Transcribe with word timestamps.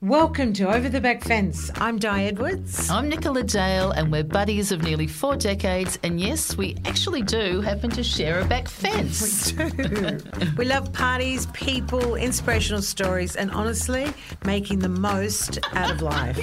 Welcome 0.00 0.52
to 0.52 0.72
Over 0.72 0.88
the 0.88 1.00
Back 1.00 1.24
Fence. 1.24 1.72
I'm 1.74 1.98
Di 1.98 2.22
Edwards. 2.26 2.88
I'm 2.88 3.08
Nicola 3.08 3.42
Dale, 3.42 3.90
and 3.90 4.12
we're 4.12 4.22
buddies 4.22 4.70
of 4.70 4.80
nearly 4.84 5.08
four 5.08 5.34
decades. 5.34 5.98
And 6.04 6.20
yes, 6.20 6.56
we 6.56 6.76
actually 6.84 7.22
do 7.22 7.60
happen 7.62 7.90
to 7.90 8.04
share 8.04 8.38
a 8.38 8.44
back 8.44 8.68
fence. 8.68 9.52
We 9.54 9.70
do. 9.70 10.18
we 10.56 10.66
love 10.66 10.92
parties, 10.92 11.46
people, 11.46 12.14
inspirational 12.14 12.80
stories, 12.80 13.34
and 13.34 13.50
honestly, 13.50 14.12
making 14.44 14.78
the 14.78 14.88
most 14.88 15.58
out 15.72 15.90
of 15.90 16.00
life. 16.00 16.38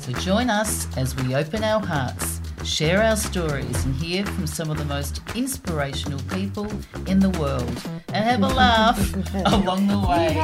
So 0.00 0.12
join 0.12 0.50
us 0.50 0.86
as 0.98 1.16
we 1.16 1.34
open 1.34 1.64
our 1.64 1.80
hearts, 1.80 2.42
share 2.64 3.02
our 3.02 3.16
stories, 3.16 3.82
and 3.86 3.94
hear 3.96 4.26
from 4.26 4.46
some 4.46 4.70
of 4.70 4.76
the 4.76 4.84
most 4.84 5.22
inspirational 5.34 6.20
people 6.34 6.70
in 7.06 7.18
the 7.18 7.30
world, 7.40 7.82
and 8.08 8.26
have 8.26 8.42
a 8.42 8.48
laugh 8.48 9.14
along 9.46 9.86
the 9.86 9.98
way. 10.06 10.36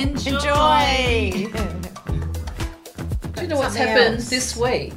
Enjoy. 0.00 0.36
Enjoy. 0.36 1.87
Do 3.38 3.44
you 3.44 3.48
know 3.48 3.58
what's 3.58 3.76
happened 3.76 4.16
else. 4.16 4.30
this 4.30 4.56
week? 4.56 4.94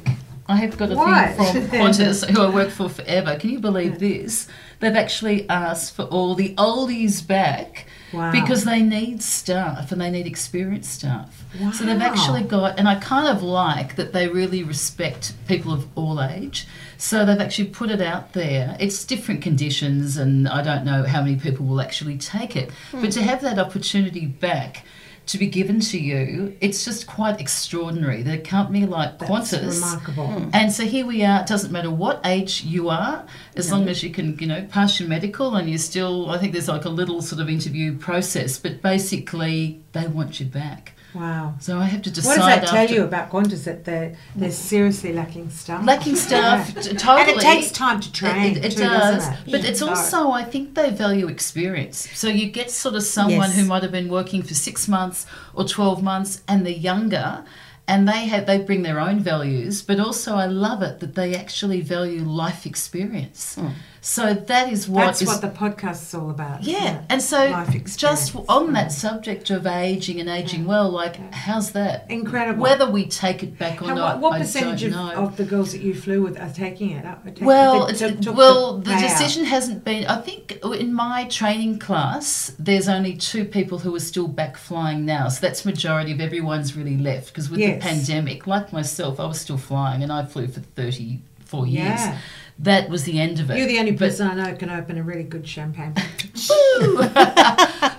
I 0.48 0.56
have 0.56 0.76
got 0.76 0.90
a 0.90 0.96
What? 0.96 1.36
thing 1.36 1.68
from 1.68 1.78
Qantas, 1.78 2.28
who 2.28 2.42
I 2.42 2.50
work 2.50 2.70
for 2.70 2.88
forever. 2.88 3.38
Can 3.38 3.50
you 3.50 3.60
believe 3.60 3.98
this? 3.98 4.48
They've 4.80 4.94
actually 4.94 5.48
asked 5.48 5.94
for 5.94 6.02
all 6.04 6.34
the 6.34 6.54
oldies 6.56 7.26
back 7.26 7.86
Wow. 8.12 8.30
because 8.30 8.64
they 8.64 8.82
need 8.82 9.22
staff 9.22 9.90
and 9.90 10.00
they 10.00 10.10
need 10.10 10.26
experienced 10.26 10.92
staff. 10.92 11.44
So 11.72 11.84
they've 11.84 12.00
actually 12.00 12.42
got, 12.42 12.78
and 12.78 12.86
I 12.86 12.96
kind 12.96 13.26
of 13.26 13.42
like 13.42 13.96
that 13.96 14.12
they 14.12 14.28
really 14.28 14.62
respect 14.62 15.32
people 15.48 15.72
of 15.72 15.86
all 15.94 16.22
age. 16.22 16.66
So 16.98 17.24
they've 17.24 17.40
actually 17.40 17.68
put 17.68 17.90
it 17.90 18.02
out 18.02 18.34
there. 18.34 18.76
It's 18.78 19.04
different 19.04 19.40
conditions, 19.40 20.18
and 20.18 20.46
I 20.46 20.62
don't 20.62 20.84
know 20.84 21.04
how 21.04 21.22
many 21.22 21.36
people 21.36 21.64
will 21.64 21.80
actually 21.80 22.18
take 22.18 22.54
it. 22.54 22.70
But 22.92 23.12
to 23.12 23.20
hmm. 23.22 23.28
have 23.28 23.40
that 23.42 23.58
opportunity 23.58 24.26
back 24.26 24.84
to 25.26 25.38
be 25.38 25.46
given 25.46 25.80
to 25.80 25.98
you, 25.98 26.56
it's 26.60 26.84
just 26.84 27.06
quite 27.06 27.40
extraordinary. 27.40 28.22
That 28.22 28.38
a 28.38 28.42
company 28.42 28.86
like 28.86 29.18
That's 29.18 29.52
Qantas 29.52 29.80
remarkable. 29.80 30.26
Hmm. 30.26 30.50
and 30.52 30.72
so 30.72 30.84
here 30.84 31.06
we 31.06 31.24
are. 31.24 31.40
It 31.40 31.46
doesn't 31.46 31.72
matter 31.72 31.90
what 31.90 32.20
age 32.24 32.64
you 32.64 32.88
are, 32.88 33.24
as 33.56 33.70
long 33.70 33.88
as 33.88 34.02
you 34.02 34.10
can, 34.10 34.38
you 34.38 34.46
know, 34.46 34.66
pass 34.70 34.98
your 34.98 35.08
medical 35.08 35.54
and 35.54 35.68
you're 35.68 35.78
still. 35.78 36.30
I 36.30 36.38
think 36.38 36.52
there's 36.52 36.68
like 36.68 36.84
a 36.84 36.90
little 36.90 37.22
sort 37.22 37.40
of 37.40 37.48
interview 37.48 37.96
process, 37.96 38.58
but 38.58 38.82
basically 38.82 39.82
they 39.92 40.06
want 40.06 40.40
you 40.40 40.46
back. 40.46 40.94
Wow. 41.14 41.54
So 41.60 41.78
I 41.78 41.84
have 41.84 42.02
to 42.02 42.10
decide. 42.10 42.28
What 42.28 42.36
does 42.36 42.46
that 42.46 42.66
tell 42.66 42.90
you 42.96 43.04
about 43.04 43.30
Qantas 43.30 43.64
that 43.64 43.84
they're, 43.84 44.16
they're 44.34 44.50
seriously 44.50 45.12
lacking 45.12 45.50
staff? 45.50 45.84
Lacking 45.84 46.16
staff, 46.16 46.72
Yeah. 46.74 46.82
totally. 46.98 47.20
And 47.20 47.30
it 47.30 47.40
takes 47.40 47.70
time 47.70 48.00
to 48.00 48.10
train. 48.12 48.56
It, 48.56 48.64
it 48.64 48.72
too, 48.72 48.84
does, 48.84 49.28
it? 49.28 49.34
but 49.50 49.64
it's 49.64 49.82
also 49.82 50.30
I 50.30 50.42
think 50.44 50.74
they 50.74 50.90
value 50.90 51.28
experience. 51.28 52.08
So 52.14 52.28
you 52.28 52.50
get 52.50 52.70
sort 52.70 52.94
of 52.94 53.02
someone 53.02 53.50
Yes. 53.50 53.56
who 53.56 53.64
might 53.66 53.82
have 53.82 53.92
been 53.92 54.08
working 54.08 54.42
for 54.42 54.54
six 54.54 54.88
months 54.88 55.26
or 55.54 55.64
twelve 55.66 56.02
months, 56.02 56.42
and 56.48 56.64
they're 56.64 56.72
younger, 56.72 57.44
and 57.88 58.08
they 58.08 58.26
have 58.26 58.46
they 58.46 58.58
bring 58.58 58.82
their 58.82 59.00
own 59.00 59.20
values. 59.20 59.82
But 59.82 59.98
also, 60.00 60.34
I 60.36 60.46
love 60.46 60.82
it 60.82 61.00
that 61.00 61.14
they 61.14 61.34
actually 61.34 61.80
value 61.80 62.22
life 62.22 62.66
experience. 62.66 63.56
Hmm. 63.56 63.68
So 64.04 64.34
that 64.34 64.72
is 64.72 64.88
what 64.88 65.04
That's 65.06 65.22
is- 65.22 65.28
what 65.28 65.40
the 65.40 65.48
podcast's 65.48 66.12
all 66.12 66.30
about. 66.30 66.64
yeah, 66.64 66.78
isn't 66.78 67.04
and 67.08 67.22
so 67.22 67.64
just 67.96 68.34
on 68.48 68.72
that 68.72 68.86
hmm. 68.86 68.90
subject 68.90 69.50
of 69.50 69.64
aging 69.64 70.18
and 70.18 70.28
aging 70.28 70.64
well, 70.66 70.90
like 70.90 71.16
how's 71.32 71.70
that? 71.72 72.10
Incredible. 72.10 72.62
Whether 72.62 72.90
we 72.90 73.06
take 73.06 73.44
it 73.44 73.56
back 73.58 73.80
or 73.80 73.86
How- 73.86 73.94
not, 73.94 74.20
what, 74.20 74.40
percentage 74.40 74.82
of, 74.82 74.94
of 74.94 75.36
the 75.36 75.44
girls 75.44 75.70
that 75.70 75.82
you 75.82 75.94
flew 75.94 76.20
with 76.20 76.36
are 76.40 76.50
taking 76.50 76.90
it? 76.90 77.04
Taking- 77.24 77.46
Well, 77.46 77.86
they 77.86 77.92
it's, 77.92 78.00
took- 78.00 78.20
took 78.20 78.36
well, 78.36 78.78
the, 78.78 78.90
payout? 78.90 79.02
decision 79.02 79.44
hasn't 79.44 79.84
been. 79.84 80.04
I 80.06 80.20
think 80.20 80.58
in 80.64 80.92
my 80.92 81.24
training 81.26 81.78
class, 81.78 82.56
there's 82.58 82.88
only 82.88 83.16
two 83.16 83.44
people 83.44 83.78
who 83.78 83.94
are 83.94 84.00
still 84.00 84.26
back 84.26 84.56
flying 84.56 85.04
now. 85.04 85.28
So 85.28 85.40
that's 85.40 85.64
majority 85.64 86.10
of 86.10 86.20
everyone's 86.20 86.76
really 86.76 86.96
left 86.96 87.28
because 87.28 87.48
with 87.50 87.60
Yes. 87.72 87.82
the 87.82 87.88
pandemic, 87.88 88.46
like 88.46 88.72
myself, 88.72 89.20
I 89.20 89.26
was 89.26 89.40
still 89.40 89.58
flying 89.58 90.02
and 90.02 90.12
I 90.12 90.24
flew 90.24 90.48
for 90.48 90.60
34 90.60 91.66
years. 91.66 91.84
Yeah. 91.84 92.18
That 92.58 92.88
was 92.88 93.04
the 93.04 93.18
end 93.18 93.40
of 93.40 93.50
it. 93.50 93.58
You're 93.58 93.66
the 93.66 93.78
only 93.78 93.92
But- 93.92 94.10
person 94.10 94.28
I 94.28 94.34
know 94.34 94.54
can 94.54 94.70
open 94.70 94.98
a 94.98 95.02
really 95.02 95.24
good 95.24 95.46
champagne. 95.48 95.94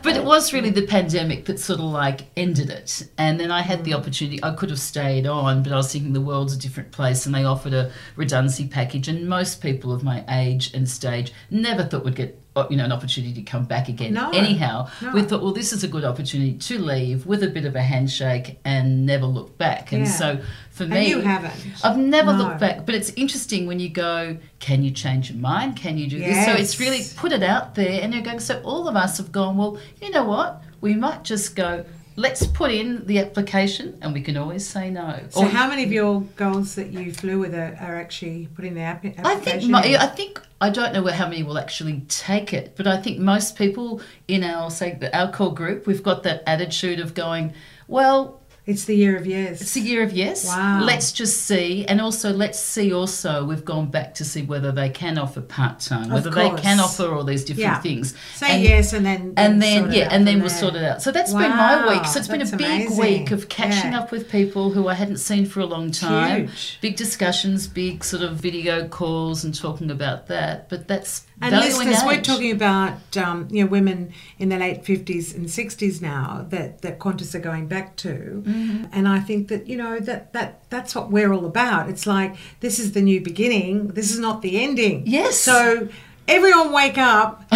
but 0.03 0.15
it 0.15 0.23
was 0.23 0.53
really 0.53 0.69
the 0.69 0.85
pandemic 0.85 1.45
that 1.45 1.59
sort 1.59 1.79
of 1.79 1.85
like 1.85 2.21
ended 2.37 2.69
it. 2.69 3.07
And 3.17 3.39
then 3.39 3.51
I 3.51 3.61
had 3.61 3.83
the 3.83 3.91
mm. 3.91 3.97
opportunity, 3.97 4.43
I 4.43 4.53
could 4.53 4.69
have 4.69 4.79
stayed 4.79 5.25
on, 5.25 5.63
but 5.63 5.71
I 5.71 5.77
was 5.77 5.91
thinking 5.91 6.13
the 6.13 6.21
world's 6.21 6.53
a 6.53 6.59
different 6.59 6.91
place 6.91 7.25
and 7.25 7.33
they 7.33 7.43
offered 7.43 7.73
a 7.73 7.91
redundancy 8.15 8.67
package. 8.67 9.07
And 9.07 9.27
most 9.27 9.61
people 9.61 9.91
of 9.91 10.03
my 10.03 10.23
age 10.29 10.73
and 10.73 10.87
stage 10.87 11.33
never 11.49 11.83
thought 11.83 12.03
would 12.03 12.15
get. 12.15 12.39
Uh, 12.55 12.67
You 12.69 12.77
know, 12.77 12.85
an 12.85 12.91
opportunity 12.91 13.33
to 13.33 13.41
come 13.41 13.65
back 13.65 13.89
again. 13.89 14.13
No, 14.13 14.29
Anyhow, 14.31 14.87
no. 15.01 15.11
we 15.11 15.21
thought, 15.23 15.41
well, 15.41 15.53
this 15.53 15.73
is 15.73 15.83
a 15.83 15.87
good 15.87 16.03
opportunity 16.05 16.53
to 16.53 16.79
leave 16.79 17.25
with 17.25 17.41
a 17.43 17.47
bit 17.47 17.65
of 17.65 17.75
a 17.75 17.81
handshake 17.81 18.59
and 18.63 19.05
never 19.05 19.25
look 19.25 19.57
back. 19.57 19.91
And 19.91 20.05
Yeah. 20.05 20.11
so, 20.11 20.39
for 20.71 20.83
and 20.83 20.93
me, 20.93 21.09
you 21.09 21.21
haven't. 21.21 21.53
I've 21.83 21.97
never 21.97 22.31
No. 22.33 22.39
looked 22.43 22.59
back, 22.59 22.85
but 22.85 22.93
it's 22.95 23.11
interesting 23.15 23.65
when 23.67 23.79
you 23.79 23.89
go, 23.89 24.37
can 24.59 24.83
you 24.83 24.91
change 24.91 25.29
your 25.31 25.39
mind? 25.39 25.75
Can 25.77 25.97
you 25.97 26.07
do 26.09 26.19
this? 26.19 26.45
So 26.45 26.51
it's 26.53 26.79
really 26.79 27.01
put 27.15 27.31
it 27.31 27.43
out 27.43 27.75
there, 27.75 28.01
and 28.01 28.13
you're 28.13 28.23
going. 28.23 28.39
So 28.39 28.61
all 28.63 28.87
of 28.87 28.95
us 28.95 29.17
have 29.17 29.31
gone. 29.31 29.57
Well, 29.57 29.77
you 30.01 30.09
know 30.11 30.23
what? 30.25 30.61
We 30.81 30.93
might 30.95 31.23
just 31.23 31.55
go. 31.55 31.85
Let's 32.15 32.45
put 32.45 32.71
in 32.71 33.05
the 33.07 33.19
application, 33.19 33.97
and 34.01 34.13
we 34.13 34.21
can 34.21 34.37
always 34.37 34.65
say 34.65 34.89
no. 34.91 35.19
So, 35.29 35.41
Or- 35.41 35.45
how 35.47 35.67
many 35.67 35.83
of 35.83 35.91
your 35.91 36.21
girls 36.35 36.75
that 36.75 36.91
you 36.91 37.11
flew 37.11 37.39
with 37.39 37.55
are, 37.55 37.75
are 37.81 37.95
actually 37.99 38.47
putting 38.55 38.75
their 38.75 38.87
app- 38.87 39.03
I 39.05 39.09
application? 39.17 39.59
think 39.61 39.71
my, 39.71 39.83
in? 39.83 39.95
I 39.95 40.05
think 40.07 40.39
I 40.61 40.69
don't 40.69 40.93
know 40.93 41.05
how 41.07 41.27
many 41.27 41.43
will 41.43 41.57
actually 41.57 42.01
take 42.07 42.53
it, 42.53 42.75
but 42.77 42.85
I 42.87 42.97
think 43.01 43.19
most 43.19 43.57
people 43.57 44.01
in 44.27 44.43
our 44.43 44.69
say 44.69 44.97
our 45.13 45.31
core 45.31 45.53
group, 45.53 45.87
we've 45.87 46.03
got 46.03 46.23
that 46.23 46.43
attitude 46.47 46.99
of 46.99 47.13
going, 47.15 47.53
well, 47.87 48.39
it's 48.65 48.85
the 48.85 48.95
year 48.95 49.17
of 49.17 49.25
yes. 49.27 49.61
It's 49.61 49.73
the 49.73 49.81
year 49.81 50.03
of 50.03 50.13
yes. 50.13 50.45
Wow. 50.47 50.81
Let's 50.83 51.11
just 51.11 51.43
see, 51.43 51.85
and 51.85 51.99
also 51.99 52.31
let's 52.31 52.59
see. 52.59 52.93
Also, 52.93 53.43
we've 53.43 53.65
gone 53.65 53.87
back 53.91 54.13
to 54.15 54.23
see 54.25 54.43
whether 54.43 54.71
they 54.71 54.89
can 54.89 55.17
offer 55.17 55.41
part 55.41 55.79
time, 55.81 56.09
whether 56.09 56.29
they 56.29 56.49
can 56.51 56.79
offer 56.79 57.13
all 57.13 57.23
these 57.25 57.43
different 57.43 57.59
Yeah. 57.59 57.81
things. 57.81 58.13
Say 58.35 58.55
and, 58.55 58.63
yes, 58.63 58.93
and 58.93 59.05
then 59.05 59.33
and 59.35 59.61
then 59.61 59.81
sort 59.83 59.93
it 59.93 59.97
yeah, 59.97 60.05
out 60.05 60.13
and 60.13 60.25
then 60.27 60.39
we'll 60.39 60.49
there. 60.49 60.57
sort 60.57 60.75
it 60.75 60.83
out. 60.83 61.01
So 61.01 61.11
that's 61.11 61.33
been 61.33 61.49
my 61.49 61.87
week. 61.89 62.03
Wow, 62.03 62.03
So 62.03 62.19
it's 62.19 62.27
been 62.29 62.41
a 62.41 62.45
big 62.45 62.87
amazing. 62.87 62.97
week 62.97 63.31
of 63.31 63.49
catching 63.49 63.91
Yeah. 63.91 63.99
up 63.99 64.11
with 64.11 64.29
people 64.31 64.71
who 64.71 64.87
I 64.87 64.93
hadn't 64.93 65.17
seen 65.17 65.45
for 65.45 65.59
a 65.59 65.65
long 65.65 65.91
time. 65.91 66.47
Huge. 66.47 66.77
Big 66.79 66.95
discussions, 66.95 67.67
big 67.67 68.03
sort 68.05 68.23
of 68.23 68.37
video 68.37 68.87
calls, 68.87 69.43
and 69.43 69.53
talking 69.53 69.91
about 69.91 70.27
that. 70.27 70.69
But 70.69 70.87
that's 70.87 71.23
And 71.41 71.53
listeners, 71.53 71.97
we're 72.05 72.21
talking 72.21 72.51
about 72.51 73.17
um, 73.17 73.47
you 73.51 73.63
know 73.65 73.69
women 73.69 74.13
in 74.39 74.47
their 74.47 74.59
late 74.59 74.85
fifties 74.85 75.33
and 75.35 75.49
sixties 75.51 76.01
now 76.01 76.45
that 76.49 76.81
that 76.83 76.99
Qantas 76.99 77.35
are 77.35 77.39
going 77.39 77.67
back 77.67 77.97
to, 77.97 78.43
Mm-hmm. 78.53 78.85
and 78.93 79.07
I 79.07 79.19
think 79.19 79.47
that 79.49 79.67
you 79.67 79.77
know 79.77 79.99
that 79.99 80.33
that 80.33 80.49
that's 80.69 80.93
what 80.95 81.11
we're 81.11 81.31
all 81.33 81.45
about. 81.45 81.89
It's 81.89 82.05
like 82.07 82.35
this 82.59 82.79
is 82.79 82.91
the 82.93 83.01
new 83.01 83.19
beginning. 83.21 83.89
This 83.89 84.11
is 84.11 84.19
not 84.19 84.41
the 84.41 84.53
ending. 84.63 85.03
Yes. 85.05 85.37
So 85.39 85.87
everyone 86.27 86.71
wake 86.71 86.97
up. 86.97 87.31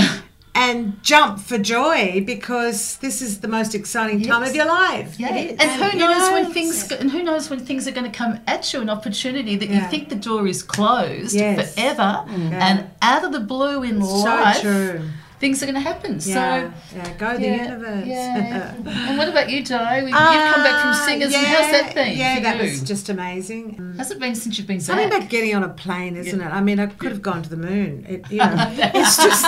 And 0.59 1.03
jump 1.03 1.38
for 1.40 1.59
joy 1.59 2.24
because 2.25 2.97
this 2.97 3.22
is 3.22 3.41
the 3.41 3.47
most 3.47 3.75
exciting 3.75 4.24
time 4.24 4.41
Yes. 4.41 4.50
of 4.50 4.56
your 4.56 4.66
life. 4.66 5.19
Yeah, 5.19 5.36
It 5.36 5.52
is. 5.52 5.57
and 5.59 5.69
who 5.84 6.00
knows 6.00 6.18
know, 6.18 6.34
when 6.34 6.52
things 6.52 6.91
and 6.91 7.12
who 7.12 7.22
knows 7.22 7.47
when 7.52 7.59
things 7.59 7.88
are 7.88 7.91
going 7.91 8.12
to 8.12 8.18
come 8.18 8.40
at 8.47 8.74
you 8.74 8.81
an 8.81 8.90
opportunity 8.90 9.56
that 9.56 9.69
you 9.69 9.80
think 9.91 10.09
the 10.09 10.16
door 10.16 10.47
is 10.47 10.63
closed 10.63 11.36
Yes. 11.36 11.75
forever 11.75 12.25
Yeah. 12.28 12.68
and 12.68 12.90
out 13.03 13.24
of 13.24 13.34
the 13.34 13.40
blue 13.40 13.84
in 13.84 14.02
So 14.02 14.07
life 14.25 14.62
true. 14.62 15.02
Things 15.40 15.62
are 15.62 15.66
going 15.66 15.75
to 15.75 15.81
happen. 15.81 16.14
Yeah, 16.14 16.20
So 16.20 16.96
yeah, 16.96 17.14
go 17.18 17.38
the 17.38 17.44
yeah, 17.44 17.64
universe. 17.64 18.08
yeah. 18.08 18.74
and 18.75 19.18
what 19.18 19.30
about 19.30 19.50
you, 19.50 19.64
Di? 19.64 20.00
You've 20.00 20.12
come 20.12 20.64
back 20.64 20.81
from 20.81 20.92
Ah, 20.92 21.03
singers, 21.08 21.31
yeah, 21.31 21.44
how's 21.44 21.72
that 21.72 21.94
been? 21.96 22.18
Yeah, 22.18 22.36
for 22.38 22.42
that 22.42 22.56
you? 22.58 22.64
was 22.64 22.81
just 22.81 23.09
amazing. 23.09 23.96
How's 23.98 24.12
it 24.12 24.20
been 24.20 24.36
since 24.36 24.58
you've 24.58 24.68
been 24.68 24.80
Something 24.80 25.09
back? 25.09 25.20
about 25.20 25.30
getting 25.30 25.53
on 25.56 25.64
a 25.64 25.70
plane, 25.70 26.16
isn't 26.16 26.42
it? 26.42 26.46
I 26.46 26.62
mean, 26.62 26.80
I 26.80 26.88
could 26.88 27.12
have 27.12 27.22
gone 27.22 27.44
to 27.44 27.50
the 27.50 27.58
moon. 27.58 28.06
It, 28.09 28.30
you 28.31 28.38
know, 28.40 28.56
it's 28.78 29.18
just, 29.18 29.46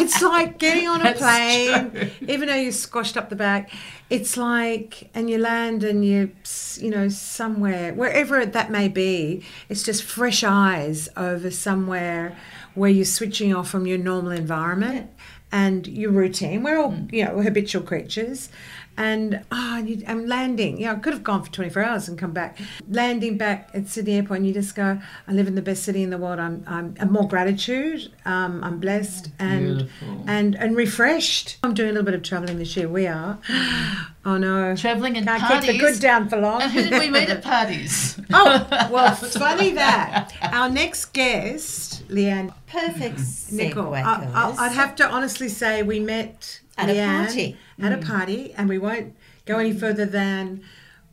it's 0.00 0.22
like 0.22 0.58
getting 0.58 0.86
on 0.88 1.00
a 1.00 1.04
That's 1.04 1.18
plane, 1.20 1.90
true. 1.90 2.10
even 2.28 2.48
though 2.48 2.54
you're 2.54 2.72
squashed 2.72 3.16
up 3.16 3.28
the 3.28 3.36
back. 3.36 3.72
It's 4.08 4.36
like, 4.36 5.10
and 5.14 5.28
you 5.28 5.38
land 5.38 5.82
and 5.82 6.04
you, 6.04 6.30
you 6.76 6.90
know, 6.90 7.08
somewhere, 7.08 7.92
wherever 7.94 8.46
that 8.46 8.70
may 8.70 8.86
be, 8.86 9.42
it's 9.68 9.82
just 9.82 10.04
fresh 10.04 10.44
eyes 10.44 11.08
over 11.16 11.50
somewhere 11.50 12.36
where 12.74 12.90
you're 12.90 13.04
switching 13.06 13.54
off 13.54 13.70
from 13.70 13.86
your 13.86 13.96
normal 13.98 14.30
environment 14.30 15.10
and 15.56 15.86
your 15.86 16.10
routine. 16.10 16.62
We're 16.62 16.78
all, 16.78 16.92
Mm. 16.92 17.12
you 17.12 17.24
know, 17.24 17.40
habitual 17.40 17.82
creatures. 17.82 18.50
And 18.98 19.44
oh, 19.52 19.84
I'm 20.06 20.26
landing. 20.26 20.80
Yeah, 20.80 20.92
I 20.92 20.94
could 20.96 21.12
have 21.12 21.22
gone 21.22 21.42
for 21.42 21.50
24 21.52 21.84
hours 21.84 22.08
and 22.08 22.18
come 22.18 22.32
back. 22.32 22.58
Landing 22.88 23.36
back 23.36 23.68
at 23.74 23.88
Sydney 23.88 24.14
Airport, 24.16 24.38
and 24.38 24.46
you 24.46 24.54
just 24.54 24.74
go, 24.74 24.98
I 25.28 25.32
live 25.32 25.46
in 25.46 25.54
the 25.54 25.62
best 25.62 25.82
city 25.84 26.02
in 26.02 26.10
the 26.10 26.18
world. 26.18 26.38
I'm, 26.38 26.64
I'm, 26.66 26.94
and 26.98 27.10
more 27.10 27.28
gratitude. 27.28 28.10
Um, 28.24 28.64
I'm 28.64 28.78
blessed 28.80 29.30
and 29.38 29.76
Beautiful. 29.78 30.24
and 30.26 30.54
and 30.56 30.76
refreshed. 30.76 31.58
I'm 31.62 31.74
doing 31.74 31.90
a 31.90 31.92
little 31.92 32.06
bit 32.06 32.14
of 32.14 32.22
travelling 32.22 32.58
this 32.58 32.76
year. 32.76 32.88
We 32.88 33.06
are. 33.06 33.38
Oh 34.28 34.38
no, 34.38 34.74
Travelling 34.74 35.16
and 35.16 35.24
can't 35.24 35.40
parties. 35.40 35.70
keep 35.70 35.80
the 35.80 35.86
good 35.86 36.00
down 36.00 36.28
for 36.28 36.36
long. 36.38 36.60
And 36.60 36.72
who 36.72 36.82
did 36.82 36.98
we 37.00 37.10
meet 37.10 37.28
at 37.28 37.44
parties? 37.54 38.20
oh 38.32 38.66
well, 38.90 39.14
funny 39.14 39.70
that 39.74 40.32
our 40.42 40.68
next 40.68 41.12
guest, 41.12 42.02
Leanne 42.08 42.52
Perfect 42.66 43.20
Nicol. 43.52 43.92
segue. 43.92 44.02
I, 44.02 44.24
I, 44.34 44.66
I'd 44.66 44.72
have 44.72 44.96
to 44.96 45.08
honestly 45.08 45.48
say 45.48 45.84
we 45.84 46.00
met 46.00 46.60
At 46.78 46.90
a 46.90 46.94
party. 47.24 47.56
At 47.80 47.92
a 47.92 47.98
party, 47.98 48.52
and 48.56 48.68
we 48.68 48.78
won't 48.78 49.14
go 49.46 49.58
any 49.58 49.72
further 49.72 50.04
than 50.04 50.62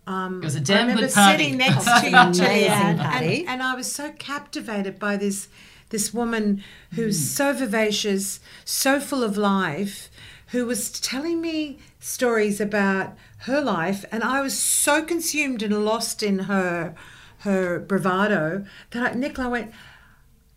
um, 0.08 0.42
It 0.42 0.46
was 0.46 0.56
a 0.56 0.60
I 0.60 0.64
damn 0.64 0.88
remember 0.88 1.04
good 1.08 1.14
party. 1.14 1.44
sitting 1.44 1.58
next 1.58 1.86
to, 1.86 2.02
to 2.02 2.08
Leanne, 2.10 2.98
party. 3.02 3.40
and, 3.42 3.50
and 3.50 3.64
I 3.64 3.74
was 3.76 3.92
so 3.92 4.12
captivated 4.18 5.00
by 5.00 5.18
this 5.18 5.48
this 5.90 6.12
woman 6.14 6.64
who's 6.96 7.30
so 7.30 7.54
vivacious, 7.54 8.40
so 8.66 9.00
full 9.00 9.22
of 9.24 9.38
life, 9.38 10.10
who 10.48 10.66
was 10.66 10.90
telling 10.90 11.40
me 11.40 11.78
stories 12.00 12.60
about 12.60 13.14
her 13.40 13.62
life, 13.62 14.04
and 14.12 14.24
I 14.24 14.42
was 14.42 14.58
so 14.58 15.04
consumed 15.04 15.62
and 15.62 15.86
lost 15.86 16.24
in 16.24 16.40
her 16.40 16.96
her 17.40 17.80
bravado 17.80 18.66
that 18.92 19.12
I, 19.12 19.14
Nicola 19.16 19.50
went, 19.50 19.72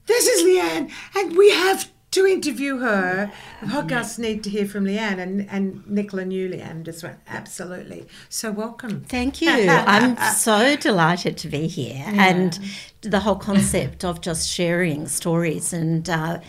"This 0.06 0.26
is 0.26 0.42
Leanne, 0.44 0.90
and 1.14 1.36
we 1.36 1.50
have." 1.50 1.90
To 2.16 2.24
interview 2.24 2.78
her, 2.78 3.30
mm. 3.30 3.60
the 3.60 3.66
podcasts 3.66 4.16
mm. 4.16 4.20
need 4.20 4.44
to 4.44 4.48
hear 4.48 4.64
from 4.64 4.86
Leanne, 4.86 5.18
and, 5.18 5.46
and 5.50 5.86
Nicola 5.86 6.24
knew 6.24 6.48
Leanne 6.48 6.82
just 6.82 7.02
went 7.02 7.18
absolutely. 7.28 8.06
So 8.30 8.50
welcome. 8.50 9.02
Thank 9.02 9.42
you. 9.42 9.50
I'm 9.50 10.16
so 10.32 10.76
delighted 10.76 11.36
to 11.36 11.48
be 11.48 11.66
here. 11.66 12.02
And 12.16 12.58
the 13.02 13.20
whole 13.20 13.36
concept 13.36 14.02
of 14.02 14.22
just 14.22 14.48
sharing 14.48 15.08
stories 15.08 15.74
and 15.74 16.08
uh, 16.08 16.40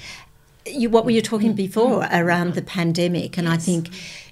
you, 0.66 0.90
what 0.90 1.04
were 1.04 1.12
you 1.12 1.22
talking 1.22 1.52
mm. 1.52 1.58
before 1.58 2.08
around 2.14 2.54
the 2.54 2.62
pandemic? 2.62 3.38
And 3.38 3.50
I 3.50 3.58
think, 3.58 3.90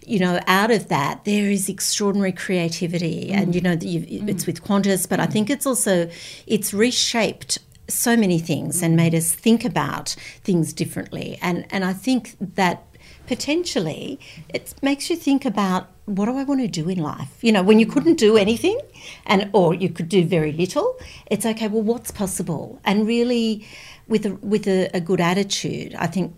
you 0.08 0.20
know, 0.20 0.40
out 0.48 0.72
of 0.72 0.88
that, 0.88 1.26
there 1.26 1.52
is 1.52 1.68
extraordinary 1.68 2.32
creativity. 2.32 3.34
And, 3.34 3.54
you 3.54 3.60
know, 3.60 3.74
you, 3.74 4.06
it's 4.26 4.48
with 4.48 4.64
Qantas, 4.64 5.10
but 5.10 5.20
I 5.20 5.26
think 5.26 5.50
it's 5.50 5.66
also, 5.66 6.10
it's 6.48 6.74
reshaped 6.74 7.60
so 7.88 8.18
many 8.18 8.40
things 8.40 8.82
and 8.82 8.96
made 8.96 9.14
us 9.14 9.32
think 9.32 9.64
about 9.66 10.16
things 10.44 10.74
differently. 10.74 11.38
And, 11.42 11.66
and 11.70 11.86
I 11.86 11.94
think 11.94 12.36
that 12.40 12.84
potentially 13.28 14.20
it 14.50 14.74
makes 14.82 15.10
you 15.10 15.16
think 15.16 15.46
about 15.46 15.90
what 16.06 16.26
do 16.26 16.38
I 16.38 16.44
want 16.44 16.62
to 16.62 16.68
do 16.68 16.88
in 16.90 17.00
life? 17.00 17.44
You 17.44 17.52
know, 17.52 17.64
when 17.64 17.80
you 17.80 17.86
couldn't 17.86 18.16
do 18.16 18.38
anything 18.38 18.80
and 19.26 19.50
or 19.54 19.74
you 19.74 19.90
could 19.90 20.08
do 20.08 20.24
very 20.26 20.52
little, 20.52 20.98
it's 21.32 21.46
okay, 21.46 21.68
well 21.68 21.82
what's 21.82 22.12
possible? 22.12 22.80
And 22.86 23.08
really 23.08 23.66
with 24.08 24.26
a 24.26 24.36
with 24.36 24.68
a, 24.68 24.90
a 24.94 25.02
good 25.02 25.20
attitude, 25.20 25.96
I 25.96 26.08
think 26.08 26.38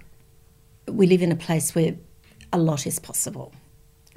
we 0.88 1.06
live 1.08 1.22
in 1.22 1.32
a 1.32 1.36
place 1.36 1.76
where 1.76 1.96
a 2.54 2.58
lot 2.58 2.88
is 2.88 3.00
possible. 3.00 3.54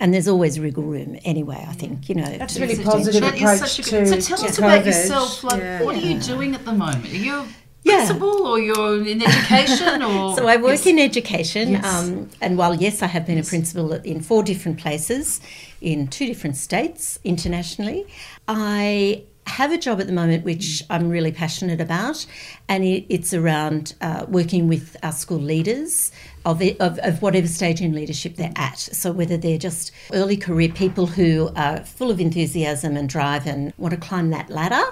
And 0.00 0.14
there's 0.14 0.26
always 0.26 0.58
wriggle 0.58 0.82
room 0.82 1.18
anyway, 1.26 1.62
I 1.68 1.74
think, 1.74 2.08
you 2.08 2.14
know. 2.14 2.24
That's 2.38 2.54
to- 2.54 2.60
really 2.62 2.82
positive 2.82 3.22
is 3.22 3.30
approach 3.42 3.58
such 3.60 3.78
a 3.78 3.82
to 3.82 3.90
good- 3.90 4.08
So 4.08 4.20
tell 4.28 4.38
to 4.38 4.46
us 4.46 4.58
about 4.58 4.86
yourself. 4.86 5.44
Like, 5.44 5.60
Yeah. 5.60 5.82
what 5.82 5.94
are 5.94 5.98
you 6.00 6.18
doing 6.18 6.54
at 6.54 6.64
the 6.64 6.72
moment? 6.72 7.04
Are 7.04 7.16
you 7.28 7.34
a 7.40 7.46
Yeah. 7.84 7.96
principal 8.06 8.46
or 8.46 8.58
you're 8.58 9.06
in 9.06 9.22
education 9.22 10.02
or? 10.02 10.34
So 10.38 10.46
I 10.48 10.56
work 10.56 10.70
Yes. 10.78 10.86
in 10.86 10.98
education, 10.98 11.72
Yes. 11.72 11.84
um, 11.84 12.30
and 12.40 12.56
while 12.56 12.74
yes, 12.74 13.02
I 13.02 13.08
have 13.08 13.26
been 13.26 13.36
a 13.38 13.42
principal 13.42 13.92
in 13.92 14.20
four 14.22 14.42
different 14.42 14.78
places, 14.78 15.40
in 15.82 16.08
two 16.08 16.26
different 16.26 16.56
states 16.56 17.18
internationally, 17.22 18.06
I 18.48 19.22
have 19.46 19.72
a 19.72 19.78
job 19.78 20.00
at 20.00 20.06
the 20.06 20.12
moment 20.12 20.44
which 20.44 20.84
I'm 20.90 21.08
really 21.08 21.32
passionate 21.32 21.80
about, 21.80 22.24
and 22.68 22.84
it, 22.84 23.04
it's 23.08 23.34
around 23.34 23.94
uh, 24.00 24.24
working 24.28 24.68
with 24.68 24.96
our 25.02 25.12
school 25.12 25.38
leaders 25.40 26.12
of, 26.44 26.62
of 26.80 26.98
of 26.98 27.22
whatever 27.22 27.46
stage 27.46 27.80
in 27.80 27.92
leadership 27.92 28.36
they're 28.36 28.52
at. 28.56 28.78
So 28.78 29.12
whether 29.12 29.36
they're 29.36 29.58
just 29.58 29.92
early 30.12 30.36
career 30.36 30.68
people 30.68 31.06
who 31.06 31.50
are 31.56 31.84
full 31.84 32.10
of 32.10 32.20
enthusiasm 32.20 32.96
and 32.96 33.08
drive 33.08 33.46
and 33.46 33.72
want 33.76 33.94
to 33.94 34.00
climb 34.00 34.30
that 34.30 34.50
ladder, 34.50 34.82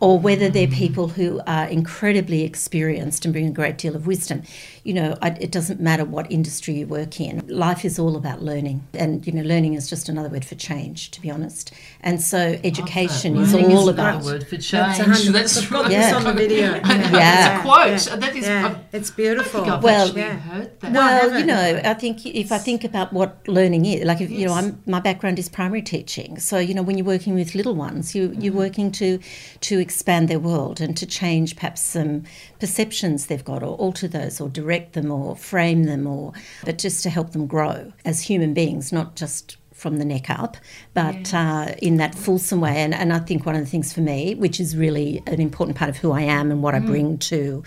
or 0.00 0.18
whether 0.18 0.48
they're 0.48 0.66
people 0.66 1.08
who 1.08 1.40
are 1.46 1.66
incredibly 1.66 2.42
experienced 2.42 3.24
and 3.24 3.32
bring 3.32 3.46
a 3.46 3.50
great 3.50 3.78
deal 3.78 3.94
of 3.94 4.06
wisdom. 4.06 4.42
You 4.84 4.92
know, 4.94 5.16
I, 5.22 5.28
it 5.40 5.50
doesn't 5.50 5.80
matter 5.80 6.04
what 6.04 6.30
industry 6.30 6.74
you 6.74 6.86
work 6.86 7.18
in. 7.18 7.42
Life 7.48 7.86
is 7.86 7.98
all 7.98 8.16
about 8.16 8.42
learning, 8.42 8.86
and 8.92 9.26
you 9.26 9.32
know, 9.32 9.42
learning 9.42 9.72
is 9.74 9.88
just 9.88 10.10
another 10.10 10.28
word 10.28 10.44
for 10.44 10.56
change, 10.56 11.10
to 11.12 11.22
be 11.22 11.30
honest. 11.30 11.72
And 12.02 12.20
so, 12.20 12.58
education 12.62 13.36
is 13.38 13.54
Learning 13.54 13.74
all 13.74 13.88
a 13.88 13.92
about. 13.92 14.20
great 14.22 14.32
word 14.32 14.42
for 14.46 14.56
That's 14.56 14.66
change. 14.68 14.98
a 15.00 15.04
hundred- 15.04 15.32
That's 15.32 15.56
I've 15.56 15.70
got 15.70 15.82
right. 15.84 15.88
this 15.90 16.10
Yeah. 16.10 16.16
on 16.16 16.24
the 16.24 16.32
video. 16.34 16.74
Yeah. 16.84 17.56
It's 17.56 17.60
a 17.60 18.08
quote. 18.10 18.20
That 18.20 18.36
is. 18.36 18.46
Yeah, 18.46 18.74
I- 18.92 18.96
it's 18.96 19.10
I 19.10 19.14
beautiful. 19.14 19.60
think 19.62 19.72
I've 19.72 19.82
Well- 19.82 20.12
Yeah. 20.14 20.36
heard 20.38 20.80
that. 20.80 20.92
No, 20.92 21.00
I 21.00 21.26
Well, 21.28 21.40
you 21.40 21.46
know, 21.46 21.80
I 21.82 21.94
think 21.94 22.26
if 22.26 22.52
I 22.52 22.58
think 22.58 22.84
about 22.84 23.12
what 23.12 23.38
learning 23.48 23.86
is, 23.86 24.04
like 24.04 24.20
if 24.20 24.30
you 24.30 24.46
know, 24.46 24.52
I'm 24.52 24.82
my 24.86 25.00
background 25.00 25.38
is 25.38 25.48
primary 25.48 25.80
teaching, 25.82 26.38
so 26.38 26.58
you 26.58 26.74
know, 26.74 26.82
when 26.82 26.98
you're 26.98 27.06
working 27.06 27.34
with 27.34 27.54
little 27.54 27.74
ones, 27.74 28.14
you 28.14 28.22
you're 28.24 28.52
mm-hmm. 28.52 28.58
working 28.58 28.92
to 28.92 29.18
to 29.62 29.78
expand 29.78 30.28
their 30.28 30.38
world 30.40 30.82
and 30.82 30.94
to 30.98 31.06
change 31.06 31.56
perhaps 31.56 31.80
some 31.80 32.24
perceptions 32.60 33.26
they've 33.26 33.44
got, 33.44 33.62
or 33.62 33.74
alter 33.76 34.08
those, 34.08 34.40
or 34.42 34.48
direct 34.50 34.73
them, 34.92 35.10
or 35.10 35.36
frame 35.36 35.84
them, 35.84 36.06
or 36.06 36.32
but 36.64 36.78
just 36.78 37.02
to 37.02 37.10
help 37.10 37.32
them 37.32 37.46
grow 37.46 37.92
as 38.04 38.22
human 38.22 38.54
beings, 38.54 38.92
not 38.92 39.16
just 39.16 39.56
from 39.72 39.98
the 39.98 40.04
neck 40.04 40.30
up, 40.30 40.56
but 40.94 41.34
uh, 41.34 41.74
in 41.82 41.96
that 41.96 42.14
fulsome 42.14 42.60
way. 42.60 42.76
And, 42.76 42.94
and 42.94 43.12
I 43.12 43.18
think 43.18 43.44
one 43.44 43.54
of 43.54 43.60
the 43.60 43.70
things 43.70 43.92
for 43.92 44.00
me, 44.00 44.34
which 44.34 44.58
is 44.58 44.76
really 44.76 45.22
an 45.26 45.40
important 45.40 45.76
part 45.76 45.90
of 45.90 45.96
who 45.98 46.12
I 46.12 46.22
am 46.22 46.50
and 46.50 46.62
what 46.62 46.74
I 46.74 46.78
bring 46.78 47.18
to 47.18 47.62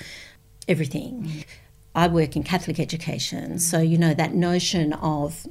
everything. 0.68 1.45
I 1.94 2.07
work 2.07 2.36
in 2.36 2.44
Catholic 2.44 2.80
education, 2.80 3.59
so 3.59 3.80
you 3.80 3.98
know 3.98 4.13
that 4.13 4.33
notion 4.33 4.94
of 4.94 5.45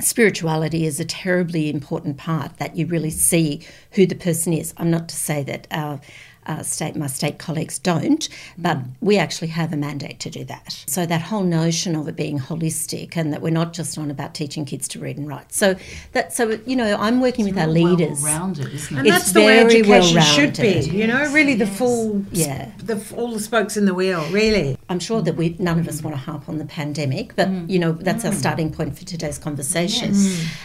spirituality 0.00 0.84
is 0.84 1.00
a 1.00 1.04
terribly 1.04 1.70
important 1.70 2.18
part 2.18 2.58
that 2.58 2.76
you 2.76 2.86
really 2.86 3.10
see 3.10 3.66
who 3.92 4.06
the 4.06 4.14
person 4.14 4.52
is. 4.52 4.74
I'm 4.76 4.90
not 4.90 5.08
to 5.08 5.16
say 5.16 5.42
that 5.44 5.66
our 5.70 6.00
uh, 6.46 6.62
state, 6.62 6.96
my 6.96 7.06
state 7.06 7.38
colleagues 7.38 7.78
don't, 7.78 8.28
but 8.56 8.78
mm. 8.78 8.90
we 9.00 9.18
actually 9.18 9.48
have 9.48 9.72
a 9.72 9.76
mandate 9.76 10.20
to 10.20 10.30
do 10.30 10.44
that. 10.44 10.84
So 10.86 11.06
that 11.06 11.22
whole 11.22 11.42
notion 11.42 11.96
of 11.96 12.08
it 12.08 12.16
being 12.16 12.38
holistic 12.38 13.16
and 13.16 13.32
that 13.32 13.42
we're 13.42 13.50
not 13.50 13.72
just 13.72 13.98
on 13.98 14.10
about 14.10 14.34
teaching 14.34 14.64
kids 14.64 14.88
to 14.88 15.00
read 15.00 15.16
and 15.16 15.28
write. 15.28 15.52
So 15.52 15.76
that, 16.12 16.32
so 16.32 16.58
you 16.66 16.76
know, 16.76 16.96
I'm 16.98 17.20
working 17.20 17.44
with 17.44 17.58
our 17.58 17.66
leaders. 17.66 18.22
Well 18.22 18.38
rounded, 18.38 18.72
isn't 18.72 18.96
And 18.96 19.06
it? 19.06 19.10
It's 19.10 19.18
that's 19.18 19.32
the 19.32 19.40
way 19.40 19.60
education 19.60 20.22
should 20.22 20.56
be. 20.56 20.80
You 20.96 21.06
know, 21.06 21.30
really 21.32 21.54
the 21.54 21.66
full, 21.66 22.24
Yeah. 22.32 22.70
the 22.82 23.02
all 23.16 23.32
the 23.32 23.40
spokes 23.40 23.76
in 23.76 23.84
the 23.84 23.94
wheel. 23.94 24.26
Really, 24.30 24.78
I'm 24.88 24.98
sure 24.98 25.22
that 25.22 25.36
we 25.36 25.56
none 25.58 25.78
of 25.78 25.88
us 25.88 26.02
want 26.02 26.14
to 26.14 26.20
harp 26.20 26.48
on 26.48 26.58
the 26.58 26.64
pandemic, 26.64 27.34
but 27.36 27.48
mm. 27.48 27.68
you 27.68 27.78
know 27.78 27.92
that's 27.92 28.24
our 28.24 28.32
mm. 28.32 28.36
starting 28.36 28.72
point 28.72 28.98
for 28.98 29.04
today's 29.04 29.38
conversation. 29.38 30.14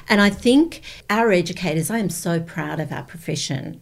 And 0.10 0.22
I 0.22 0.30
think 0.30 0.82
our 1.10 1.32
educators, 1.32 1.90
I 1.90 2.00
am 2.00 2.10
so 2.10 2.40
proud 2.40 2.80
of 2.80 2.92
our 2.92 3.04
profession, 3.04 3.82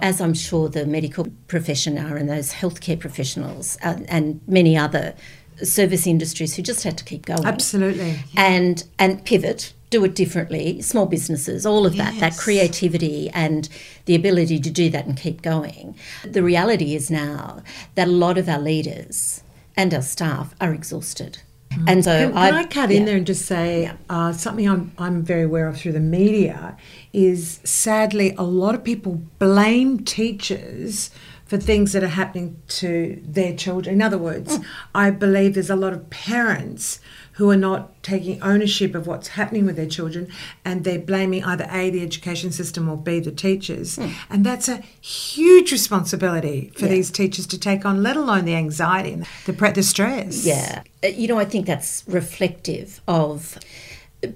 as 0.00 0.20
I'm 0.20 0.34
sure 0.34 0.68
the 0.68 0.86
medical 0.86 1.26
profession 1.50 1.98
are, 1.98 2.16
and 2.16 2.30
those 2.30 2.54
healthcare 2.54 2.98
professionals, 2.98 3.76
uh, 3.82 3.98
and 4.08 4.40
many 4.46 4.76
other 4.78 5.14
service 5.62 6.06
industries 6.06 6.56
who 6.56 6.62
just 6.62 6.84
had 6.84 6.96
to 6.96 7.04
keep 7.04 7.26
going. 7.26 7.44
Absolutely. 7.44 8.16
and 8.36 8.84
and 8.98 9.24
pivot 9.24 9.74
do 9.90 10.04
it 10.04 10.14
differently 10.14 10.80
small 10.80 11.04
businesses 11.04 11.66
all 11.66 11.84
of 11.84 11.96
that 11.96 12.18
that 12.20 12.36
creativity 12.36 13.28
and 13.30 13.68
the 14.04 14.14
ability 14.14 14.58
to 14.60 14.70
do 14.70 14.88
that 14.88 15.04
and 15.06 15.18
keep 15.18 15.42
going. 15.42 15.96
The 16.24 16.42
reality 16.42 16.94
is 16.94 17.10
now 17.10 17.62
that 17.96 18.08
a 18.08 18.12
lot 18.12 18.38
of 18.38 18.48
our 18.48 18.60
leaders 18.60 19.42
and 19.76 19.92
our 19.92 20.02
staff 20.02 20.54
are 20.60 20.72
exhausted. 20.72 21.38
And 21.86 22.04
so 22.04 22.10
Can, 22.10 22.32
can 22.32 22.54
I, 22.54 22.60
I 22.60 22.64
cut 22.64 22.90
in 22.90 23.04
there 23.04 23.16
and 23.16 23.26
just 23.26 23.46
say 23.46 23.92
uh, 24.08 24.32
something 24.32 24.68
I'm, 24.68 24.92
I'm 24.98 25.22
very 25.22 25.44
aware 25.44 25.68
of 25.68 25.76
through 25.76 25.92
the 25.92 26.00
media 26.00 26.76
is 27.12 27.60
sadly 27.62 28.34
a 28.36 28.42
lot 28.42 28.74
of 28.74 28.82
people 28.82 29.22
blame 29.38 30.00
teachers 30.04 31.10
for 31.50 31.58
things 31.58 31.92
that 31.92 32.02
are 32.04 32.14
happening 32.22 32.56
to 32.68 33.20
their 33.26 33.52
children. 33.56 33.96
In 33.96 34.02
other 34.02 34.18
words, 34.18 34.50
Mm. 34.58 34.64
I 34.94 35.10
believe 35.10 35.54
there's 35.54 35.68
a 35.78 35.82
lot 35.84 35.92
of 35.92 36.08
parents 36.10 37.00
who 37.38 37.50
are 37.50 37.56
not 37.56 37.82
taking 38.04 38.40
ownership 38.40 38.94
of 38.94 39.06
what's 39.08 39.28
happening 39.28 39.64
with 39.66 39.74
their 39.74 39.88
children 39.96 40.28
and 40.64 40.84
they're 40.84 40.98
blaming 41.12 41.42
either 41.42 41.66
A, 41.72 41.90
the 41.90 42.02
education 42.02 42.52
system, 42.52 42.88
or 42.88 42.96
B, 42.96 43.18
the 43.18 43.32
teachers. 43.32 43.96
Mm. 43.96 44.10
And 44.30 44.46
that's 44.46 44.68
a 44.68 44.76
huge 45.00 45.72
responsibility 45.72 46.70
for 46.76 46.84
Yeah. 46.86 46.92
these 46.92 47.10
teachers 47.10 47.46
to 47.48 47.58
take 47.58 47.84
on, 47.84 48.00
let 48.00 48.16
alone 48.16 48.44
the 48.44 48.54
anxiety 48.54 49.12
and 49.14 49.26
the, 49.46 49.52
the 49.74 49.82
stress. 49.82 50.44
Yeah. 50.44 50.82
Uh, 51.02 51.08
You 51.08 51.26
know, 51.28 51.38
I 51.40 51.46
think 51.46 51.66
that's 51.66 52.04
reflective 52.06 53.00
of 53.08 53.58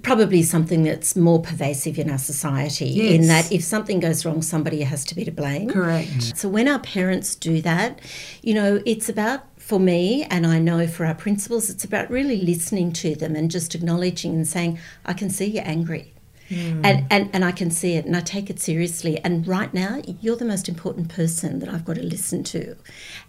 probably 0.02 0.42
something 0.42 0.82
that's 0.82 1.14
more 1.14 1.42
pervasive 1.42 1.98
in 1.98 2.08
our 2.10 2.18
society 2.18 3.14
in 3.14 3.26
that 3.26 3.52
if 3.52 3.62
something 3.62 4.00
goes 4.00 4.24
wrong 4.24 4.40
somebody 4.40 4.80
has 4.80 5.04
to 5.04 5.14
be 5.14 5.24
to 5.24 5.30
blame. 5.30 5.68
Correct. 5.68 6.36
So 6.36 6.48
when 6.48 6.68
our 6.68 6.78
parents 6.78 7.34
do 7.34 7.60
that, 7.62 8.00
you 8.42 8.54
know, 8.54 8.82
it's 8.86 9.08
about 9.08 9.44
for 9.58 9.78
me 9.78 10.24
and 10.24 10.46
I 10.46 10.58
know 10.58 10.86
for 10.86 11.04
our 11.04 11.14
principals 11.14 11.68
it's 11.70 11.84
about 11.84 12.10
really 12.10 12.40
listening 12.40 12.92
to 12.94 13.14
them 13.14 13.36
and 13.36 13.50
just 13.50 13.74
acknowledging 13.74 14.34
and 14.34 14.48
saying 14.48 14.78
I 15.04 15.12
can 15.12 15.28
see 15.30 15.46
you're 15.46 15.66
angry. 15.66 16.13
Mm. 16.54 16.84
And, 16.84 17.06
and 17.10 17.30
and 17.32 17.44
I 17.44 17.52
can 17.52 17.70
see 17.70 17.94
it 17.94 18.04
and 18.04 18.16
I 18.16 18.20
take 18.20 18.50
it 18.50 18.60
seriously. 18.60 19.18
And 19.24 19.46
right 19.46 19.72
now, 19.74 20.00
you're 20.20 20.36
the 20.36 20.44
most 20.44 20.68
important 20.68 21.08
person 21.08 21.58
that 21.58 21.68
I've 21.68 21.84
got 21.84 21.96
to 21.96 22.02
listen 22.02 22.44
to. 22.44 22.76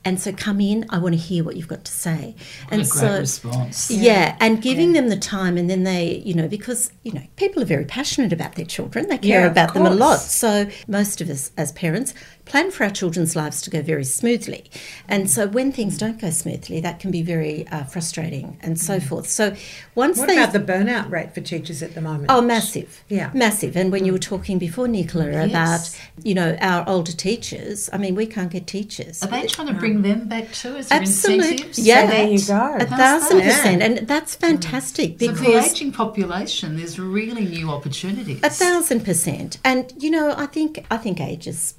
And 0.03 0.19
so 0.19 0.31
come 0.31 0.61
in, 0.61 0.85
I 0.89 0.97
want 0.99 1.13
to 1.15 1.19
hear 1.19 1.43
what 1.43 1.55
you've 1.55 1.67
got 1.67 1.83
to 1.85 1.91
say. 1.91 2.35
What 2.65 2.73
and 2.73 2.87
so 2.87 3.19
response. 3.19 3.89
yeah, 3.91 4.35
and 4.39 4.61
giving 4.61 4.93
them 4.93 5.09
the 5.09 5.17
time, 5.17 5.57
and 5.57 5.69
then 5.69 5.83
they, 5.83 6.17
you 6.25 6.33
know, 6.33 6.47
because 6.47 6.91
you 7.03 7.11
know, 7.13 7.23
people 7.35 7.61
are 7.61 7.65
very 7.65 7.85
passionate 7.85 8.33
about 8.33 8.55
their 8.55 8.65
children. 8.65 9.07
They 9.09 9.17
care 9.17 9.41
Yeah, 9.41 9.47
about 9.47 9.73
them 9.73 9.85
a 9.85 9.89
lot. 9.89 10.19
So 10.19 10.69
most 10.87 11.21
of 11.21 11.29
us, 11.29 11.51
as 11.57 11.71
parents, 11.71 12.13
plan 12.45 12.71
for 12.71 12.83
our 12.83 12.89
children's 12.89 13.35
lives 13.35 13.61
to 13.63 13.69
go 13.69 13.81
very 13.81 14.03
smoothly. 14.03 14.65
And 15.07 15.29
so 15.29 15.47
when 15.47 15.71
things 15.71 15.97
don't 15.97 16.19
go 16.19 16.29
smoothly, 16.29 16.79
that 16.81 16.99
can 16.99 17.11
be 17.11 17.21
very 17.21 17.67
uh, 17.67 17.83
frustrating 17.83 18.57
and 18.61 18.79
so 18.79 18.99
mm. 18.99 19.03
forth. 19.07 19.27
So 19.27 19.55
once 19.95 20.19
What 20.19 20.27
they 20.27 20.37
about 20.37 20.53
the 20.53 20.59
burnout 20.59 21.09
rate 21.09 21.33
for 21.33 21.41
teachers 21.41 21.81
at 21.81 21.95
the 21.95 22.01
moment? 22.01 22.27
Oh, 22.29 22.41
massive. 22.41 23.03
Yeah. 23.09 23.31
Massive. 23.33 23.75
And 23.75 23.91
when 23.91 24.05
you 24.05 24.13
were 24.13 24.19
mm. 24.19 24.29
talking 24.29 24.59
before, 24.59 24.87
Nicola, 24.87 25.25
Yes. 25.25 25.49
about, 25.49 26.25
you 26.25 26.35
know, 26.35 26.55
our 26.61 26.87
older 26.87 27.11
teachers, 27.11 27.89
I 27.91 27.97
mean, 27.97 28.15
we 28.15 28.27
can't 28.27 28.51
get 28.51 28.67
teachers. 28.67 29.23
Are 29.23 29.27
they 29.27 29.47
trying 29.47 29.67
to 29.67 29.73
bring 29.73 30.03
them 30.03 30.27
back 30.27 30.51
too? 30.51 30.75
Is 30.75 30.89
there 30.89 31.01
Absolute- 31.01 31.39
incentives? 31.51 31.79
yeah. 31.79 32.05
for 32.05 32.11
there 32.11 32.27
you 32.27 32.45
go. 32.45 32.75
A 32.79 32.85
thousand 32.85 33.39
Yeah. 33.39 33.45
percent. 33.45 33.81
And 33.81 34.07
that's 34.07 34.35
mm. 34.35 34.41
fantastic 34.41 35.19
So 35.19 35.33
for 35.33 35.43
the 35.43 35.55
ageing 35.55 35.91
population, 35.91 36.77
there's 36.77 36.99
really 36.99 37.45
new 37.45 37.69
opportunities. 37.71 38.39
a 38.43 38.49
thousand 38.49 39.03
percent. 39.03 39.57
And, 39.63 39.91
you 39.97 40.11
know, 40.11 40.33
I 40.37 40.45
think 40.45 40.85
I 40.91 40.97
think 40.97 41.19
age 41.19 41.47
is 41.47 41.73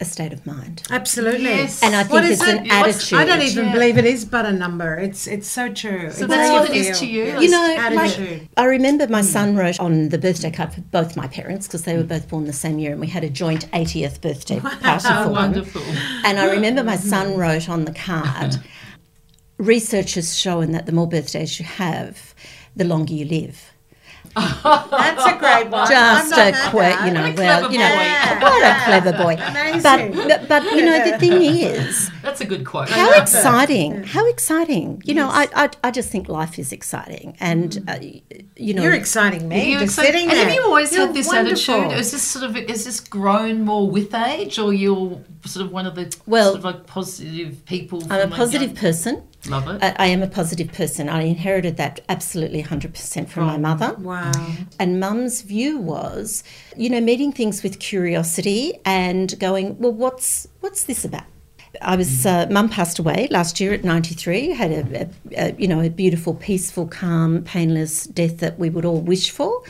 a 0.00 0.04
state 0.04 0.32
of 0.32 0.46
mind. 0.46 0.82
Absolutely. 0.90 1.44
Yes. 1.44 1.82
And 1.82 1.94
I 1.94 2.04
What 2.04 2.22
think 2.22 2.32
is 2.32 2.40
it's 2.40 2.48
an 2.48 2.66
it? 2.66 2.68
What's- 2.70 2.96
attitude. 2.96 3.18
I 3.18 3.24
don't 3.26 3.42
even 3.42 3.66
Yeah. 3.66 3.72
believe 3.72 3.98
it 3.98 4.04
is 4.06 4.24
but 4.24 4.46
a 4.46 4.52
number. 4.52 4.94
It's 4.94 5.26
it's 5.26 5.48
so 5.48 5.68
true. 5.72 6.10
So 6.10 6.24
It's 6.24 6.26
that's 6.26 6.50
how 6.50 6.60
what 6.60 6.70
it 6.70 6.76
is 6.76 6.98
to 7.00 7.06
you? 7.06 7.24
Yeah. 7.24 7.40
You 7.40 7.50
know, 7.50 7.76
attitude. 7.78 8.40
like, 8.40 8.48
I 8.56 8.64
remember 8.64 9.06
my 9.08 9.20
mm. 9.20 9.24
son 9.24 9.56
wrote 9.56 9.78
on 9.78 10.08
the 10.08 10.18
birthday 10.18 10.50
card 10.50 10.72
for 10.72 10.80
both 10.80 11.16
my 11.16 11.26
parents 11.28 11.66
because 11.66 11.82
they 11.82 11.96
were 11.96 12.02
both 12.04 12.28
born 12.28 12.46
the 12.46 12.52
same 12.52 12.78
year, 12.78 12.92
and 12.92 13.00
we 13.00 13.08
had 13.08 13.24
a 13.24 13.30
joint 13.30 13.70
80th 13.72 14.20
birthday 14.20 14.58
party 14.60 14.78
Oh, 14.84 14.98
for 14.98 15.08
them. 15.24 15.32
wonderful. 15.32 15.82
And 16.24 16.38
I 16.38 16.50
remember 16.50 16.82
my 16.82 16.96
son 16.96 17.28
mm-hmm. 17.28 17.40
wrote 17.40 17.68
on 17.68 17.84
the 17.84 17.92
card, 17.92 18.56
research 19.58 20.14
has 20.14 20.38
shown 20.38 20.72
that 20.72 20.86
the 20.86 20.92
more 20.92 21.06
birthdays 21.08 21.58
you 21.58 21.66
have, 21.66 22.34
the 22.74 22.84
longer 22.84 23.12
you 23.12 23.24
live. 23.26 23.69
That's 24.34 25.26
a 25.26 25.38
great 25.38 25.68
one. 25.70 25.88
Just 25.88 26.32
a 26.32 26.52
heard 26.52 26.70
quick, 26.70 26.96
you 27.04 27.12
know, 27.12 27.32
well, 27.36 27.72
you 27.72 27.78
know, 27.78 27.88
boy. 27.88 28.40
what 28.40 28.62
a 28.62 28.84
clever 28.84 29.12
boy. 29.12 29.36
Amazing. 29.40 30.12
But, 30.28 30.48
but 30.48 30.62
you 30.64 30.84
know, 30.84 31.10
the 31.10 31.18
thing 31.18 31.32
is, 31.42 32.10
That's 32.22 32.40
a 32.40 32.44
good 32.46 32.64
quote. 32.64 32.88
how 32.88 33.12
exciting! 33.20 34.04
How 34.04 34.28
exciting! 34.28 35.02
You 35.04 35.14
know, 35.14 35.28
I, 35.28 35.48
I 35.54 35.70
I 35.84 35.90
just 35.90 36.10
think 36.10 36.28
life 36.28 36.58
is 36.58 36.72
exciting, 36.72 37.36
and 37.40 37.82
uh, 37.88 37.98
you 38.56 38.74
know, 38.74 38.82
You're 38.82 38.94
exciting 38.94 39.48
me. 39.48 39.72
You're 39.72 39.80
just 39.80 39.96
sitting 39.96 40.28
and 40.28 40.32
there. 40.32 40.44
have 40.46 40.54
you 40.54 40.62
always 40.62 40.92
You're 40.92 41.06
had 41.06 41.14
this 41.16 41.26
wonderful. 41.26 41.74
attitude? 41.74 41.98
Is 41.98 42.12
this 42.12 42.22
sort 42.22 42.44
of 42.44 42.56
is 42.56 42.84
this 42.84 43.00
grown 43.00 43.64
more 43.64 43.90
with 43.90 44.14
age, 44.14 44.58
or 44.58 44.72
you're 44.72 45.20
sort 45.44 45.66
of 45.66 45.72
one 45.72 45.86
of 45.86 45.94
the 45.94 46.14
Well, 46.26 46.44
sort 46.52 46.58
of 46.58 46.64
like 46.64 46.86
positive 46.86 47.64
people? 47.66 48.02
I'm 48.04 48.18
a 48.18 48.22
from 48.22 48.30
positive 48.32 48.70
young- 48.70 48.76
person. 48.76 49.22
Love 49.48 49.68
it. 49.68 49.82
I, 49.82 49.94
I 49.98 50.06
am 50.08 50.22
a 50.22 50.26
positive 50.26 50.72
person. 50.72 51.08
I 51.08 51.22
inherited 51.22 51.76
that 51.78 52.00
absolutely 52.08 52.62
100% 52.62 53.28
from 53.28 53.46
my 53.46 53.56
mother. 53.56 53.94
Wow. 53.98 54.32
And 54.78 55.00
mum's 55.00 55.42
view 55.42 55.78
was, 55.78 56.44
you 56.76 56.90
know, 56.90 57.00
meeting 57.00 57.32
things 57.32 57.62
with 57.62 57.78
curiosity 57.78 58.78
and 58.84 59.38
going, 59.38 59.78
well, 59.78 59.92
what's 59.92 60.46
what's 60.60 60.84
this 60.84 61.04
about? 61.04 61.24
I 61.82 61.96
was 61.96 62.26
uh, 62.26 62.46
mum 62.50 62.68
passed 62.68 62.98
away 62.98 63.28
last 63.30 63.60
year 63.60 63.72
at 63.72 63.84
93. 63.84 64.50
Had 64.50 64.70
a, 64.72 65.10
a, 65.36 65.48
a 65.48 65.54
you 65.56 65.68
know 65.68 65.80
a 65.80 65.88
beautiful, 65.88 66.34
peaceful, 66.34 66.86
calm, 66.86 67.42
painless 67.44 68.04
death 68.04 68.38
that 68.38 68.58
we 68.58 68.70
would 68.70 68.84
all 68.84 69.00
wish 69.00 69.30
for, 69.30 69.62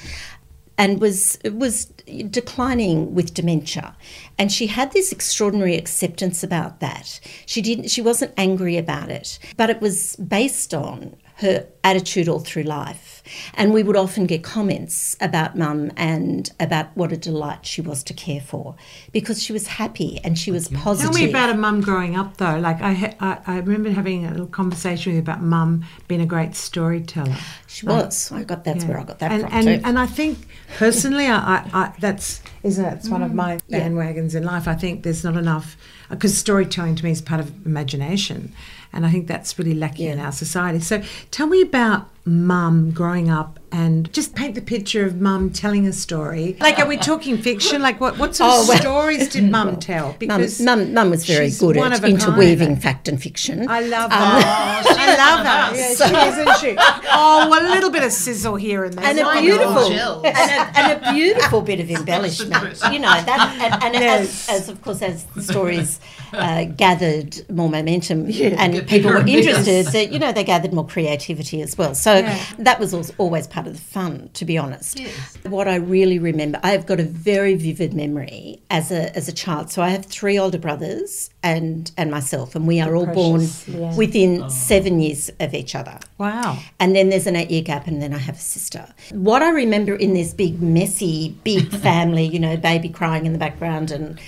and 0.80 0.98
was 0.98 1.38
was 1.44 1.84
declining 2.30 3.14
with 3.14 3.34
dementia. 3.34 3.94
And 4.38 4.50
she 4.50 4.66
had 4.66 4.92
this 4.92 5.12
extraordinary 5.12 5.76
acceptance 5.76 6.42
about 6.42 6.80
that. 6.80 7.20
She 7.44 7.60
didn't. 7.60 7.90
She 7.90 8.00
wasn't 8.00 8.32
angry 8.38 8.78
about 8.78 9.10
it, 9.10 9.38
but 9.58 9.68
it 9.68 9.82
was 9.82 10.16
based 10.16 10.72
on 10.72 11.16
her 11.36 11.66
attitude 11.84 12.28
all 12.28 12.40
through 12.40 12.62
life. 12.62 13.19
And 13.54 13.72
we 13.72 13.82
would 13.82 13.96
often 13.96 14.26
get 14.26 14.42
comments 14.42 15.16
about 15.20 15.56
mum 15.56 15.90
and 15.96 16.50
about 16.60 16.88
what 16.96 17.12
a 17.12 17.16
delight 17.16 17.66
she 17.66 17.80
was 17.80 18.02
to 18.04 18.14
care 18.14 18.40
for 18.40 18.74
because 19.12 19.42
she 19.42 19.52
was 19.52 19.66
happy 19.66 20.20
and 20.24 20.38
she 20.38 20.50
was 20.50 20.68
positive. 20.68 21.12
Tell 21.12 21.22
me 21.22 21.28
about 21.30 21.50
a 21.50 21.54
mum 21.54 21.80
growing 21.80 22.16
up 22.16 22.36
though. 22.38 22.58
Like 22.58 22.80
I, 22.80 22.92
ha- 22.92 23.14
I, 23.20 23.38
I 23.46 23.58
remember 23.58 23.90
having 23.90 24.26
a 24.26 24.30
little 24.30 24.46
conversation 24.46 25.12
with 25.12 25.16
you 25.16 25.22
about 25.22 25.42
mum 25.42 25.84
being 26.08 26.20
a 26.20 26.26
great 26.26 26.54
storyteller. 26.56 27.36
She 27.66 27.86
was. 27.86 28.30
I 28.32 28.44
got 28.44 28.64
that's 28.64 28.84
Yeah. 28.84 28.90
where 28.90 29.00
I 29.00 29.04
got 29.04 29.18
that 29.20 29.32
and, 29.32 29.42
from 29.42 29.52
and, 29.52 29.66
too. 29.66 29.80
And 29.88 29.98
I 29.98 30.06
think 30.06 30.38
personally, 30.76 31.26
I, 31.26 31.36
I, 31.38 31.64
I 31.72 31.94
that's 32.00 32.42
isn't 32.62 32.84
it? 32.84 32.92
It's 32.94 33.08
one 33.08 33.22
of 33.22 33.32
my 33.34 33.50
Mm. 33.56 33.60
Yeah. 33.68 33.80
bandwagons 33.88 34.34
in 34.34 34.44
life. 34.44 34.68
I 34.68 34.74
think 34.74 35.02
there's 35.02 35.24
not 35.24 35.36
enough 35.36 35.76
because 36.08 36.36
storytelling 36.36 36.94
to 36.96 37.04
me 37.04 37.10
is 37.10 37.22
part 37.22 37.40
of 37.40 37.66
imagination, 37.66 38.52
and 38.92 39.06
I 39.06 39.10
think 39.10 39.26
that's 39.28 39.58
really 39.58 39.74
lacking 39.74 40.08
in 40.08 40.18
our 40.18 40.32
society. 40.32 40.80
So 40.80 41.02
tell 41.30 41.46
me 41.46 41.62
about 41.62 42.08
mum 42.24 42.90
growing 42.90 43.30
up 43.30 43.59
and 43.72 44.12
just 44.12 44.34
paint 44.34 44.54
the 44.54 44.60
picture 44.60 45.04
of 45.06 45.20
mum 45.20 45.50
telling 45.50 45.86
a 45.86 45.92
story. 45.92 46.56
Like, 46.60 46.78
are 46.78 46.86
we 46.86 46.96
talking 47.10 47.38
fiction? 47.38 47.80
Like, 47.82 48.00
what 48.00 48.18
what 48.18 48.34
sort 48.36 48.50
Oh, 48.52 48.62
of 48.62 48.68
well- 48.68 48.78
stories 48.78 49.28
did 49.28 49.50
mum 49.50 49.78
tell? 49.90 50.16
Because 50.18 50.60
mum, 50.60 50.92
mum 50.94 51.10
was 51.10 51.24
very 51.26 51.50
good 51.50 51.76
at 51.76 51.92
of 51.92 51.98
a 51.98 52.00
kind. 52.02 52.14
interweaving 52.14 52.76
fact 52.76 53.08
and 53.08 53.20
fiction. 53.22 53.68
I 53.68 53.80
love 53.80 54.10
Um, 54.10 54.18
that. 54.18 54.84
I 54.98 55.06
love 55.16 55.44
that. 55.44 55.72
Yeah, 55.74 56.08
she 56.08 56.28
is, 56.28 56.38
isn't 56.38 56.58
she? 56.58 56.76
Oh, 57.12 57.48
a 57.48 57.62
little 57.74 57.90
bit 57.90 58.02
of 58.02 58.12
sizzle 58.12 58.56
here 58.56 58.84
and 58.84 58.94
there. 58.94 59.04
and 59.04 59.18
a 59.18 59.40
beautiful 59.40 59.86
and 59.86 60.24
a, 60.26 60.78
and 60.78 61.02
a 61.04 61.12
beautiful 61.12 61.60
bit 61.62 61.80
of 61.80 61.90
embellishment. 61.90 62.78
you 62.92 62.98
know 62.98 63.10
that, 63.22 63.58
and, 63.60 63.82
and 63.84 63.94
Yes. 63.94 64.48
as, 64.48 64.62
as 64.62 64.68
of 64.68 64.80
course 64.82 65.02
as 65.02 65.24
the 65.36 65.42
stories 65.42 66.00
uh, 66.32 66.64
gathered 66.64 67.48
more 67.50 67.68
momentum 67.68 68.26
and 68.30 68.86
people 68.88 69.10
were 69.10 69.26
interested, 69.26 69.86
that 69.86 70.12
you 70.12 70.18
know 70.18 70.32
they 70.32 70.44
gathered 70.44 70.72
more 70.72 70.86
creativity 70.86 71.60
as 71.62 71.76
well. 71.78 71.94
So 71.94 72.16
Yeah. 72.18 72.38
that 72.58 72.80
was 72.80 72.94
always 73.18 73.46
part 73.46 73.59
of 73.66 73.74
the 73.74 73.80
fun, 73.80 74.30
to 74.34 74.44
be 74.44 74.58
honest. 74.58 74.98
Yes. 74.98 75.38
What 75.44 75.68
I 75.68 75.76
really 75.76 76.18
remember, 76.18 76.60
I've 76.62 76.86
got 76.86 77.00
a 77.00 77.04
very 77.04 77.54
vivid 77.54 77.94
memory 77.94 78.60
as 78.70 78.90
a 78.90 79.14
as 79.16 79.28
a 79.28 79.32
child. 79.32 79.70
So 79.70 79.82
I 79.82 79.90
have 79.90 80.06
three 80.06 80.38
older 80.38 80.58
brothers 80.58 81.30
and 81.42 81.90
and 81.96 82.10
myself, 82.10 82.54
and 82.54 82.66
we 82.66 82.80
are 82.80 82.94
all 82.94 83.06
born 83.06 83.46
yeah. 83.66 83.96
within 83.96 84.42
oh. 84.42 84.48
seven 84.48 85.00
years 85.00 85.30
of 85.40 85.54
each 85.54 85.74
other. 85.74 85.98
Wow. 86.18 86.58
And 86.78 86.94
then 86.94 87.10
there's 87.10 87.26
an 87.26 87.36
eight 87.36 87.50
year 87.50 87.62
gap, 87.62 87.86
and 87.86 88.00
then 88.00 88.12
I 88.12 88.18
have 88.18 88.36
a 88.36 88.38
sister. 88.38 88.86
What 89.12 89.42
I 89.42 89.50
remember 89.50 89.94
in 89.94 90.14
this 90.14 90.34
big, 90.34 90.60
messy, 90.60 91.36
big 91.44 91.70
family, 91.82 92.24
you 92.24 92.38
know, 92.38 92.56
baby 92.56 92.88
crying 92.88 93.26
in 93.26 93.32
the 93.32 93.38
background 93.38 93.90
and 93.90 94.20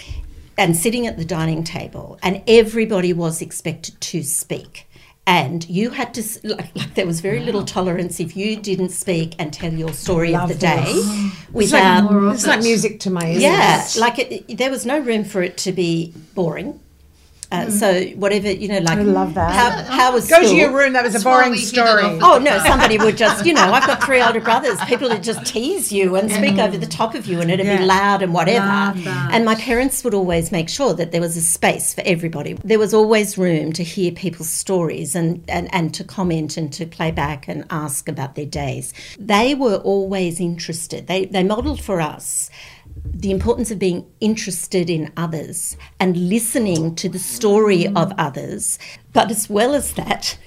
and 0.59 0.77
sitting 0.77 1.07
at 1.07 1.17
the 1.17 1.25
dining 1.25 1.65
table, 1.65 2.19
and 2.23 2.43
everybody 2.47 3.13
was 3.13 3.41
expected 3.41 4.01
to 4.01 4.23
speak. 4.23 4.87
And 5.25 5.69
you 5.69 5.91
had 5.91 6.15
to, 6.15 6.23
like, 6.43 6.75
like 6.75 6.95
there 6.95 7.07
was 7.07 7.21
very 7.21 7.41
little 7.41 7.65
tolerance 7.65 8.19
if 8.19 8.37
you 8.37 8.57
didn't 8.57 8.89
speak 8.89 9.35
and 9.39 9.53
tell 9.53 9.73
your 9.73 9.93
story 9.93 10.35
of 10.35 10.49
the 10.49 10.55
day 10.57 10.83
this. 10.85 11.33
without. 11.53 11.99
Um, 11.99 12.05
more 12.07 12.27
of 12.29 12.35
It's 12.35 12.47
like 12.47 12.61
music 12.63 12.99
to 13.01 13.11
my 13.11 13.31
ears. 13.31 13.43
Yeah, 13.43 13.87
like 13.99 14.19
it, 14.19 14.45
it- 14.49 14.59
there 14.59 14.71
was 14.71 14.85
no 14.85 14.99
room 14.99 15.23
for 15.25 15.41
it 15.43 15.57
to 15.59 15.73
be 15.73 16.13
boring. 16.35 16.81
Uh, 17.53 17.71
So 17.71 18.03
whatever 18.17 18.51
you 18.51 18.69
know, 18.69 18.79
like 18.79 18.99
I 18.99 19.03
love 19.03 19.35
that. 19.35 19.53
How, 19.55 19.97
how 19.97 20.13
was 20.15 20.29
Go 20.29 20.37
school? 20.39 20.49
to 20.51 20.57
your 20.57 20.73
room. 20.73 20.95
That 20.95 21.05
was 21.05 21.13
That's 21.13 21.25
a 21.25 21.29
why 21.29 21.35
boring 21.43 21.51
we 21.53 21.59
hit 21.59 21.67
it 21.67 21.69
story. 21.75 22.03
Oh 22.23 22.39
no, 22.43 22.59
somebody 22.65 22.97
would 22.99 23.17
just, 23.17 23.45
you 23.47 23.53
know, 23.53 23.63
I've 23.73 23.87
got 23.87 24.03
three 24.03 24.23
older 24.27 24.41
brothers. 24.41 24.81
People 24.87 25.09
would 25.11 25.23
just 25.23 25.45
tease 25.45 25.93
you 25.93 26.17
and 26.17 26.31
speak 26.31 26.57
over 26.59 26.79
the 26.79 26.87
top 26.87 27.15
of 27.15 27.27
you, 27.27 27.41
and 27.43 27.51
it'd 27.51 27.67
Yeah. 27.67 27.79
be 27.79 27.85
loud 27.85 28.23
and 28.23 28.33
whatever. 28.33 28.67
And 29.35 29.45
my 29.45 29.55
parents 29.57 30.03
would 30.05 30.15
always 30.15 30.51
make 30.51 30.69
sure 30.69 30.95
that 30.95 31.13
there 31.13 31.21
was 31.21 31.37
a 31.37 31.43
space 31.43 31.93
for 31.95 32.03
everybody. 32.07 32.55
There 32.65 32.79
was 32.79 32.95
always 32.95 33.37
room 33.37 33.73
to 33.75 33.85
hear 33.85 34.11
people's 34.13 34.49
stories 34.51 35.15
and, 35.15 35.45
and, 35.49 35.73
and 35.75 35.93
to 35.95 36.05
comment 36.05 36.57
and 36.57 36.73
to 36.73 36.87
play 36.87 37.11
back 37.11 37.49
and 37.49 37.65
ask 37.71 38.09
about 38.09 38.35
their 38.35 38.47
days. 38.47 38.95
They 39.19 39.55
were 39.55 39.77
always 39.77 40.41
interested. 40.41 41.07
They 41.07 41.27
they 41.27 41.45
modelled 41.45 41.81
for 41.83 42.01
us 42.01 42.51
the 43.05 43.31
importance 43.31 43.71
of 43.71 43.79
being 43.79 44.07
interested 44.21 44.89
in 44.89 45.13
others 45.17 45.77
and 45.99 46.17
listening 46.29 46.95
to 46.97 47.09
the 47.09 47.19
story 47.19 47.87
of 47.89 48.13
others, 48.19 48.79
but 49.13 49.31
as 49.31 49.51
well 49.51 49.75
as 49.75 49.95
that, 49.95 50.39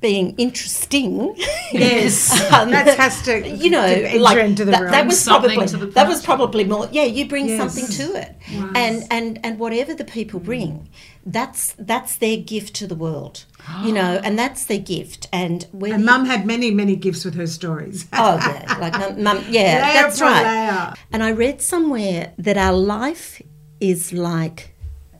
being 0.00 0.34
interesting. 0.36 1.34
Yes, 1.72 2.30
Um, 2.52 2.70
that 2.76 2.96
has 2.98 3.22
to 3.22 3.48
you 3.48 3.70
know, 3.70 3.86
to 3.86 4.18
like 4.20 4.38
into 4.38 4.64
the 4.64 4.70
that, 4.72 4.82
room. 4.82 4.90
that 4.92 5.06
was 5.06 5.20
Something 5.20 5.50
probably 5.56 5.68
to 5.68 5.76
the 5.78 5.86
that 5.86 6.06
was 6.08 6.22
probably 6.22 6.64
more. 6.64 6.88
Yeah, 6.92 7.04
you 7.04 7.26
bring 7.28 7.48
Yes. 7.48 7.58
something 7.74 7.88
to 8.06 8.18
it, 8.20 8.36
and 8.74 9.04
and 9.10 9.38
and 9.44 9.58
whatever 9.58 9.94
the 9.94 10.04
people 10.04 10.38
bring, 10.40 10.88
that's 11.24 11.74
that's 11.78 12.16
their 12.16 12.36
gift 12.36 12.74
to 12.76 12.86
the 12.86 12.94
world, 12.94 13.44
you 13.82 13.92
know, 13.92 14.20
and 14.24 14.38
that's 14.38 14.66
their 14.66 14.78
gift. 14.78 15.28
And 15.32 15.66
when 15.72 15.92
and 15.92 16.04
Mum 16.04 16.26
had 16.26 16.46
many, 16.46 16.70
many 16.70 16.94
gifts 16.96 17.24
with 17.24 17.34
her 17.34 17.46
stories. 17.46 18.06
Oh 18.12 18.36
yeah, 18.36 18.76
like 18.78 18.92
mum, 18.92 19.22
mum 19.22 19.44
yeah, 19.48 19.62
Layer 19.82 20.02
that's 20.02 20.20
right. 20.20 20.42
layer. 20.44 20.94
And 21.12 21.22
I 21.22 21.32
read 21.32 21.62
somewhere 21.62 22.32
that 22.38 22.56
our 22.58 22.74
life 22.76 23.40
is 23.80 24.12
like 24.12 24.74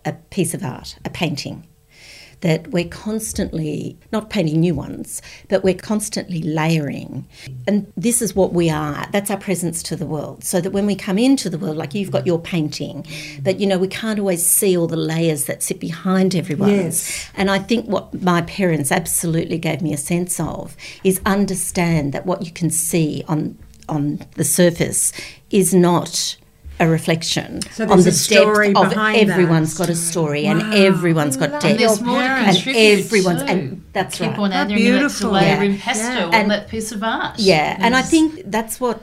a 0.04 0.12
piece 0.12 0.52
of 0.54 0.62
art, 0.62 0.96
a 1.04 1.10
painting. 1.10 1.66
That 2.46 2.68
we're 2.68 2.88
constantly 2.88 3.98
not 4.12 4.30
painting 4.30 4.60
new 4.60 4.74
ones, 4.74 5.20
but 5.48 5.64
we're 5.64 5.74
constantly 5.74 6.42
layering. 6.42 7.26
And 7.66 7.92
this 7.96 8.22
is 8.22 8.36
what 8.36 8.52
we 8.52 8.70
are. 8.70 9.06
That's 9.10 9.30
our 9.32 9.36
presence 9.48 9.82
to 9.84 9.96
the 9.96 10.06
world. 10.06 10.44
So 10.44 10.60
that 10.60 10.70
when 10.70 10.86
we 10.86 10.94
come 10.94 11.18
into 11.18 11.50
the 11.50 11.58
world, 11.58 11.76
like 11.76 11.92
you've 11.94 12.12
got 12.12 12.26
your 12.26 12.40
painting, 12.40 13.04
but 13.42 13.58
you 13.58 13.66
know, 13.66 13.78
we 13.78 13.88
can't 13.88 14.20
always 14.20 14.46
see 14.46 14.76
all 14.76 14.86
the 14.86 14.96
layers 15.14 15.46
that 15.46 15.62
sit 15.62 15.80
behind 15.80 16.36
everyone's. 16.36 16.72
Yes. 16.72 17.30
And 17.34 17.50
I 17.50 17.58
think 17.58 17.86
what 17.86 18.14
my 18.22 18.42
parents 18.42 18.92
absolutely 18.92 19.58
gave 19.58 19.82
me 19.82 19.92
a 19.92 19.98
sense 20.12 20.38
of 20.38 20.76
is 21.02 21.20
understand 21.26 22.12
that 22.12 22.26
what 22.26 22.44
you 22.44 22.52
can 22.52 22.70
see 22.70 23.24
on 23.26 23.58
on 23.88 24.20
the 24.34 24.44
surface 24.44 25.12
is 25.50 25.72
not 25.72 26.36
a 26.78 26.86
reflection 26.88 27.60
So 27.72 27.84
on 27.88 27.96
the 27.98 28.04
there's 28.04 28.20
story 28.20 28.72
depth 28.72 28.84
of 28.86 28.90
behind 28.90 29.30
everyone's 29.30 29.72
that. 29.76 29.86
got 29.86 29.90
a 29.90 29.94
story 29.94 30.44
and 30.46 30.74
everyone's 30.74 31.36
got 31.36 31.50
depth 31.52 31.64
And 31.64 31.78
there's 31.78 31.98
Your 32.00 32.06
more 32.06 32.20
to 32.20 32.70
everyone's 32.70 33.42
too. 33.42 33.48
and 33.48 33.84
that's 33.94 34.18
Keep 34.18 34.30
right. 34.32 34.38
on 34.38 34.50
How 34.52 34.60
adding 34.62 34.76
beautiful. 34.76 35.30
that 35.32 35.40
layer 35.40 35.54
Yeah. 35.64 35.70
impasto 35.70 36.02
Yeah. 36.18 36.24
on 36.26 36.34
And- 36.34 36.50
that 36.50 36.68
piece 36.68 36.92
of 36.92 37.02
art. 37.02 37.38
Yeah, 37.38 37.76
and 37.78 37.96
I 37.96 38.02
think 38.02 38.42
that's 38.46 38.78
what 38.80 39.00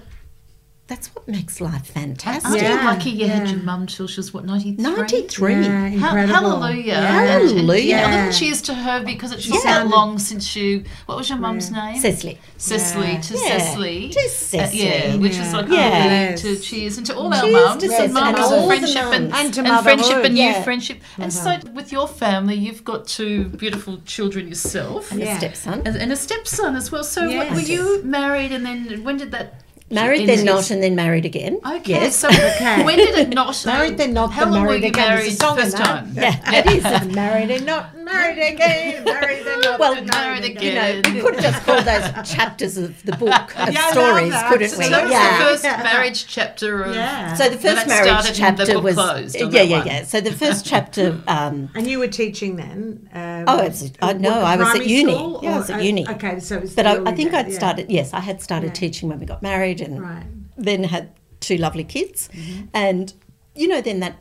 that's 0.93 1.07
what 1.15 1.27
makes 1.27 1.59
life 1.59 1.87
fantastic. 1.87 2.51
Aren't 2.51 2.61
you 2.61 2.85
lucky 2.85 3.09
you 3.09 3.27
had 3.27 3.49
your 3.49 3.59
mum 3.63 3.87
till 3.87 4.05
she 4.05 4.19
was 4.19 4.31
what 4.31 4.45
ninety 4.45 4.75
three? 4.75 4.83
Ninety 4.83 5.21
three. 5.27 5.53
Yeah, 5.55 5.89
Ha- 5.89 5.93
incredible. 6.17 6.33
hallelujah. 6.61 6.83
Yeah. 6.85 7.07
Hallelujah. 7.07 7.95
And, 7.95 8.13
yeah, 8.13 8.23
a 8.23 8.25
Yeah. 8.27 8.31
cheers 8.31 8.61
to 8.63 8.73
her 8.75 9.03
because 9.03 9.31
it's 9.31 9.49
not 9.49 9.63
Yeah. 9.65 9.73
that 9.79 9.87
long 9.87 10.19
since 10.19 10.55
you. 10.55 10.83
What 11.07 11.17
was 11.17 11.29
your 11.29 11.39
mum's 11.39 11.71
name? 11.71 11.97
Cecily. 11.99 12.37
Cecily 12.57 13.13
Yeah. 13.13 13.21
to 13.21 13.33
Yeah. 13.33 13.57
Cecily. 13.57 14.09
To 14.09 14.19
Uh, 14.59 14.69
yeah, 14.71 15.15
which 15.15 15.35
is 15.37 15.51
like 15.51 15.67
Yeah. 15.69 16.05
yeah. 16.29 16.35
to 16.35 16.55
cheers 16.57 16.97
and 16.99 17.05
to 17.07 17.15
all 17.15 17.33
our 17.33 17.41
Cheers 17.41 17.53
mums 17.53 17.79
to 17.81 17.85
and 17.85 17.91
Cecily 17.91 18.13
mums 18.13 18.27
and 18.27 18.37
and, 18.37 18.53
all 18.53 18.67
friendship 18.67 19.05
and, 19.15 19.29
mums. 19.31 19.33
And 19.45 19.53
to 19.55 19.61
friendship 19.63 19.95
motherhood. 20.17 20.25
and 20.25 20.35
new 20.35 20.53
friendship. 20.63 21.01
And 21.17 21.33
so 21.33 21.57
with 21.73 21.91
your 21.91 22.07
family, 22.07 22.55
you've 22.55 22.83
got 22.83 23.07
two 23.07 23.45
beautiful 23.45 23.99
children 24.05 24.47
yourself. 24.47 25.11
And 25.11 25.19
Yeah. 25.21 25.33
a 25.33 25.37
stepson. 25.39 25.81
And, 25.87 25.95
and 25.95 26.11
a 26.11 26.15
stepson 26.15 26.75
as 26.75 26.91
well. 26.91 27.03
So 27.03 27.21
what, 27.35 27.49
were 27.51 27.59
you 27.59 28.01
married 28.03 28.51
and 28.51 28.63
then 28.63 29.03
when 29.03 29.17
did 29.17 29.31
that? 29.31 29.55
Married, 29.89 30.27
then 30.27 30.45
not, 30.45 30.71
and 30.71 30.81
then 30.81 30.95
married 30.95 31.25
again. 31.25 31.59
Okay, 31.65 31.91
Yes. 31.91 32.15
so 32.15 32.27
Okay. 32.29 32.83
when 32.83 32.97
did 32.97 33.15
it 33.17 33.29
not? 33.29 33.63
Married, 33.65 33.97
then 33.97 34.13
not, 34.13 34.31
How 34.31 34.45
then 34.45 34.53
long 34.53 34.61
were 34.63 34.67
married 34.69 34.83
you 34.83 34.89
again. 34.89 35.07
There's 35.09 35.19
married 35.25 35.39
song 35.39 35.57
in 35.59 35.63
first 35.65 35.77
that. 35.77 35.85
time? 35.85 36.11
Yeah, 36.15 36.39
it 36.59 36.65
is. 37.07 37.15
married 37.15 37.51
and 37.51 37.65
not 37.65 37.95
married 38.03 38.37
again. 38.53 39.03
Married 39.03 39.45
and 39.47 39.61
not 39.63 39.79
Well, 39.79 39.93
married, 39.95 40.07
married 40.11 40.45
again. 40.57 40.63
You 40.63 41.01
know, 41.01 41.09
we 41.15 41.21
could 41.21 41.35
have 41.35 41.43
just 41.53 41.65
called 41.65 41.85
those 41.85 42.29
chapters 42.35 42.77
of 42.77 43.01
the 43.03 43.13
book 43.17 43.57
of 43.57 43.73
Yeah, 43.73 43.91
stories, 43.91 44.31
that. 44.31 44.49
couldn't 44.51 44.69
So 44.69 44.77
we? 44.79 44.89
that 44.89 45.03
was 45.03 45.11
yeah. 45.11 45.37
the 45.39 45.43
first 45.45 45.63
Yeah. 45.63 45.83
marriage 45.93 46.27
chapter 46.27 46.83
of. 46.83 46.95
Yeah. 46.95 47.33
So 47.35 47.49
the 47.49 47.57
first 47.57 47.87
marriage 47.87 48.07
started 48.07 48.39
and 48.41 48.57
the 48.57 48.65
chapter 48.65 48.79
was 48.81 48.95
closed 48.95 49.35
yeah, 49.39 49.61
yeah, 49.61 49.77
one. 49.79 49.87
yeah. 49.87 50.03
So 50.03 50.21
the 50.21 50.31
first 50.31 50.65
chapter. 50.65 51.21
Um, 51.27 51.69
And 51.75 51.87
you 51.87 51.99
were 51.99 52.07
teaching 52.07 52.55
then? 52.57 53.09
Um, 53.13 53.45
Oh, 53.47 53.57
it's- 53.59 53.91
I- 54.01 54.13
no, 54.13 54.31
I 54.41 54.55
was 54.57 54.75
at 54.75 54.85
uni. 54.87 55.13
school 55.13 55.39
Yeah, 55.43 55.55
I 55.55 55.57
was 55.57 55.69
at 55.69 55.79
uh, 55.79 55.83
uni. 55.83 56.07
Okay, 56.09 56.39
so 56.39 56.55
it 56.57 56.61
was 56.61 56.75
but 56.75 56.83
the 56.83 56.89
I, 57.09 57.11
I 57.11 57.15
think 57.15 57.31
days, 57.31 57.39
I'd 57.39 57.47
yeah. 57.49 57.55
started. 57.57 57.91
Yes, 57.91 58.13
I 58.13 58.19
had 58.19 58.41
started 58.41 58.67
Yeah. 58.67 58.73
teaching 58.73 59.09
when 59.09 59.19
we 59.19 59.25
got 59.25 59.41
married, 59.41 59.81
and 59.81 60.01
Right. 60.01 60.23
then 60.57 60.83
had 60.83 61.09
two 61.39 61.57
lovely 61.57 61.83
kids, 61.83 62.29
Mm-hmm. 62.33 62.65
and 62.73 63.13
you 63.55 63.67
know, 63.67 63.81
then 63.81 63.99
that 63.99 64.15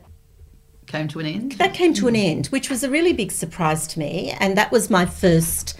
Came 0.93 1.07
to 1.07 1.19
an 1.21 1.25
end. 1.25 1.51
that 1.53 1.73
came 1.73 1.95
to 1.95 2.07
an 2.07 2.15
end, 2.15 2.45
which 2.47 2.69
was 2.69 2.83
a 2.83 2.89
really 2.89 3.13
big 3.13 3.31
surprise 3.31 3.87
to 3.87 3.99
me, 3.99 4.29
and 4.39 4.55
that 4.55 4.71
was 4.71 4.91
my 4.91 5.07
first. 5.07 5.75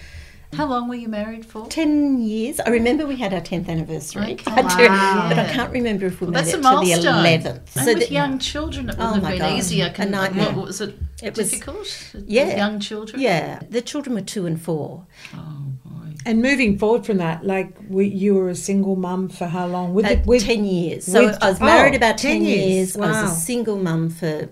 How 0.56 0.66
long 0.66 0.90
were 0.90 0.96
you 0.96 1.08
married 1.08 1.46
for? 1.46 1.68
10 1.68 2.20
years. 2.20 2.60
I 2.60 2.70
remember 2.70 3.06
we 3.06 3.16
had 3.18 3.32
our 3.32 3.42
10th 3.42 3.70
anniversary. 3.70 4.34
Okay. 4.34 4.52
I 4.52 4.62
do, 4.76 4.88
Wow. 4.88 5.26
But 5.30 5.38
I 5.40 5.52
can't 5.54 5.72
remember 5.72 6.08
if 6.08 6.20
we 6.20 6.26
Well, 6.26 6.32
made 6.34 6.40
that's 6.46 6.54
it 6.56 6.60
a 6.60 6.96
to 6.96 7.02
the 7.02 7.08
11th. 7.08 7.76
And 7.76 7.86
So 7.86 7.94
with 7.94 8.08
the- 8.08 8.14
young 8.14 8.40
children, 8.40 8.90
it 8.90 8.96
Oh 8.98 9.06
wouldn't 9.06 9.24
my 9.24 9.30
have 9.32 9.40
been 9.40 9.50
God. 9.50 9.58
easy. 9.60 9.84
I 9.84 9.88
A 9.88 9.94
can, 9.94 10.10
nightmare. 10.12 10.52
what, 10.54 10.66
was 10.66 10.82
it, 10.82 10.96
It 11.22 11.38
was- 11.38 11.52
difficult? 11.52 11.78
with 12.14 12.26
yeah. 12.28 12.56
young 12.58 12.80
children? 12.80 13.22
Yeah, 13.22 13.60
the 13.70 13.82
children 13.82 14.16
were 14.16 14.22
two 14.22 14.48
and 14.48 14.60
four. 14.62 15.06
Oh, 15.36 15.38
boy. 15.86 16.14
And 16.26 16.42
moving 16.42 16.78
forward 16.80 17.04
from 17.06 17.18
that, 17.18 17.44
like 17.46 17.76
we, 17.88 18.08
you 18.08 18.34
were 18.36 18.50
a 18.50 18.56
single 18.56 18.96
mum 18.96 19.30
for 19.30 19.46
how 19.48 19.66
long? 19.68 19.94
With, 19.96 20.06
Uh, 20.06 20.18
with 20.26 20.44
10 20.46 20.66
years. 20.66 21.06
So 21.06 21.26
with- 21.28 21.38
I 21.44 21.50
was 21.50 21.60
married 21.60 21.94
oh, 21.94 21.98
about 21.98 22.18
10, 22.20 22.32
10 22.34 22.42
years. 22.44 22.70
years. 22.70 22.98
I 22.98 23.08
was 23.24 23.32
a 23.32 23.36
single 23.36 23.78
mum 23.78 24.10
for 24.12 24.50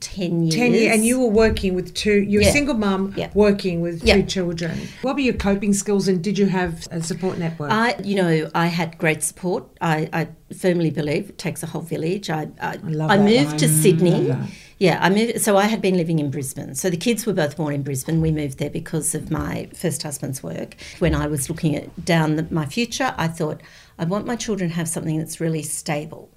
10 0.00 0.42
years. 0.44 0.54
10 0.54 0.72
years, 0.74 0.94
and 0.94 1.04
you 1.04 1.20
were 1.20 1.28
working 1.28 1.74
with 1.74 1.94
two, 1.94 2.22
you're 2.22 2.42
a 2.42 2.52
single 2.52 2.74
mum 2.74 3.14
Yeah. 3.16 3.30
working 3.34 3.80
with 3.80 4.02
Yeah. 4.04 4.16
two 4.16 4.22
children. 4.24 4.78
What 5.02 5.14
were 5.14 5.20
your 5.20 5.34
coping 5.34 5.72
skills 5.72 6.08
and 6.08 6.22
did 6.22 6.38
you 6.38 6.46
have 6.46 6.86
a 6.90 7.02
support 7.02 7.38
network? 7.38 7.70
I, 7.70 7.96
you 8.02 8.14
know, 8.16 8.50
I 8.54 8.66
had 8.66 8.98
great 8.98 9.22
support. 9.22 9.64
I, 9.80 10.08
I 10.12 10.28
firmly 10.56 10.90
believe 10.90 11.30
it 11.30 11.38
takes 11.38 11.62
a 11.62 11.66
whole 11.66 11.82
village. 11.82 12.30
I, 12.30 12.48
I, 12.60 12.68
I 12.72 12.76
that 12.76 12.84
moved 13.20 13.50
line. 13.50 13.56
to 13.58 13.68
Sydney. 13.68 14.34
Yeah, 14.78 14.98
I 15.00 15.08
moved. 15.08 15.40
So 15.40 15.56
I 15.56 15.66
had 15.66 15.80
been 15.80 15.96
living 15.96 16.18
in 16.18 16.30
Brisbane. 16.30 16.74
So 16.74 16.90
the 16.90 16.96
kids 16.96 17.24
were 17.26 17.32
both 17.32 17.56
born 17.56 17.74
in 17.74 17.82
Brisbane. 17.82 18.20
We 18.20 18.30
moved 18.32 18.58
there 18.58 18.70
because 18.70 19.14
of 19.14 19.30
my 19.30 19.68
first 19.74 20.02
husband's 20.02 20.42
work. 20.42 20.76
When 20.98 21.14
I 21.14 21.26
was 21.28 21.48
looking 21.48 21.76
at 21.76 22.04
down 22.04 22.36
the, 22.36 22.46
my 22.50 22.66
future, 22.66 23.14
I 23.16 23.28
thought 23.28 23.60
I 23.98 24.04
want 24.04 24.26
my 24.26 24.34
children 24.36 24.70
to 24.70 24.76
have 24.76 24.88
something 24.88 25.16
that's 25.18 25.40
really 25.40 25.62
stable. 25.62 26.28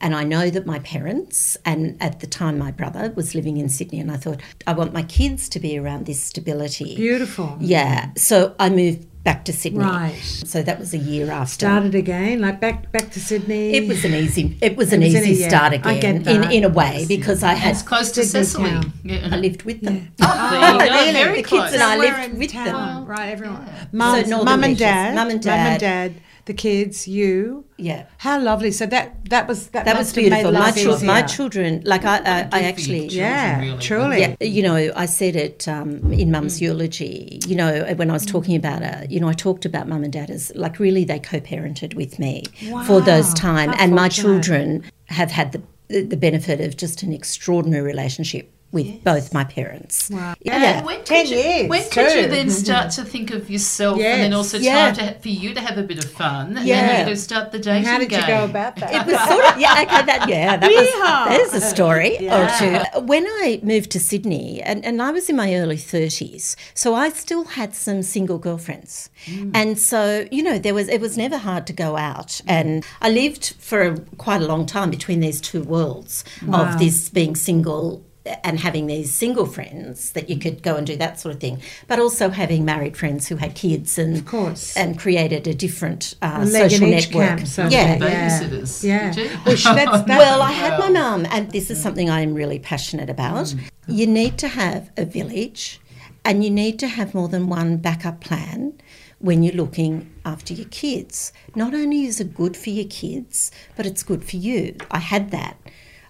And 0.00 0.14
I 0.14 0.22
know 0.22 0.48
that 0.50 0.64
my 0.64 0.78
parents, 0.80 1.56
and 1.64 1.96
at 2.00 2.20
the 2.20 2.26
time 2.28 2.56
my 2.58 2.70
brother 2.70 3.12
was 3.16 3.34
living 3.34 3.56
in 3.56 3.68
Sydney, 3.68 3.98
and 3.98 4.12
I 4.12 4.16
thought 4.16 4.40
I 4.66 4.72
want 4.72 4.92
my 4.92 5.02
kids 5.02 5.48
to 5.50 5.58
be 5.60 5.76
around 5.78 6.06
this 6.06 6.22
stability. 6.22 6.94
Beautiful. 6.94 7.56
Yeah. 7.60 8.10
So 8.16 8.54
I 8.60 8.70
moved 8.70 9.06
back 9.24 9.44
to 9.46 9.52
Sydney. 9.52 9.80
Right. 9.80 10.16
So 10.22 10.62
that 10.62 10.78
was 10.78 10.94
a 10.94 10.98
year 10.98 11.30
after. 11.32 11.52
Started 11.66 11.96
again, 11.96 12.40
like 12.40 12.60
back 12.60 12.92
back 12.92 13.10
to 13.10 13.20
Sydney. 13.20 13.74
It 13.74 13.88
was 13.88 14.04
an 14.04 14.14
easy. 14.14 14.56
It 14.62 14.76
was 14.76 14.92
an 14.92 15.02
It 15.02 15.06
was 15.06 15.14
an 15.16 15.22
easy 15.22 15.30
easy- 15.32 15.42
yeah, 15.42 15.48
start 15.48 15.72
I 15.72 15.76
again, 15.94 16.22
get 16.22 16.34
in 16.36 16.40
that. 16.42 16.52
in 16.52 16.62
a 16.64 16.68
way, 16.68 17.04
because 17.08 17.42
I 17.42 17.50
And 17.50 17.58
had 17.58 17.70
it's 17.72 17.82
close 17.82 18.12
to 18.12 18.24
Sydney 18.24 18.44
Cecily. 18.46 18.92
Yeah. 19.02 19.28
I 19.32 19.36
lived 19.36 19.64
with 19.64 19.80
them. 19.80 20.12
Oh, 20.22 20.50
there 20.50 20.60
you 20.60 20.76
oh, 20.76 20.78
go. 20.78 20.84
really? 20.94 21.12
Very 21.12 21.42
The 21.42 21.48
kids 21.48 21.48
close. 21.48 21.72
and 21.74 21.82
I 21.82 21.96
lived 21.96 22.18
in 22.34 22.38
with 22.38 22.52
them. 22.52 23.04
Right, 23.04 23.30
everyone. 23.30 23.64
Yeah. 23.66 23.84
Mum, 23.92 24.14
So 24.22 24.30
Northern 24.30 24.44
mum 24.44 24.64
and 24.64 24.78
dad, 24.78 25.14
Mum 25.16 25.28
and 25.30 25.44
mum 25.44 25.54
and 25.54 25.80
dad. 25.80 26.14
Dad, 26.48 26.56
the 26.56 26.78
kids, 26.78 27.08
you. 27.08 27.64
Yeah. 27.76 28.06
How 28.18 28.40
lovely! 28.40 28.70
So 28.72 28.86
that 28.86 29.30
that 29.30 29.48
was 29.48 29.68
that, 29.68 29.84
That 29.84 29.96
was 29.96 30.08
must 30.08 30.16
have 30.16 30.24
made 30.24 30.30
beautiful. 30.30 30.52
My, 30.52 30.58
life 30.60 31.02
my 31.02 31.22
children, 31.22 31.82
like 31.84 32.04
I, 32.04 32.18
I, 32.18 32.48
I 32.52 32.60
do 32.60 32.66
actually, 32.66 33.08
children, 33.08 33.10
Yeah, 33.10 33.60
really. 33.60 33.78
truly. 33.78 34.20
Yeah, 34.20 34.36
you 34.40 34.62
know, 34.62 34.92
I 34.96 35.06
said 35.06 35.36
it 35.36 35.68
um, 35.68 36.12
in 36.12 36.30
Mum's 36.30 36.60
eulogy. 36.60 37.40
You 37.46 37.56
know, 37.56 37.94
when 37.96 38.10
I 38.10 38.12
was 38.12 38.26
talking 38.26 38.56
about 38.56 38.82
it, 38.82 39.10
you 39.10 39.20
know, 39.20 39.28
I 39.28 39.34
talked 39.34 39.64
about 39.64 39.88
Mum 39.88 40.04
and 40.04 40.12
Dad 40.12 40.30
as 40.30 40.52
like 40.54 40.78
really 40.78 41.04
they 41.04 41.18
co-parented 41.18 41.94
with 41.94 42.18
me 42.18 42.44
for 42.86 43.00
those 43.00 43.34
time, 43.34 43.70
how 43.70 43.84
and 43.84 43.94
my 43.94 44.08
children 44.08 44.84
have 45.06 45.30
had 45.30 45.52
the 45.52 45.62
the 45.88 46.16
benefit 46.16 46.60
of 46.60 46.76
just 46.76 47.02
an 47.02 47.12
extraordinary 47.12 47.82
relationship 47.82 48.52
with 48.70 49.02
both 49.02 49.32
my 49.32 49.44
parents. 49.44 50.10
Wow. 50.10 50.34
Yeah. 50.40 50.60
Yeah. 50.62 50.84
When 50.84 51.02
10 51.04 51.26
you, 51.26 51.36
years, 51.36 51.68
When 51.70 51.88
could 51.90 52.12
you 52.14 52.26
then 52.28 52.50
start 52.50 52.88
mm-hmm. 52.88 53.02
to 53.02 53.08
think 53.08 53.30
of 53.30 53.48
yourself 53.48 53.98
and 53.98 54.22
then 54.22 54.34
also 54.34 54.58
Yeah. 54.58 54.92
time 54.92 55.14
to, 55.14 55.20
for 55.20 55.28
you 55.28 55.54
to 55.54 55.60
have 55.60 55.78
a 55.78 55.82
bit 55.82 56.04
of 56.04 56.10
fun 56.10 56.58
Yeah. 56.62 56.76
and 56.80 57.08
you 57.08 57.14
to 57.14 57.20
start 57.20 57.50
the 57.52 57.58
dating 57.58 57.84
How 57.84 57.98
did 57.98 58.12
you 58.12 58.18
game? 58.18 58.26
go 58.26 58.44
about 58.44 58.76
that? 58.76 58.92
It 58.98 59.06
was 59.06 59.28
sort 59.28 59.44
of 59.44 59.58
yeah, 59.60 59.82
okay, 59.82 60.04
that 60.04 60.28
yeah, 60.28 60.56
that 60.56 60.70
Yeehaw! 60.70 61.38
was 61.40 61.50
there's 61.50 61.62
a 61.62 61.66
story 61.66 62.18
Yeah. 62.20 62.36
or 62.38 62.58
two. 62.58 63.00
When 63.06 63.24
I 63.26 63.60
moved 63.62 63.90
to 63.92 64.00
Sydney, 64.00 64.60
and, 64.62 64.84
and 64.84 65.00
I 65.00 65.10
was 65.12 65.30
in 65.30 65.36
my 65.36 65.54
early 65.54 65.76
thirties, 65.78 66.56
so 66.74 66.94
I 66.94 67.08
still 67.10 67.44
had 67.44 67.74
some 67.74 68.02
single 68.02 68.38
girlfriends, 68.38 69.08
mm. 69.24 69.50
and 69.54 69.78
so 69.78 70.26
you 70.30 70.42
know 70.42 70.58
there 70.58 70.74
was 70.74 70.88
it 70.88 71.00
was 71.00 71.16
never 71.16 71.38
hard 71.38 71.66
to 71.68 71.72
go 71.72 71.96
out, 71.96 72.28
mm. 72.28 72.44
and 72.48 72.84
I 73.00 73.08
lived 73.10 73.54
for 73.58 73.82
a, 73.82 73.98
quite 74.18 74.42
a 74.42 74.46
long 74.46 74.66
time 74.66 74.90
between 74.90 75.20
these 75.20 75.40
two 75.40 75.62
worlds 75.62 76.24
Wow. 76.46 76.62
of 76.72 76.78
this 76.78 77.08
being 77.08 77.34
single. 77.36 78.04
And 78.44 78.60
having 78.60 78.86
these 78.86 79.12
single 79.12 79.46
friends 79.46 80.12
that 80.12 80.28
you 80.28 80.38
could 80.38 80.62
go 80.62 80.76
and 80.76 80.86
do 80.86 80.96
that 80.96 81.18
sort 81.20 81.34
of 81.34 81.40
thing, 81.40 81.60
but 81.86 81.98
also 81.98 82.28
having 82.30 82.64
married 82.64 82.96
friends 82.96 83.28
who 83.28 83.36
had 83.36 83.54
kids 83.54 83.98
and 83.98 84.16
Of 84.18 84.26
course. 84.26 84.76
and 84.76 84.98
created 84.98 85.46
a 85.46 85.54
different 85.54 86.14
uh, 86.20 86.38
A 86.40 86.44
leg 86.44 86.64
in 86.64 86.70
social 86.70 86.88
each 86.88 87.08
network. 87.12 87.38
camp, 87.38 87.46
so 87.48 87.68
yeah, 87.68 87.96
speak. 87.96 88.08
Babysitters, 88.08 88.84
Yeah. 88.84 89.12
did 89.12 89.30
you? 89.30 89.38
Well, 89.46 89.56
sh- 89.56 89.64
that's, 89.64 90.02
that, 90.08 90.18
well, 90.18 90.42
I 90.42 90.52
had 90.52 90.78
my 90.78 90.90
mum, 90.90 91.26
and 91.30 91.50
this 91.52 91.70
is 91.70 91.80
something 91.82 92.10
I 92.10 92.20
am 92.20 92.34
really 92.34 92.58
passionate 92.58 93.08
about. 93.10 93.46
Mm. 93.46 93.60
You 93.88 94.06
need 94.06 94.36
to 94.38 94.48
have 94.48 94.90
a 94.96 95.04
village, 95.04 95.80
and 96.24 96.44
you 96.44 96.50
need 96.50 96.78
to 96.80 96.88
have 96.88 97.14
more 97.14 97.28
than 97.28 97.48
one 97.48 97.76
backup 97.78 98.20
plan 98.20 98.74
when 99.20 99.42
you're 99.42 99.54
looking 99.54 100.10
after 100.24 100.52
your 100.54 100.68
kids. 100.68 101.32
Not 101.54 101.74
only 101.74 102.04
is 102.04 102.20
it 102.20 102.34
good 102.34 102.56
for 102.56 102.70
your 102.70 102.84
kids, 102.88 103.50
but 103.76 103.86
it's 103.86 104.02
good 104.02 104.22
for 104.24 104.36
you. 104.36 104.76
I 104.90 104.98
had 104.98 105.30
that. 105.30 105.56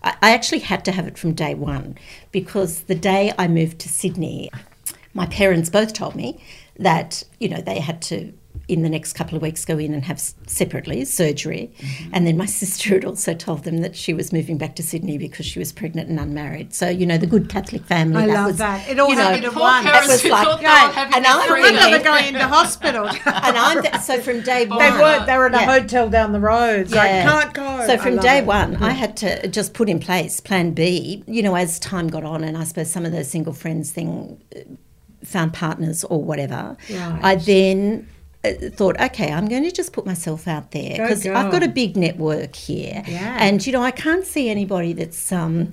I 0.02 0.32
actually 0.32 0.60
had 0.60 0.84
to 0.84 0.92
have 0.92 1.06
it 1.06 1.18
from 1.18 1.32
day 1.32 1.54
one 1.54 1.98
because 2.30 2.82
the 2.82 2.94
day 2.94 3.32
I 3.38 3.48
moved 3.48 3.78
to 3.80 3.88
Sydney, 3.88 4.50
my 5.14 5.26
parents 5.26 5.70
both 5.70 5.92
told 5.92 6.14
me 6.14 6.40
that, 6.76 7.24
you 7.40 7.48
know, 7.48 7.60
they 7.60 7.80
had 7.80 8.00
to 8.02 8.32
in 8.66 8.82
the 8.82 8.88
next 8.90 9.14
couple 9.14 9.34
of 9.34 9.40
weeks 9.40 9.64
go 9.64 9.78
in 9.78 9.94
and 9.94 10.04
have 10.04 10.20
separately 10.20 11.02
surgery. 11.06 11.72
Mm-hmm. 11.78 12.10
And 12.12 12.26
then 12.26 12.36
my 12.36 12.44
sister 12.60 12.90
had 12.94 13.04
also 13.04 13.32
told 13.32 13.64
them 13.64 13.78
that 13.78 13.96
she 13.96 14.12
was 14.12 14.30
moving 14.32 14.58
back 14.58 14.76
to 14.76 14.82
Sydney 14.82 15.16
because 15.16 15.46
she 15.46 15.58
was 15.58 15.72
pregnant 15.72 16.10
and 16.10 16.20
unmarried. 16.20 16.74
So, 16.74 16.88
you 16.88 17.06
know, 17.06 17.16
the 17.16 17.26
good 17.26 17.48
Catholic 17.48 17.84
family. 17.84 18.24
I 18.24 18.26
that 18.26 18.34
love 18.34 18.46
was, 18.48 18.56
that. 18.58 18.88
It 18.88 18.98
all 18.98 19.08
you 19.08 19.16
know, 19.16 19.22
happened 19.22 19.44
at 19.46 19.54
once. 19.54 19.84
That 19.84 20.06
was 20.06 20.24
like- 20.24 20.44
thought 20.46 20.58
they 20.58 20.64
were 20.66 20.68
Right, 20.70 20.92
having 20.94 21.14
and 21.14 21.26
I'm 21.26 21.38
No 21.38 21.46
freedom. 21.46 21.74
wonder 21.76 21.90
they're 21.96 22.04
going 22.04 22.26
into 22.34 22.46
hospital. 22.46 23.08
And 23.48 23.56
I'm 23.56 23.82
th- 23.82 23.94
so 24.02 24.20
from 24.20 24.42
day 24.42 24.66
one. 24.66 24.78
They 24.78 24.90
weren't. 24.90 25.26
They 25.26 25.36
were 25.38 25.46
in 25.46 25.54
a 25.54 25.60
Yeah. 25.60 25.80
hotel 25.80 26.10
down 26.10 26.32
the 26.32 26.40
road. 26.40 26.80
It's 26.80 26.94
like, 26.94 27.10
can't 27.10 27.54
go. 27.54 27.86
So 27.86 27.96
from 27.96 28.18
day 28.18 28.38
it. 28.38 28.46
one, 28.46 28.76
I 28.82 28.90
had 28.90 29.16
to 29.18 29.48
just 29.48 29.72
put 29.72 29.88
in 29.88 29.98
place 30.00 30.40
Plan 30.40 30.72
B. 30.72 31.22
You 31.26 31.42
know, 31.42 31.54
as 31.54 31.78
time 31.78 32.08
got 32.08 32.24
on, 32.24 32.44
and 32.44 32.56
I 32.56 32.64
suppose 32.64 32.90
some 32.90 33.06
of 33.06 33.12
those 33.12 33.28
single 33.30 33.52
friends 33.54 33.92
thing 33.92 34.42
uh, 34.54 34.60
found 35.24 35.54
partners 35.54 36.04
or 36.04 36.22
whatever. 36.22 36.76
Right. 36.90 37.20
I 37.22 37.34
then 37.36 38.08
thought, 38.44 39.00
okay, 39.00 39.32
I'm 39.32 39.46
going 39.48 39.64
to 39.64 39.72
just 39.72 39.92
put 39.92 40.06
myself 40.06 40.46
out 40.46 40.70
there 40.70 40.92
because 40.92 41.24
go. 41.24 41.34
I've 41.34 41.50
got 41.50 41.62
a 41.64 41.68
big 41.68 41.96
network 41.96 42.54
here, 42.54 43.02
Yeah. 43.06 43.36
and 43.40 43.64
you 43.66 43.72
know 43.72 43.82
I 43.82 43.90
can't 43.90 44.24
see 44.24 44.48
anybody 44.48 44.92
that's 44.92 45.32
um, 45.32 45.72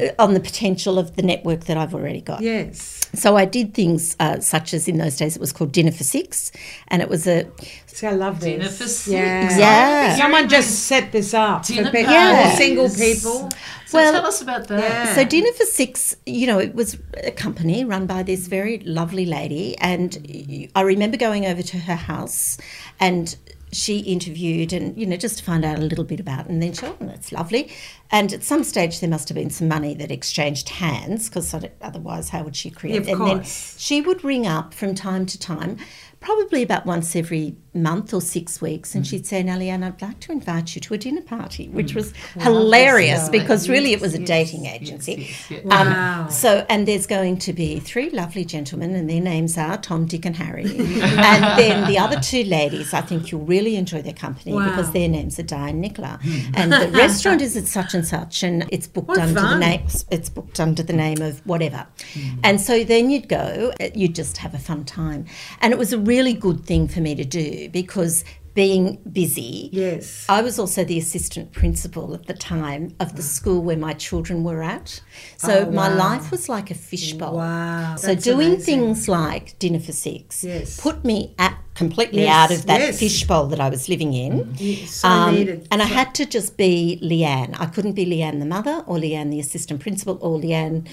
uh, 0.00 0.08
on 0.18 0.34
the 0.34 0.40
potential 0.40 0.98
of 0.98 1.16
the 1.16 1.22
network 1.22 1.64
that 1.64 1.76
I've 1.78 1.94
already 1.94 2.20
got. 2.20 2.42
Yes. 2.42 3.08
So 3.14 3.36
I 3.36 3.46
did 3.46 3.72
things 3.72 4.14
uh, 4.20 4.40
such 4.40 4.74
as 4.74 4.88
in 4.88 4.98
those 4.98 5.16
days 5.16 5.36
it 5.36 5.40
was 5.40 5.52
called 5.52 5.72
Dinner 5.72 5.90
for 5.92 6.04
Six, 6.04 6.52
and 6.88 7.00
it 7.00 7.08
was 7.08 7.26
a 7.26 7.50
See, 7.86 8.06
I 8.06 8.10
love 8.12 8.40
this. 8.40 8.50
Dinner 8.50 8.68
for 8.68 8.86
six. 8.88 9.08
Yeah. 9.08 9.58
Yeah. 9.58 10.16
Someone 10.16 10.50
just 10.50 10.80
set 10.80 11.12
this 11.12 11.32
up 11.32 11.64
Dinner 11.64 11.90
people, 11.90 12.12
parties. 12.12 12.50
for 12.50 12.56
single 12.58 12.90
people. 12.90 13.48
So 13.96 14.02
Well, 14.02 14.12
tell 14.12 14.26
us 14.26 14.42
about 14.42 14.68
that. 14.68 14.80
yeah. 14.80 15.14
So 15.14 15.24
dinner 15.24 15.52
for 15.52 15.64
six, 15.64 16.16
you 16.26 16.46
know, 16.46 16.58
it 16.58 16.74
was 16.74 16.98
a 17.24 17.30
company 17.30 17.84
run 17.84 18.06
by 18.06 18.22
this 18.22 18.46
very 18.46 18.78
lovely 18.80 19.26
lady, 19.26 19.76
and 19.78 20.68
I 20.74 20.80
remember 20.82 21.16
going 21.16 21.46
over 21.46 21.62
to 21.62 21.78
her 21.78 21.96
house, 21.96 22.58
and 23.00 23.36
she 23.72 23.98
interviewed 23.98 24.72
and 24.72 24.96
you 24.96 25.04
know 25.04 25.16
just 25.16 25.38
to 25.38 25.44
find 25.44 25.64
out 25.64 25.78
a 25.78 25.82
little 25.82 26.04
bit 26.04 26.20
about, 26.20 26.46
and 26.46 26.62
then 26.62 26.72
she, 26.72 26.86
oh, 26.86 26.96
that's 27.00 27.32
lovely. 27.32 27.70
And 28.10 28.32
at 28.32 28.44
some 28.44 28.62
stage, 28.62 29.00
there 29.00 29.10
must 29.10 29.28
have 29.28 29.34
been 29.34 29.50
some 29.50 29.68
money 29.68 29.92
that 29.94 30.10
exchanged 30.10 30.68
hands 30.68 31.28
because 31.28 31.52
otherwise, 31.82 32.28
how 32.28 32.44
would 32.44 32.54
she 32.56 32.70
create? 32.70 33.04
Yeah, 33.04 33.12
of 33.14 33.20
and 33.20 33.28
then 33.28 33.44
she 33.44 34.00
would 34.00 34.22
ring 34.22 34.46
up 34.46 34.72
from 34.72 34.94
time 34.94 35.26
to 35.26 35.38
time, 35.38 35.78
probably 36.26 36.60
about 36.60 36.84
once 36.84 37.14
every 37.14 37.54
month 37.72 38.12
or 38.12 38.20
six 38.20 38.60
weeks, 38.60 38.96
and 38.96 39.04
mm. 39.04 39.08
she'd 39.08 39.24
say, 39.24 39.44
Nellie 39.44 39.70
Ann, 39.70 39.84
I'd 39.84 40.02
like 40.02 40.18
to 40.20 40.32
invite 40.32 40.74
you 40.74 40.80
to 40.80 40.94
a 40.94 40.98
dinner 40.98 41.20
party, 41.20 41.68
mm. 41.68 41.72
which 41.72 41.94
was 41.94 42.12
hilarious 42.40 43.20
stuff. 43.20 43.32
because 43.32 43.68
really 43.68 43.92
it 43.92 44.00
was 44.00 44.14
a 44.14 44.18
Yes, 44.18 44.26
dating 44.26 44.66
agency. 44.66 45.12
yes, 45.28 45.50
yes. 45.50 45.64
Um, 45.70 45.86
Wow. 45.86 46.28
so, 46.28 46.66
and 46.68 46.88
there's 46.88 47.06
going 47.06 47.36
to 47.38 47.52
be 47.52 47.78
three 47.78 48.10
lovely 48.10 48.44
gentlemen, 48.44 48.96
and 48.96 49.08
their 49.08 49.20
names 49.20 49.56
are 49.56 49.76
Tom, 49.76 50.06
Dick, 50.06 50.24
and 50.24 50.34
Harry. 50.34 50.64
and 50.64 51.58
then 51.58 51.86
the 51.86 51.96
other 51.96 52.18
two 52.18 52.42
ladies, 52.42 52.92
I 52.92 53.02
think 53.02 53.30
you'll 53.30 53.44
really 53.44 53.76
enjoy 53.76 54.02
their 54.02 54.12
company 54.12 54.52
Wow. 54.52 54.70
because 54.70 54.90
their 54.90 55.08
names 55.08 55.38
are 55.38 55.44
Di 55.44 55.68
and 55.68 55.80
Nicola. 55.80 56.18
Hmm. 56.22 56.54
and 56.54 56.72
the 56.72 56.88
restaurant 57.04 57.40
is 57.40 57.56
at 57.56 57.66
such 57.66 57.94
and 57.94 58.04
such, 58.04 58.42
and 58.42 58.66
it's 58.72 58.88
booked 58.88 59.08
What 59.08 59.18
under 59.18 59.40
the 59.40 59.58
name. 59.58 59.86
It's 60.10 60.28
booked 60.28 60.58
under 60.58 60.82
the 60.82 60.92
name 60.92 61.22
of 61.22 61.46
whatever. 61.46 61.86
Hmm. 62.14 62.40
And 62.42 62.60
so 62.60 62.82
then 62.82 63.10
you'd 63.10 63.28
go, 63.28 63.72
you'd 63.94 64.16
just 64.16 64.38
have 64.38 64.54
a 64.54 64.58
fun 64.58 64.84
time, 64.84 65.26
and 65.60 65.72
it 65.72 65.78
was 65.78 65.92
a 65.92 65.98
really 65.98 66.15
good 66.32 66.64
thing 66.64 66.88
for 66.88 67.00
me 67.00 67.14
to 67.14 67.24
do 67.24 67.68
because 67.70 68.24
being 68.54 68.98
busy. 69.12 69.68
Yes. 69.70 70.24
I 70.30 70.40
was 70.40 70.58
also 70.58 70.82
the 70.82 70.96
assistant 70.98 71.52
principal 71.52 72.14
at 72.14 72.26
the 72.26 72.32
time 72.32 72.94
of 73.00 73.14
the 73.14 73.22
school 73.22 73.60
where 73.62 73.76
my 73.76 73.92
children 73.92 74.44
were 74.44 74.62
at. 74.62 75.02
So 75.36 75.66
Oh, 75.68 75.70
my 75.70 75.92
life 75.92 76.30
was 76.30 76.48
like 76.48 76.70
a 76.70 76.74
fishbowl. 76.74 77.36
Wow, 77.36 77.96
So 77.96 78.06
that's 78.06 78.24
doing 78.24 78.52
amazing. 78.54 78.64
things 78.64 79.08
like 79.08 79.58
dinner 79.58 79.78
for 79.78 79.92
six 79.92 80.42
Yes. 80.42 80.80
put 80.80 81.04
me 81.04 81.34
at 81.38 81.54
completely 81.74 82.22
Yes, 82.22 82.34
out 82.50 82.56
of 82.58 82.64
that 82.66 82.80
yes. 82.80 82.98
fishbowl 82.98 83.48
that 83.48 83.60
I 83.60 83.68
was 83.68 83.90
living 83.90 84.14
in. 84.14 84.54
Yeah, 84.56 84.86
so 84.86 85.06
Um, 85.06 85.34
needed. 85.34 85.68
and 85.70 85.82
I 85.82 85.86
had 85.86 86.14
to 86.14 86.24
just 86.24 86.56
be 86.56 86.98
Leanne. 87.02 87.54
I 87.60 87.66
couldn't 87.66 87.92
be 87.92 88.06
Leanne 88.06 88.38
the 88.38 88.46
mother 88.46 88.82
or 88.86 88.96
Leanne 88.96 89.30
the 89.30 89.38
assistant 89.40 89.80
principal 89.80 90.16
or 90.22 90.38
Leanne 90.40 90.86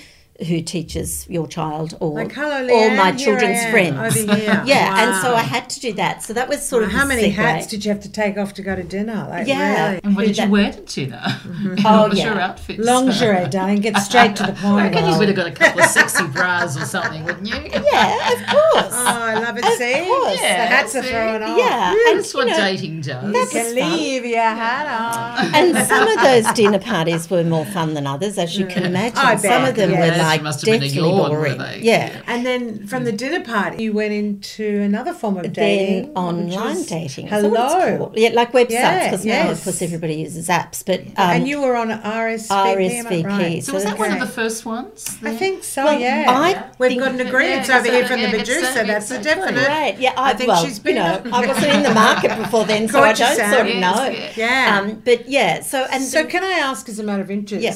who 0.47 0.61
teaches 0.61 1.27
your 1.29 1.47
child 1.47 1.95
or 1.99 2.15
Like, 2.15 2.31
hello, 2.31 2.55
all 2.63 2.89
Leanne, 2.89 2.97
my 2.97 3.11
children's 3.11 3.59
I 3.59 3.63
am, 3.65 3.71
friends. 3.71 4.25
yeah, 4.67 5.03
and 5.07 5.21
so 5.21 5.35
I 5.35 5.41
had 5.41 5.69
to 5.69 5.79
do 5.79 5.93
that. 5.93 6.23
So 6.23 6.33
that 6.33 6.49
was 6.49 6.67
sort 6.67 6.83
of 6.83 6.91
How 6.91 7.05
many 7.05 7.29
segue. 7.29 7.33
hats 7.33 7.67
did 7.67 7.85
you 7.85 7.91
have 7.91 8.01
to 8.01 8.11
take 8.11 8.35
off 8.37 8.53
to 8.55 8.63
go 8.63 8.75
to 8.75 8.81
dinner? 8.83 9.27
Like, 9.29 9.47
Yeah. 9.47 9.89
really? 9.89 10.01
and 10.03 10.15
what 10.15 10.21
do 10.23 10.33
did 10.33 10.37
you 10.43 10.49
wear 10.49 10.71
to 10.73 10.81
dinner? 10.81 11.21
Oh, 11.85 12.01
what 12.01 12.09
was 12.11 12.19
yeah. 12.19 12.25
your 12.31 12.39
outfit? 12.39 12.79
Lingerie, 12.79 13.47
darling. 13.49 13.81
Get 13.81 13.97
straight 13.97 14.35
to 14.37 14.43
the 14.43 14.51
I 14.53 14.55
point. 14.55 14.93
reckon 14.95 15.11
you 15.11 15.17
would 15.19 15.27
have 15.27 15.37
got 15.37 15.47
a 15.47 15.51
couple 15.51 15.81
of 15.81 15.89
sexy 15.89 16.25
bras 16.27 16.77
or 16.81 16.85
something, 16.85 17.23
wouldn't 17.25 17.45
you? 17.47 17.53
Yeah, 17.55 18.31
of 18.33 18.39
course. 18.47 18.93
Oh, 18.93 19.21
I 19.21 19.33
love 19.39 19.57
it. 19.57 19.65
Of 19.65 19.73
See? 19.73 20.05
course. 20.05 20.39
the 20.39 20.47
hats 20.47 20.95
are 20.95 21.03
thrown 21.03 21.43
off. 21.43 21.57
Yeah, 21.57 21.91
and 21.91 22.17
That's 22.19 22.33
what 22.33 22.47
know, 22.47 22.55
dating 22.57 23.01
does. 23.01 23.33
You 23.35 23.47
can 23.51 23.75
leave 23.75 24.25
your 24.25 24.39
hat 24.39 24.87
on. 24.87 25.53
and 25.55 25.87
some 25.87 26.07
of 26.07 26.21
those 26.23 26.51
dinner 26.53 26.79
parties 26.79 27.29
were 27.29 27.43
more 27.43 27.65
fun 27.65 27.93
than 27.93 28.07
others, 28.07 28.37
as 28.37 28.57
you 28.57 28.65
can 28.65 28.83
imagine. 28.83 29.39
Some 29.39 29.65
of 29.65 29.75
them 29.75 29.91
were 29.91 29.97
Those 30.09 30.22
like 30.27 30.41
must 30.43 30.61
have 30.61 30.65
been 30.73 30.83
a 30.83 30.87
deathly 30.87 31.01
yawn, 31.09 31.31
were 31.31 31.37
boring. 31.37 31.57
they? 31.57 31.79
Yeah. 31.81 32.21
And 32.27 32.45
then 32.45 32.87
from 32.87 33.03
the 33.03 33.11
dinner 33.11 33.43
party, 33.43 33.83
you 33.83 33.93
went 33.93 34.13
into 34.13 34.81
another 34.81 35.13
form 35.13 35.37
of 35.37 35.51
dating. 35.53 36.07
which 36.09 36.17
online 36.17 36.75
was- 36.75 36.85
dating. 36.87 37.25
Is 37.27 37.31
that 37.31 37.43
what 37.51 37.59
it's 37.65 37.73
Hello. 37.73 38.11
Yeah, 38.15 38.29
like 38.33 38.51
websites, 38.51 38.69
Yeah, 38.71 39.09
because 39.09 39.25
now, 39.25 39.49
of 39.51 39.63
course, 39.63 39.81
everybody 39.81 40.15
uses 40.15 40.47
apps. 40.47 40.83
But 40.85 41.01
um, 41.01 41.13
and 41.17 41.47
you 41.47 41.61
were 41.61 41.75
on 41.75 41.89
RSVP. 41.89 42.47
RSVP. 42.49 43.25
right? 43.25 43.63
So 43.63 43.73
was 43.73 43.83
that 43.83 43.97
one 43.99 44.11
of 44.11 44.19
the 44.19 44.27
first 44.27 44.65
ones? 44.65 45.17
I 45.23 45.35
think 45.35 45.63
so, 45.63 45.83
Well, 45.85 45.99
yeah. 45.99 46.25
I 46.27 46.69
We've 46.79 46.99
got 46.99 47.11
an 47.11 47.21
agreement 47.21 47.67
Yeah, 47.67 47.77
over 47.79 47.91
here 47.91 48.05
from 48.07 48.19
yeah, 48.19 48.31
the 48.31 48.39
it's 48.39 48.49
producer. 48.49 48.73
that- 48.73 48.87
That's 48.87 49.11
a 49.11 49.21
definite. 49.21 49.67
Right, 49.67 49.97
yeah, 49.99 50.13
I, 50.17 50.31
I 50.31 50.33
think 50.33 50.47
well, 50.49 50.63
she's 50.65 50.77
you 50.77 50.83
been 50.83 50.95
know, 50.95 51.21
a- 51.25 51.29
I 51.35 51.45
wasn't 51.47 51.73
in 51.73 51.83
the 51.83 51.93
market 52.05 52.37
before 52.37 52.65
then, 52.65 52.87
so 52.89 52.99
I 53.01 53.13
don't 53.13 53.35
sort 53.35 53.67
of 53.67 53.75
know. 53.77 54.05
yeah. 54.09 54.31
Yeah. 54.35 54.79
Um, 54.81 55.01
but 55.05 55.27
yeah, 55.29 55.61
so 55.61 55.85
and 55.91 56.03
So 56.03 56.25
can 56.25 56.43
I 56.43 56.53
ask, 56.59 56.87
as 56.89 56.99
a 56.99 57.03
matter 57.03 57.21
of 57.21 57.31
interest, 57.31 57.63
Yeah. 57.63 57.75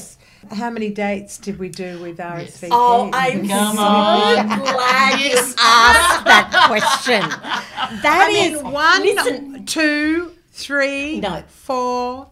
How 0.52 0.69
many 0.69 0.89
dates 0.89 1.38
did 1.38 1.60
we 1.60 1.69
do 1.69 2.00
with 2.02 2.17
RSVP? 2.17 2.69
Oh, 2.71 3.10
I'm 3.13 3.47
Come 3.47 3.76
so 3.76 3.82
on. 3.82 4.47
glad 4.60 5.19
you 5.19 5.38
asked 5.60 6.26
that 6.26 6.65
question. 6.67 7.21
That 8.02 8.28
I 8.30 8.38
is 8.38 8.62
mean, 8.63 8.71
one, 8.73 9.02
listen, 9.04 9.65
two, 9.65 10.34
three, 10.52 11.19
No. 11.21 11.43
four. 11.47 12.28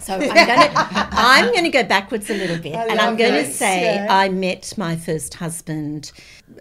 So 0.00 0.14
I'm 0.14 0.20
going 0.20 0.32
to 0.34 1.08
I'm 1.12 1.46
going 1.52 1.64
to 1.64 1.70
go 1.70 1.82
backwards 1.84 2.30
a 2.30 2.34
little 2.34 2.58
bit, 2.58 2.74
I 2.74 2.86
and 2.86 3.00
I'm 3.00 3.16
going 3.16 3.44
to 3.44 3.50
say 3.52 3.94
yeah. 3.96 4.06
I 4.08 4.28
met 4.28 4.74
my 4.78 4.96
first 4.96 5.34
husband 5.34 6.12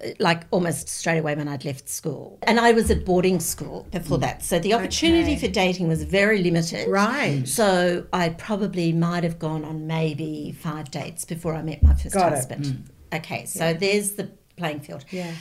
uh, 0.03 0.09
like 0.19 0.43
almost 0.51 0.89
straight 0.89 1.19
away 1.19 1.35
when 1.35 1.47
I'd 1.47 1.63
left 1.63 1.87
school, 1.87 2.39
and 2.43 2.59
I 2.59 2.71
was 2.71 2.89
at 2.91 3.05
boarding 3.05 3.39
school 3.39 3.87
before 3.91 4.17
that, 4.19 4.43
so 4.43 4.59
the 4.59 4.73
opportunity 4.73 5.33
Okay. 5.33 5.47
for 5.47 5.53
dating 5.53 5.87
was 5.87 6.03
very 6.03 6.41
limited. 6.41 6.87
Right. 6.89 7.47
So 7.47 8.05
I 8.11 8.29
probably 8.29 8.91
might 8.91 9.23
have 9.23 9.37
gone 9.39 9.63
on 9.63 9.87
maybe 9.87 10.51
five 10.59 10.89
dates 10.91 11.23
before 11.25 11.53
I 11.53 11.61
met 11.61 11.83
my 11.83 11.93
first 11.93 12.13
Got 12.15 12.31
it. 12.31 12.35
husband. 12.35 12.89
Okay, 13.13 13.45
so 13.45 13.73
there's 13.73 14.11
the 14.13 14.29
playing 14.57 14.79
field. 14.81 15.05
Yeah. 15.11 15.31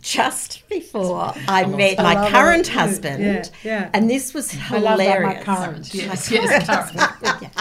Just 0.00 0.68
before 0.68 1.32
I 1.48 1.64
met 1.64 1.98
I 2.00 2.02
my 2.02 2.14
love 2.14 2.30
current 2.32 2.66
it. 2.68 2.72
husband, 2.72 3.22
Yeah, 3.24 3.44
yeah. 3.62 3.90
and 3.94 4.10
this 4.10 4.34
was 4.34 4.52
I 4.70 4.78
love 4.78 4.98
that, 4.98 5.22
my 5.22 5.34
hilarious. 5.34 5.44
current. 5.44 5.94
Yes, 5.94 6.30
yes, 6.30 6.66
current. 6.66 7.54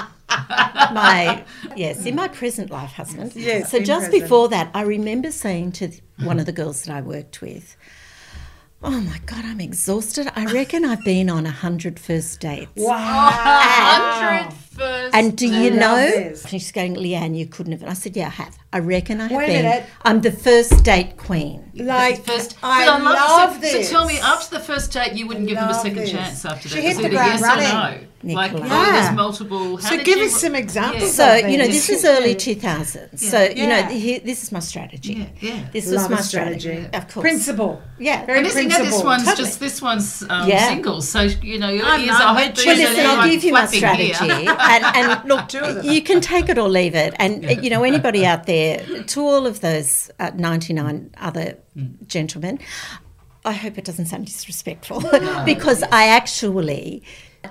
my 0.93 1.43
yes, 1.75 2.05
in 2.05 2.15
my 2.15 2.27
present 2.27 2.69
life 2.71 2.91
husband. 2.93 3.33
Yes, 3.35 3.69
So 3.71 3.79
just 3.79 4.05
present. 4.09 4.23
before 4.23 4.49
that, 4.49 4.71
I 4.73 4.81
remember 4.81 5.31
saying 5.31 5.73
to 5.73 5.91
one 6.23 6.39
of 6.39 6.45
the 6.45 6.51
girls 6.51 6.83
that 6.83 6.95
I 6.95 7.01
worked 7.01 7.41
with, 7.41 7.75
"Oh 8.83 8.99
my 9.01 9.19
god, 9.25 9.45
I'm 9.45 9.61
exhausted. 9.61 10.31
I 10.35 10.45
reckon 10.51 10.83
I've 10.85 11.03
been 11.03 11.29
on 11.29 11.45
a 11.45 11.51
hundred 11.51 11.99
first 11.99 12.39
dates." 12.39 12.71
Wow. 12.75 13.29
Hundred 13.31 14.51
first. 14.53 14.60
And 15.13 15.37
do 15.37 15.47
you 15.47 15.69
date. 15.71 15.79
know? 15.79 16.33
She's 16.47 16.71
going, 16.71 16.95
Leanne, 16.95 17.37
you 17.37 17.45
couldn't 17.45 17.71
have. 17.73 17.81
And 17.81 17.89
I 17.89 17.93
said, 17.93 18.15
Yeah, 18.15 18.27
I 18.27 18.29
have. 18.31 18.57
I 18.73 18.79
reckon 18.79 19.19
I 19.21 19.27
have 19.27 19.31
Wait 19.37 19.43
a 19.45 19.47
been. 19.47 19.63
minute. 19.65 19.85
I'm 20.03 20.21
the 20.21 20.31
first 20.31 20.83
date 20.83 21.17
queen. 21.17 21.71
Like, 21.75 22.23
First, 22.25 22.57
I 22.63 22.85
but 22.85 23.03
love, 23.03 23.53
so, 23.55 23.59
this. 23.59 23.87
So 23.89 23.93
tell 23.97 24.05
me, 24.07 24.19
after 24.19 24.57
the 24.57 24.63
first 24.63 24.91
date, 24.91 25.13
you 25.13 25.27
wouldn't 25.27 25.47
give 25.47 25.57
them 25.57 25.69
a 25.69 25.73
second 25.73 25.95
this. 25.95 26.11
chance 26.11 26.45
after 26.45 26.69
She 26.69 26.75
that. 26.75 26.81
hit 26.81 26.97
the 26.97 27.01
either 27.05 27.09
ground 27.09 27.39
yes 27.39 27.41
running. 27.41 27.97
or 27.97 28.01
no. 28.01 28.07
Like, 28.23 28.53
Nicola. 28.53 28.69
oh, 28.71 28.85
Yeah. 28.85 28.91
there's 29.01 29.15
multiple. 29.15 29.77
How 29.77 29.89
So 29.89 30.03
give 30.03 30.19
you, 30.19 30.25
us 30.25 30.39
some 30.39 30.55
examples. 30.55 31.17
Yeah. 31.17 31.39
So, 31.41 31.47
you 31.47 31.57
know, 31.57 31.65
this 31.67 31.89
is 31.89 32.05
early 32.05 32.35
2000s. 32.35 33.19
So, 33.19 33.43
you 33.43 33.67
know, 33.67 33.83
here, 33.83 34.19
this 34.19 34.43
is 34.43 34.51
my 34.51 34.59
strategy. 34.59 35.13
Yeah, 35.13 35.27
yeah. 35.55 35.65
This 35.73 35.89
was 35.91 36.07
my 36.09 36.19
a 36.19 36.23
strategy. 36.23 36.85
Of 36.93 37.07
course. 37.07 37.21
Principle. 37.23 37.81
Yeah. 37.97 38.25
Very 38.25 38.37
And 38.39 38.45
this, 38.47 38.55
you 38.55 38.67
know, 38.67 38.77
this 38.83 39.03
one's 39.03 39.23
Totally. 39.25 39.43
just 39.47 39.59
this 39.59 39.81
one's 39.81 40.23
um, 40.29 40.47
Yeah. 40.47 40.67
single, 40.69 41.01
so 41.01 41.21
you 41.21 41.57
know 41.59 41.69
your 41.69 41.85
I 41.85 41.97
ears 41.97 42.07
know, 42.19 42.25
are 42.27 42.35
but 42.35 42.57
Well, 42.65 42.75
listen, 42.77 43.05
I'll 43.05 43.29
give 43.29 43.43
you 43.43 43.53
my 43.53 43.65
flapping 43.65 43.99
here. 44.05 44.13
strategy. 44.13 44.47
and, 44.59 44.83
and 44.97 45.23
look, 45.29 45.47
Two 45.49 45.59
of 45.59 45.75
them. 45.75 45.85
you 45.85 46.01
can 46.01 46.21
take 46.21 46.49
it 46.49 46.57
or 46.57 46.69
leave 46.69 46.95
it. 46.95 47.13
And, 47.17 47.63
you 47.63 47.69
know, 47.69 47.83
anybody 47.83 48.25
out 48.25 48.45
there, 48.45 48.77
to 49.03 49.21
all 49.21 49.45
of 49.47 49.61
those 49.61 50.11
uh, 50.19 50.31
99 50.35 51.11
other 51.17 51.57
gentlemen, 52.07 52.59
I 53.43 53.53
hope 53.53 53.77
it 53.79 53.85
doesn't 53.85 54.05
sound 54.05 54.25
disrespectful 54.27 55.01
because 55.45 55.81
I 55.91 56.07
actually, 56.07 57.01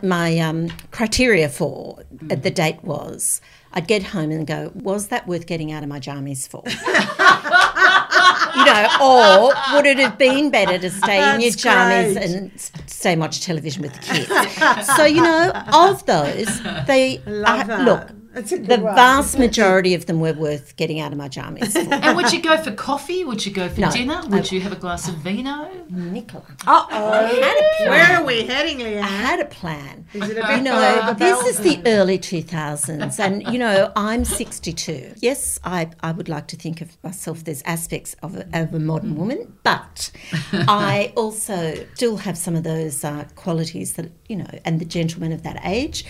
my 0.03 0.39
um, 0.39 0.71
criteria 0.91 1.49
for 1.49 2.03
uh, 2.31 2.35
the 2.35 2.51
date 2.51 2.83
was 2.83 3.41
I'd 3.73 3.87
get 3.87 4.03
home 4.03 4.31
and 4.31 4.47
go, 4.47 4.73
was 4.75 5.09
that 5.09 5.29
worth 5.29 5.47
getting 5.47 5.71
out 5.71 5.83
of 5.83 5.89
my 5.89 6.01
jammies 6.01 6.49
for? 6.49 6.63
you 8.57 8.65
know, 8.65 8.89
or 9.01 9.55
would 9.77 9.87
it 9.87 9.99
have 9.99 10.19
been 10.19 10.51
better 10.51 10.77
to 10.79 10.91
stay 10.91 11.35
in 11.35 11.41
your 11.41 11.53
jammies 11.53 12.15
great. 12.15 12.31
and 12.31 12.61
stay 12.87 13.13
and 13.13 13.21
watch 13.21 13.41
television 13.41 13.83
with 13.83 13.93
the 13.95 14.01
kids? 14.01 14.97
so, 14.97 15.05
you 15.05 15.23
know, 15.23 15.53
of 15.73 16.05
those, 16.07 16.63
they 16.87 17.19
Love 17.27 17.69
that. 17.69 17.85
look. 17.85 18.20
That's 18.33 18.53
a 18.53 18.59
good 18.59 18.69
The 18.69 18.79
one. 18.79 18.95
vast 18.95 19.39
majority 19.39 19.95
of 19.95 20.07
them 20.07 20.21
were 20.21 20.33
worth 20.33 20.77
getting 20.77 21.01
out 21.01 21.11
of 21.13 21.19
my 21.19 21.29
jammies 21.29 21.73
for. 21.73 21.93
And 21.95 22.17
would 22.17 22.33
you 22.33 22.41
go 22.41 22.57
for 22.59 22.71
coffee? 22.71 23.25
Would 23.25 23.45
you 23.45 23.53
go 23.53 23.69
for 23.69 23.81
No. 23.81 23.91
dinner? 23.91 24.23
Would 24.29 24.53
you 24.53 24.61
have 24.61 24.73
a 24.73 24.77
glass 24.77 25.09
of 25.09 25.17
vino? 25.17 25.69
Nicola. 25.89 26.45
Oh, 26.67 26.87
I 26.91 27.23
had 27.25 27.57
a 27.59 27.77
plan. 27.77 27.91
where 27.91 28.17
are 28.21 28.25
we 28.25 28.43
heading, 28.45 28.79
Leanne? 28.79 29.03
I 29.03 29.07
had 29.07 29.41
a 29.41 29.45
plan. 29.47 30.07
Is 30.15 30.31
it 30.31 30.39
a 30.39 30.43
bit 30.47 30.57
You 30.59 30.63
know, 30.63 31.15
this 31.19 31.45
is 31.47 31.59
the 31.59 31.83
early 31.87 32.19
2000s, 32.19 33.19
and 33.19 33.43
you 33.53 33.59
know, 33.59 33.91
I'm 33.97 34.25
62. 34.25 35.15
Yes, 35.19 35.59
I, 35.65 35.91
I 36.01 36.13
would 36.13 36.29
like 36.29 36.47
to 36.49 36.57
think 36.57 36.81
of 36.81 36.97
myself, 37.03 37.45
there's 37.45 37.63
aspects 37.63 38.15
of 38.23 38.37
a, 38.37 38.47
of 38.59 38.73
a 38.75 38.79
modern 38.79 39.17
woman, 39.17 39.57
but 39.65 40.11
I 40.53 41.13
also 41.17 41.75
still 41.95 42.19
have 42.19 42.39
some 42.39 42.55
of 42.55 42.63
those 42.63 43.05
uh, 43.05 43.25
qualities 43.35 43.95
that, 43.95 44.11
you 44.29 44.37
know, 44.37 44.49
and 44.65 44.81
the 44.81 44.85
gentlemen 44.85 45.33
of 45.33 45.43
that 45.43 45.61
age. 45.65 46.05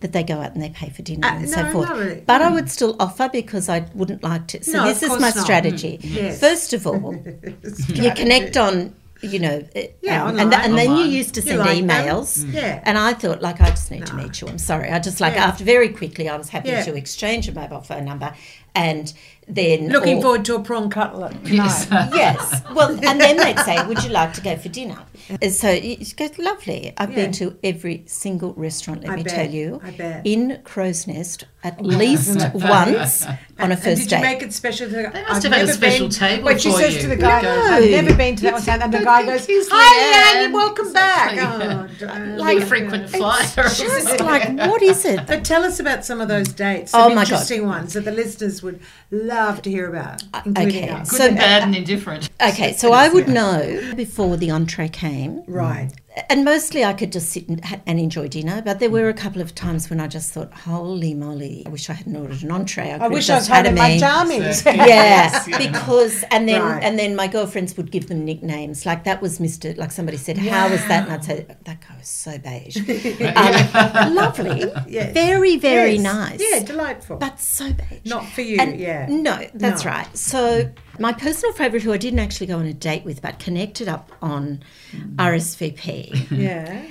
That 0.00 0.12
they 0.12 0.22
go 0.22 0.34
out 0.40 0.52
and 0.54 0.62
they 0.62 0.68
pay 0.68 0.90
for 0.90 1.02
dinner 1.02 1.26
Uh, 1.26 1.32
and 1.38 1.42
no, 1.50 1.56
so 1.56 1.72
forth. 1.72 1.88
not 1.88 1.98
really. 1.98 2.22
But 2.24 2.40
I 2.40 2.50
would 2.52 2.70
still 2.70 2.94
offer 3.00 3.28
because 3.32 3.68
I 3.68 3.80
wouldn't 3.94 4.22
like 4.22 4.46
to. 4.48 4.62
So 4.62 4.72
No, 4.78 4.84
this 4.86 4.98
of 4.98 5.02
is 5.04 5.08
course 5.08 5.20
my 5.20 5.28
not. 5.30 5.38
strategy. 5.44 5.98
Yes. 6.02 6.38
First 6.38 6.72
of 6.72 6.86
all, 6.86 7.16
you 7.88 8.12
connect 8.12 8.56
on, 8.56 8.94
you 9.22 9.40
know, 9.40 9.64
Yeah, 10.00 10.22
um, 10.22 10.38
and, 10.38 10.40
online. 10.54 10.60
and 10.70 10.78
then 10.78 10.96
you 10.98 11.04
used 11.06 11.34
to 11.34 11.42
send 11.42 11.58
like 11.58 11.78
them. 11.80 11.88
emails. 11.88 12.52
Yeah. 12.52 12.80
And 12.84 12.96
I 12.96 13.12
thought, 13.14 13.42
like, 13.42 13.60
I 13.60 13.70
just 13.70 13.90
need 13.90 14.06
to 14.06 14.14
meet 14.14 14.40
you. 14.40 14.46
I'm 14.46 14.58
sorry. 14.58 14.88
I 14.90 15.00
just 15.00 15.20
like 15.20 15.34
Yeah. 15.34 15.46
after 15.46 15.64
very 15.64 15.88
quickly, 15.88 16.28
I 16.28 16.36
was 16.36 16.48
happy 16.50 16.68
Yeah. 16.68 16.84
to 16.84 16.94
exchange 16.94 17.48
a 17.48 17.52
mobile 17.52 17.80
phone 17.80 18.04
number, 18.04 18.32
and 18.76 19.12
then 19.48 19.88
Looking 19.88 20.18
or- 20.18 20.22
forward 20.22 20.44
to 20.46 20.56
a 20.56 20.60
prawn 20.62 20.90
cutlet. 20.90 21.36
Yes. 21.44 21.86
Yes. 21.90 22.62
Well, 22.74 22.90
and 23.08 23.20
then 23.20 23.36
they'd 23.36 23.58
say, 23.60 23.84
"Would 23.86 24.02
you 24.04 24.10
like 24.10 24.32
to 24.34 24.40
go 24.40 24.56
for 24.56 24.68
dinner?" 24.68 24.98
And 25.42 25.52
so 25.52 25.70
go, 25.70 26.38
"Lovely." 26.38 26.92
I've 26.98 27.14
been 27.14 27.32
to 27.32 27.56
every 27.64 28.04
single 28.06 28.52
restaurant. 28.54 29.02
Let 29.02 29.10
I 29.12 29.16
me 29.16 29.22
bet, 29.22 29.34
tell 29.34 29.50
you, 29.50 29.80
I 29.82 29.90
bet. 29.90 30.26
in 30.26 30.60
Crow's 30.64 31.06
Nest 31.06 31.44
at 31.64 31.80
least 31.80 32.36
once 32.54 33.24
on 33.26 33.32
a 33.32 33.38
And 33.58 33.78
first 33.78 34.02
did 34.02 34.08
date. 34.10 34.16
you 34.16 34.22
make 34.22 34.42
it 34.42 34.52
special 34.52 34.88
to 34.88 34.94
the 34.94 35.02
guy? 35.04 35.10
They 35.10 35.22
must 35.24 35.42
have 35.42 35.52
had 35.52 35.68
a 35.68 35.72
special 35.72 36.08
table 36.08 36.44
Wait, 36.44 36.60
she 36.60 36.70
says 36.70 36.94
you. 36.94 37.02
to 37.02 37.08
the 37.08 37.16
guy, 37.16 37.42
No. 37.42 37.50
I've 37.50 37.90
never 37.90 38.14
been 38.14 38.36
to 38.36 38.42
that 38.44 38.52
one. 38.54 38.82
And 38.82 38.92
the 38.94 38.98
guy 39.00 39.24
goes, 39.26 39.40
Excuse 39.40 39.68
Hi, 39.70 40.44
Leanne." 40.44 40.50
Leanne, 40.50 40.52
welcome 40.54 40.92
back. 40.92 41.32
Exactly. 41.32 41.66
Oh, 41.66 41.88
oh 41.90 42.06
darn. 42.06 42.38
Like 42.38 42.58
a 42.58 42.66
frequent 42.66 43.10
flyer. 43.10 43.44
just 43.56 44.20
like, 44.20 44.48
what 44.56 44.82
is 44.82 45.04
it? 45.04 45.26
But 45.26 45.44
tell 45.44 45.64
us 45.64 45.80
about 45.80 46.04
some 46.04 46.20
of 46.20 46.28
those 46.28 46.48
dates. 46.48 46.92
Oh 46.94 47.08
Some 47.08 47.16
my 47.16 47.24
God. 47.24 47.32
interesting 47.32 47.66
ones 47.66 47.92
that 47.94 48.04
the 48.04 48.12
listeners 48.12 48.62
would 48.62 48.80
love 49.10 49.60
to 49.62 49.70
hear 49.70 49.88
about, 49.88 50.22
including 50.46 50.84
okay. 50.84 50.88
us. 50.90 51.10
Good 51.10 51.16
So- 51.18 51.26
and 51.26 51.36
bad 51.36 51.62
uh, 51.62 51.66
and 51.66 51.74
indifferent. 51.76 52.30
Okay, 52.40 52.72
so 52.74 52.92
I 52.92 53.08
would 53.08 53.28
know 53.28 53.94
before 53.96 54.36
the 54.36 54.50
entree 54.52 54.88
came. 54.88 55.42
Right. 55.48 55.90
And 56.30 56.44
mostly 56.44 56.84
I 56.84 56.92
could 56.92 57.12
just 57.12 57.30
sit 57.30 57.48
and, 57.48 57.62
and 57.86 57.98
enjoy 58.00 58.28
dinner, 58.28 58.62
but 58.64 58.78
there 58.80 58.90
were 58.90 59.08
a 59.08 59.14
couple 59.14 59.40
of 59.42 59.54
times 59.54 59.88
when 59.90 60.00
I 60.00 60.08
just 60.08 60.32
thought, 60.32 60.52
holy 60.52 61.14
moly, 61.14 61.62
I 61.66 61.70
wish 61.70 61.88
I 61.90 61.92
hadn't 61.92 62.16
ordered 62.16 62.42
an 62.42 62.50
entree. 62.50 62.90
I, 62.92 63.04
I 63.04 63.08
wish 63.08 63.28
I'd 63.30 63.36
just 63.38 63.48
had 63.48 63.66
a 63.66 63.72
my 63.72 63.88
main. 63.88 64.00
jammies. 64.00 64.64
Yeah, 64.88 65.44
because 65.58 66.24
and 66.30 66.48
then 66.48 66.62
Right. 66.62 66.82
and 66.82 66.98
then 66.98 67.14
my 67.16 67.26
girlfriends 67.28 67.76
would 67.76 67.90
give 67.90 68.08
them 68.08 68.24
nicknames. 68.24 68.84
Like 68.86 69.04
that 69.04 69.20
was 69.22 69.38
Mister. 69.40 69.74
Like 69.74 69.92
somebody 69.92 70.16
said, 70.16 70.38
"How 70.38 70.68
was 70.70 70.84
that?" 70.88 71.04
And 71.04 71.12
I'd 71.12 71.24
say, 71.24 71.46
"That 71.64 71.80
guy 71.80 71.96
was 71.98 72.08
so 72.08 72.38
beige, 72.38 72.76
um, 73.36 74.14
lovely, 74.14 74.64
Yes. 74.88 75.12
very 75.14 75.56
very 75.56 75.92
Yes. 75.94 76.02
nice, 76.02 76.40
Yeah, 76.42 76.64
delightful. 76.64 77.16
but 77.16 77.40
so 77.40 77.72
beige." 77.72 78.04
Not 78.04 78.24
for 78.26 78.42
you, 78.42 78.58
And- 78.60 78.78
yeah. 78.80 79.06
No, 79.08 79.46
that's 79.54 79.84
No. 79.84 79.90
right. 79.90 80.16
So 80.16 80.70
my 80.98 81.12
personal 81.12 81.52
favourite, 81.52 81.82
who 81.82 81.92
I 81.92 81.96
didn't 81.96 82.18
actually 82.18 82.46
go 82.46 82.58
on 82.58 82.66
a 82.66 82.72
date 82.72 83.04
with, 83.04 83.22
but 83.22 83.38
connected 83.38 83.88
up 83.88 84.12
on 84.20 84.62
mm. 84.92 85.16
RSVP, 85.16 86.30
yeah. 86.30 86.86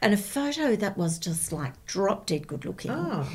and 0.00 0.14
a 0.14 0.16
photo 0.16 0.76
that 0.76 0.96
was 0.96 1.18
just 1.18 1.52
like 1.52 1.72
drop 1.86 2.26
dead 2.26 2.46
good 2.46 2.64
looking. 2.64 2.90
Oh. 2.90 3.28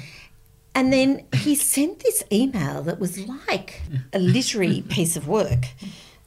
And 0.76 0.94
then 0.94 1.26
he 1.34 1.56
sent 1.56 2.00
this 2.00 2.24
email 2.32 2.84
that 2.84 3.00
was 3.00 3.18
like 3.28 3.82
a 4.14 4.20
literary 4.20 4.82
piece 4.90 5.18
of 5.18 5.28
work. 5.28 5.66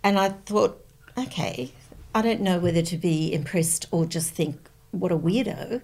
And 0.05 0.19
I 0.19 0.31
thought, 0.31 0.85
okay, 1.17 1.73
I 2.15 2.23
don't 2.23 2.41
know 2.41 2.59
whether 2.59 2.83
to 2.83 2.97
be 2.97 3.33
impressed 3.33 3.87
or 3.91 4.05
just 4.05 4.31
think, 4.31 4.59
what 4.93 5.11
a 5.11 5.17
weirdo. 5.19 5.81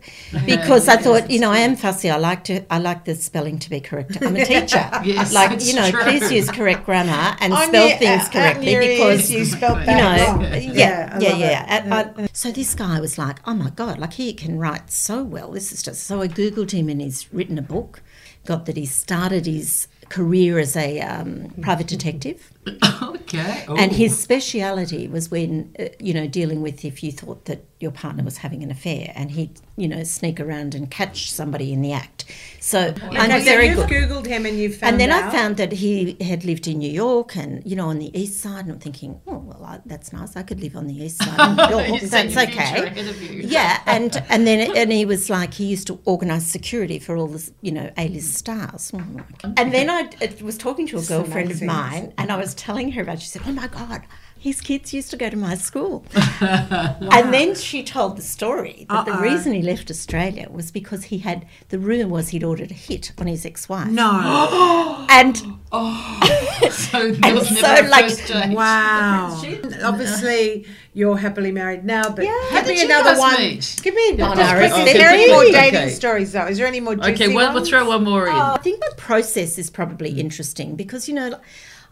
Because 0.46 0.86
I 0.88 0.96
thought, 0.96 1.30
you 1.30 1.40
know, 1.40 1.50
I 1.50 1.58
am 1.60 1.76
fussy. 1.76 2.10
I 2.10 2.16
like 2.18 2.44
to 2.44 2.62
I 2.72 2.78
like 2.78 3.04
the 3.04 3.14
spelling 3.14 3.58
to 3.58 3.70
be 3.70 3.80
correct. 3.80 4.22
I'm 4.22 4.36
a 4.36 4.44
teacher. 4.44 4.84
Yes, 5.04 5.32
like, 5.32 5.64
you 5.64 5.74
know, 5.74 5.90
true. 5.90 6.02
please 6.02 6.30
use 6.30 6.50
correct 6.50 6.84
grammar 6.84 7.36
and 7.40 7.52
On 7.52 7.68
spell 7.68 7.88
your- 7.88 7.98
things 7.98 8.24
uh, 8.26 8.30
correctly 8.30 8.76
because 8.76 9.30
ears, 9.30 9.32
you 9.32 9.44
spelled 9.46 9.78
you 9.80 9.86
that 9.86 10.28
know, 10.28 10.34
wrong. 10.34 10.42
yeah, 10.76 11.10
I 11.14 11.18
yeah, 11.18 11.28
love 11.30 11.38
yeah. 11.40 11.76
it. 11.76 11.84
And 11.84 11.94
I- 11.94 12.28
so 12.32 12.52
this 12.52 12.74
guy 12.74 13.00
was 13.00 13.16
like, 13.18 13.38
"Oh 13.46 13.54
my 13.54 13.70
god, 13.70 13.98
like 13.98 14.12
he 14.14 14.32
can 14.34 14.58
write 14.58 14.90
so 14.90 15.22
well. 15.22 15.52
This 15.52 15.72
is 15.72 15.82
just." 15.82 16.04
So 16.04 16.20
I 16.20 16.28
googled 16.28 16.70
him, 16.72 16.88
and 16.88 17.00
he's 17.00 17.32
written 17.32 17.58
a 17.58 17.62
book. 17.62 18.02
Got 18.44 18.66
that 18.66 18.76
he 18.76 18.86
started 18.86 19.46
his 19.46 19.88
career 20.08 20.58
as 20.58 20.74
a 20.76 21.00
um, 21.00 21.52
private 21.60 21.86
detective, 21.86 22.50
okay. 23.02 23.64
and 23.68 23.92
his 23.92 24.18
speciality 24.18 25.08
was 25.08 25.30
when 25.30 25.74
uh, 25.78 25.86
you 25.98 26.14
know 26.14 26.26
dealing 26.26 26.62
with 26.62 26.84
if 26.84 27.02
you 27.02 27.12
thought 27.12 27.44
that 27.46 27.64
your 27.80 27.90
partner 27.90 28.24
was 28.24 28.38
having 28.38 28.62
an 28.62 28.70
affair, 28.70 29.12
and 29.14 29.32
he'd 29.32 29.60
you 29.76 29.88
know 29.88 30.02
sneak 30.04 30.40
around 30.40 30.74
and 30.74 30.90
catch 30.90 31.30
somebody 31.32 31.72
in 31.72 31.82
the 31.82 31.92
act. 31.92 32.24
So 32.60 32.94
I'm 33.12 33.30
so 33.30 33.44
very 33.44 33.68
you've 33.68 33.88
good. 33.88 34.08
Googled 34.08 34.26
him 34.26 34.44
and 34.44 34.58
you've 34.58 34.76
found 34.76 34.92
And 34.92 35.00
then 35.00 35.10
I 35.10 35.30
found 35.30 35.56
that 35.56 35.72
he 35.72 36.16
had 36.20 36.44
lived 36.44 36.66
in 36.66 36.78
New 36.78 36.90
York 36.90 37.36
and, 37.36 37.64
you 37.64 37.76
know, 37.76 37.88
on 37.88 37.98
the 37.98 38.16
east 38.18 38.40
side. 38.40 38.64
And 38.64 38.72
I'm 38.72 38.78
thinking, 38.78 39.20
oh, 39.26 39.38
well, 39.38 39.64
I, 39.64 39.80
that's 39.86 40.12
nice. 40.12 40.36
I 40.36 40.42
could 40.42 40.60
live 40.60 40.76
on 40.76 40.86
the 40.86 41.04
east 41.04 41.22
side 41.22 41.38
of 41.38 41.56
New 41.56 41.76
York. 41.88 42.02
That's 42.02 42.36
okay. 42.36 42.92
you. 43.32 43.42
Yeah. 43.48 43.80
And, 43.86 44.22
and 44.28 44.46
then 44.46 44.76
and 44.76 44.92
he 44.92 45.04
was 45.04 45.30
like, 45.30 45.54
he 45.54 45.66
used 45.66 45.86
to 45.86 46.00
organise 46.04 46.46
security 46.46 46.98
for 46.98 47.16
all 47.16 47.28
the, 47.28 47.50
you 47.62 47.72
know, 47.72 47.90
A-list 47.96 48.34
stars. 48.34 48.92
And 48.92 49.72
then 49.72 49.88
I 49.88 50.10
was 50.42 50.58
talking 50.58 50.86
to 50.88 50.98
a 50.98 51.02
girlfriend 51.02 51.50
of 51.50 51.62
mine 51.62 52.12
and 52.18 52.30
I 52.32 52.36
was 52.36 52.54
telling 52.58 52.92
her 52.92 53.02
about, 53.02 53.20
she 53.20 53.28
said, 53.28 53.42
oh 53.46 53.52
my 53.52 53.68
God, 53.68 54.02
his 54.38 54.60
kids 54.60 54.94
used 54.94 55.10
to 55.10 55.16
go 55.16 55.28
to 55.30 55.36
my 55.36 55.54
school. 55.56 56.04
And 56.40 57.34
then 57.34 57.54
she 57.54 57.82
told 57.82 58.16
the 58.16 58.22
story 58.22 58.86
that 58.88 59.04
the 59.04 59.12
Uh-oh. 59.12 59.22
reason 59.22 59.52
he 59.52 59.62
left 59.62 59.90
Australia 59.90 60.48
was 60.50 60.70
because 60.70 61.04
he 61.04 61.18
had, 61.18 61.46
the 61.70 61.78
rumour 61.78 62.06
was 62.06 62.28
he'd 62.28 62.44
ordered 62.44 62.70
a 62.70 62.74
hit 62.74 63.12
on 63.18 63.26
his 63.26 63.44
ex-wife. 63.44 63.90
No. 63.90 65.06
And 65.10 65.40
oh. 65.72 66.20
So 66.70 67.12
there 67.12 67.34
was 67.34 67.48
so, 67.48 67.62
never 67.62 67.86
a 67.86 67.90
like, 67.90 68.10
first. 68.10 68.32
Wow. 68.50 69.42
Obviously, 69.82 70.66
you're 70.92 71.16
happily 71.16 71.50
married 71.50 71.84
now, 71.84 72.10
but 72.10 72.24
Yeah. 72.24 72.62
give 72.62 72.66
me 72.66 72.84
another 72.84 73.18
one. 73.18 73.36
meet? 73.38 73.80
Give 73.82 73.94
me 73.94 74.20
On 74.20 74.36
just 74.36 74.52
our 74.52 74.58
quickly. 74.58 74.82
Is 74.82 74.92
there 74.92 75.08
any 75.08 75.32
more 75.32 75.44
dating 75.44 75.80
Okay. 75.80 75.90
stories 75.90 76.32
though? 76.32 76.46
Is 76.46 76.58
there 76.58 76.66
any 76.66 76.80
more 76.80 76.94
juicy 76.94 77.12
Okay, 77.12 77.34
well, 77.34 77.52
we'll 77.54 77.64
throw 77.64 77.88
one 77.88 78.04
more 78.04 78.26
in. 78.26 78.34
Oh, 78.34 78.54
I 78.54 78.58
think 78.58 78.80
the 78.80 78.94
process 78.96 79.58
is 79.58 79.70
probably 79.70 80.12
hmm. 80.12 80.20
interesting 80.20 80.76
because, 80.76 81.08
you 81.08 81.14
know, 81.14 81.40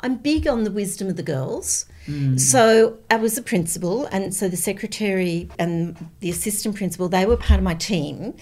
I'm 0.01 0.17
big 0.17 0.47
on 0.47 0.65
the 0.65 0.71
wisdom 0.71 1.09
of 1.09 1.17
the 1.17 1.23
girls. 1.23 1.87
Mm. 2.07 2.39
So 2.39 2.99
I 3.11 3.17
was 3.17 3.37
a 3.37 3.43
principal, 3.43 4.07
and 4.07 4.35
so 4.35 4.49
the 4.49 4.57
secretary 4.57 5.49
and 5.59 5.97
the 6.21 6.31
assistant 6.31 6.77
principal, 6.77 7.09
they 7.09 7.27
were 7.27 7.37
part 7.37 7.59
of 7.59 7.65
my 7.65 7.75
team 7.75 8.35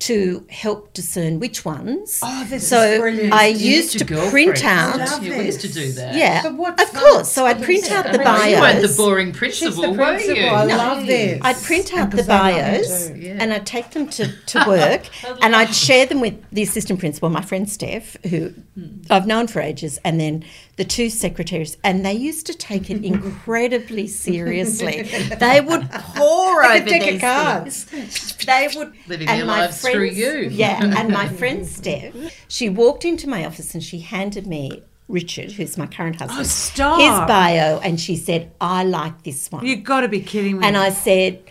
to 0.00 0.46
help 0.48 0.94
discern 0.94 1.38
which 1.38 1.62
ones. 1.62 2.20
Oh, 2.22 2.46
this 2.48 2.66
so 2.66 2.80
is 2.82 3.00
brilliant. 3.00 3.34
I 3.34 3.48
You 3.48 3.72
used 3.76 3.98
to 3.98 4.04
print 4.06 4.64
out. 4.64 4.98
Love 4.98 5.22
Yeah, 5.22 5.38
we 5.38 5.44
used 5.44 5.60
to 5.60 5.70
do 5.70 5.92
that. 5.92 6.14
Yeah, 6.14 6.42
But 6.42 6.54
what 6.54 6.80
of 6.80 6.88
fun. 6.88 7.02
course. 7.02 7.30
So 7.30 7.44
I'd 7.44 7.62
print 7.62 7.92
out 7.92 8.06
the 8.06 8.12
Oh, 8.12 8.44
you 8.46 8.58
weren't 8.58 8.80
the 8.80 8.86
bios. 8.88 8.96
boring 8.96 9.32
principal, 9.32 9.82
the 9.82 9.90
were 9.90 10.18
you? 10.18 10.46
I 10.46 10.64
No. 10.64 10.76
love 10.78 11.06
this. 11.06 11.38
I'd 11.42 11.56
print 11.56 11.92
out 11.94 12.10
the 12.10 12.16
Because 12.16 12.30
I 12.30 12.50
love 12.50 12.54
them 12.54 12.80
bios. 12.80 13.10
Yeah. 13.10 13.36
and 13.40 13.52
I'd 13.52 13.66
take 13.66 13.90
them 13.90 14.08
to, 14.08 14.32
to 14.46 14.64
work 14.66 15.02
and 15.42 15.54
I'd 15.54 15.74
share 15.74 16.06
them 16.06 16.20
with 16.22 16.42
the 16.50 16.62
assistant 16.62 16.98
principal, 16.98 17.28
my 17.28 17.42
friend 17.42 17.68
Steph, 17.68 18.16
who 18.24 18.54
hmm. 18.74 19.02
I've 19.10 19.26
known 19.26 19.48
for 19.48 19.60
ages, 19.60 19.98
and 20.02 20.18
then 20.18 20.44
the 20.80 20.84
two 20.86 21.10
secretaries. 21.10 21.76
And 21.84 22.06
they 22.06 22.14
used 22.14 22.46
to 22.46 22.54
take 22.54 22.88
it 22.88 23.04
incredibly 23.14 24.06
seriously. 24.06 25.02
They 25.38 25.60
would 25.60 25.90
pour 25.90 26.62
Like 26.62 26.80
a 26.80 26.82
over 26.82 26.90
deck 26.90 27.14
of 27.14 27.20
cards. 27.20 27.84
things. 27.84 28.36
They 28.46 28.68
would 28.74 28.94
Living 29.06 29.28
and 29.28 29.40
their 29.40 29.46
my 29.46 29.60
lives 29.60 29.82
through 29.82 30.06
you. 30.06 30.48
Yeah, 30.50 30.82
and 30.98 31.10
my 31.12 31.28
friend 31.28 31.66
Steph, 31.66 32.14
she 32.48 32.70
walked 32.70 33.04
into 33.04 33.28
my 33.28 33.44
office 33.44 33.74
and 33.74 33.84
she 33.84 33.98
handed 34.00 34.46
me 34.46 34.82
Richard, 35.06 35.52
who's 35.52 35.76
my 35.76 35.86
current 35.86 36.16
oh, 36.16 36.26
husband, 36.26 36.40
Oh, 36.40 36.48
stop. 36.48 37.00
his 37.00 37.18
bio, 37.28 37.80
and 37.80 38.00
she 38.00 38.16
said, 38.16 38.52
"I 38.60 38.84
like 38.84 39.24
this 39.24 39.50
one." 39.52 39.66
You've 39.66 39.84
got 39.84 40.00
to 40.00 40.08
be 40.08 40.20
kidding 40.20 40.60
me. 40.60 40.66
And 40.66 40.76
I 40.78 40.90
said, 40.90 41.42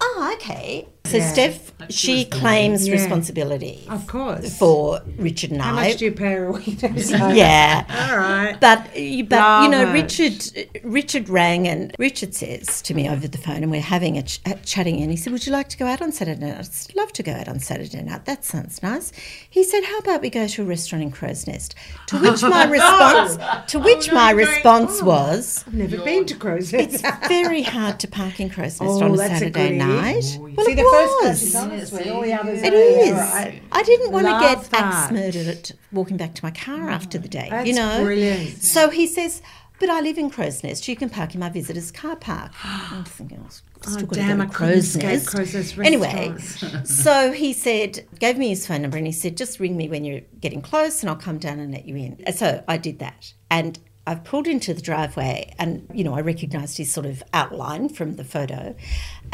Oh, 0.00 0.30
okay. 0.36 0.86
So 1.08 1.16
Yeah. 1.18 1.32
Steph, 1.32 1.72
she 1.90 2.24
claims 2.24 2.86
Yeah. 2.86 2.94
responsibility 2.94 3.86
of 3.88 4.06
course. 4.06 4.56
for 4.58 5.00
Richard 5.16 5.50
and 5.52 5.62
How 5.62 5.76
I. 5.76 5.88
much 5.88 5.96
do 5.98 6.04
you 6.06 6.12
pay 6.12 6.32
her 6.34 6.46
a 6.46 6.52
week? 6.52 6.82
yeah. 6.82 7.84
All 8.10 8.16
right. 8.18 8.56
But, 8.60 8.96
you- 8.96 9.24
but 9.24 9.62
you 9.64 9.68
know, 9.70 9.88
it. 9.88 9.92
Richard 9.92 10.68
Richard 10.84 11.28
rang 11.28 11.66
and 11.66 11.94
Richard 11.98 12.34
says 12.34 12.82
to 12.82 12.94
me 12.94 13.08
over 13.08 13.26
the 13.28 13.38
phone, 13.38 13.62
and 13.62 13.70
we're 13.70 13.80
having 13.80 14.18
a 14.18 14.22
ch- 14.22 14.40
chatting, 14.64 15.00
and 15.00 15.10
he 15.10 15.16
said, 15.16 15.32
"Would 15.32 15.46
you 15.46 15.52
like 15.52 15.68
to 15.70 15.76
go 15.78 15.86
out 15.86 16.02
on 16.02 16.12
Saturday 16.12 16.40
night?" 16.46 16.58
I'd 16.58 16.94
"Love 16.96 17.12
to 17.14 17.22
go 17.22 17.32
out 17.32 17.48
on 17.48 17.58
Saturday 17.60 18.02
night. 18.02 18.24
That 18.26 18.44
sounds 18.44 18.82
nice." 18.82 19.12
He 19.48 19.62
said, 19.64 19.84
"How 19.84 19.98
about 19.98 20.20
we 20.20 20.30
go 20.30 20.46
to 20.46 20.62
a 20.62 20.64
restaurant 20.64 21.02
in 21.04 21.10
Crow's 21.10 21.46
Nest?" 21.46 21.74
To 22.08 22.18
which 22.18 22.42
my 22.42 22.66
oh. 22.68 22.70
response, 22.70 23.36
to 23.72 23.78
oh, 23.78 23.82
which 23.82 24.08
no, 24.08 24.14
my 24.14 24.30
response 24.32 25.00
"Oh." 25.02 25.06
was, 25.06 25.64
I've 25.66 25.74
never 25.74 25.98
been 25.98 26.24
to 26.26 26.34
Crow's 26.34 26.72
Nest. 26.72 27.02
It's 27.04 27.28
"very 27.28 27.62
hard 27.62 27.98
to 28.00 28.08
park 28.08 28.40
in 28.40 28.50
Crow's 28.50 28.80
Nest 28.80 28.82
Oh, 28.82 29.04
on 29.04 29.12
a 29.12 29.16
that's 29.16 29.32
a 29.34 29.38
Saturday 29.38 29.76
night." 29.78 30.24
Oh. 30.38 30.50
Well, 30.56 30.66
See, 30.66 30.74
the 30.74 30.82
was. 30.98 31.22
first 31.22 31.42
was. 31.42 31.52
person 31.52 31.70
Yes, 31.78 31.92
with. 31.92 32.00
it 32.06 32.10
All 32.10 32.22
the 32.22 32.32
others 32.32 32.62
It 32.62 32.72
are 32.72 32.76
is. 32.76 33.12
right. 33.12 33.62
I 33.72 33.82
didn't 33.82 34.12
want 34.12 34.26
to 34.26 34.38
get 34.40 34.70
that. 34.70 34.82
axe 34.94 35.12
murdered 35.12 35.46
at 35.46 35.72
walking 35.92 36.16
back 36.16 36.34
to 36.34 36.44
my 36.44 36.50
car 36.50 36.88
after 36.90 37.18
the 37.18 37.28
day. 37.28 37.48
That's 37.50 37.66
you 37.68 37.74
know, 37.74 38.02
brilliant. 38.02 38.62
So 38.62 38.90
he 38.90 39.06
says, 39.06 39.42
"But 39.80 39.90
I 39.90 40.00
live 40.00 40.18
in 40.18 40.30
Crow's 40.30 40.62
Nest. 40.64 40.88
You 40.88 40.96
can 40.96 41.08
park 41.10 41.34
in 41.34 41.40
my 41.40 41.48
visitor's 41.50 41.90
car 41.90 42.16
park." 42.16 42.52
I'm 42.64 43.04
thinking, 43.04 43.38
"Oh, 43.42 43.46
I've 43.46 43.52
still 43.92 44.02
Oh, 44.04 44.06
got 44.06 44.14
to 44.14 44.20
damn, 44.20 44.38
go 44.38 44.42
I 44.42 44.46
to 44.46 44.52
Crow's 44.52 44.96
Nest. 44.96 45.28
Crow's 45.28 45.54
Nest 45.54 45.78
Anyway, 45.78 46.34
so 46.84 47.30
he 47.32 47.52
said, 47.52 48.04
gave 48.18 48.36
me 48.38 48.48
his 48.48 48.66
phone 48.66 48.82
number, 48.82 48.96
and 48.96 49.06
he 49.06 49.12
said, 49.12 49.36
"Just 49.36 49.60
ring 49.60 49.76
me 49.76 49.88
when 49.88 50.04
you're 50.04 50.22
getting 50.40 50.60
close, 50.62 51.02
and 51.02 51.10
I'll 51.10 51.16
come 51.16 51.38
down 51.38 51.58
and 51.60 51.72
let 51.72 51.86
you 51.86 51.96
in." 51.96 52.32
So 52.34 52.62
I 52.68 52.76
did 52.76 52.98
that, 53.00 53.32
and. 53.50 53.78
I 54.08 54.14
pulled 54.14 54.46
into 54.46 54.72
the 54.72 54.80
driveway 54.80 55.54
and, 55.58 55.86
you 55.92 56.02
know, 56.02 56.14
I 56.14 56.22
recognised 56.22 56.78
his 56.78 56.90
sort 56.90 57.04
of 57.04 57.22
outline 57.34 57.90
from 57.90 58.16
the 58.16 58.24
photo. 58.24 58.74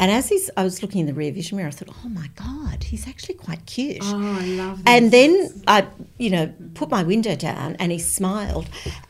And 0.01 0.11
as 0.11 0.27
he's, 0.27 0.49
I 0.57 0.65
was 0.65 0.81
looking 0.81 0.99
in 0.99 1.07
the 1.07 1.13
rear 1.13 1.31
vision 1.31 1.55
mirror, 1.55 1.69
I 1.69 1.71
thought, 1.71 1.95
oh 2.03 2.09
my 2.09 2.29
God, 2.35 2.83
he's 2.83 3.07
actually 3.07 3.35
quite 3.35 3.65
cute. 3.65 3.99
Oh, 4.01 4.37
I 4.37 4.45
love 4.47 4.83
this. 4.83 4.85
And 4.85 5.11
then 5.11 5.63
I, 5.65 5.87
you 6.17 6.29
know, 6.29 6.53
put 6.73 6.89
my 6.89 7.03
window 7.03 7.37
down 7.37 7.77
and 7.77 7.89
he 7.89 7.99
smiled. 7.99 8.67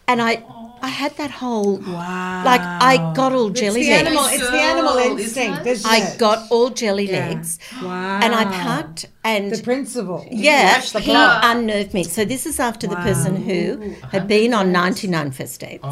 And 0.08 0.22
I 0.22 0.36
I 0.82 0.88
had 0.90 1.16
that 1.18 1.32
whole 1.32 1.78
Wow. 1.78 2.44
like 2.46 2.62
I 2.62 2.98
got 3.16 3.32
all 3.34 3.50
It's 3.52 3.60
jelly 3.60 3.84
the 3.84 3.90
legs. 3.90 4.08
animal. 4.08 4.26
It's 4.26 4.50
the 4.50 4.58
animal 4.58 4.94
So, 4.94 5.18
isn't 5.18 5.20
instinct. 5.68 5.86
I 5.86 6.16
got 6.18 6.48
all 6.52 6.70
jelly 6.70 7.08
Yeah. 7.10 7.28
legs. 7.28 7.60
Wow. 7.82 8.20
And 8.22 8.36
I 8.36 8.46
parked 8.46 9.08
and 9.24 9.52
the 9.52 9.62
principal. 9.64 10.26
yeah, 10.32 10.82
the 10.94 11.00
he 11.00 11.14
car. 11.14 11.40
unnerved 11.44 11.94
me. 11.94 12.04
So 12.04 12.26
this 12.26 12.46
is 12.46 12.60
after 12.60 12.88
the 12.88 12.98
person 12.98 13.36
who 13.48 13.96
had 14.12 14.28
been 14.28 14.54
on 14.54 14.72
99 14.72 15.32
first 15.32 15.60
dates. 15.60 15.84
Oh, 15.84 15.90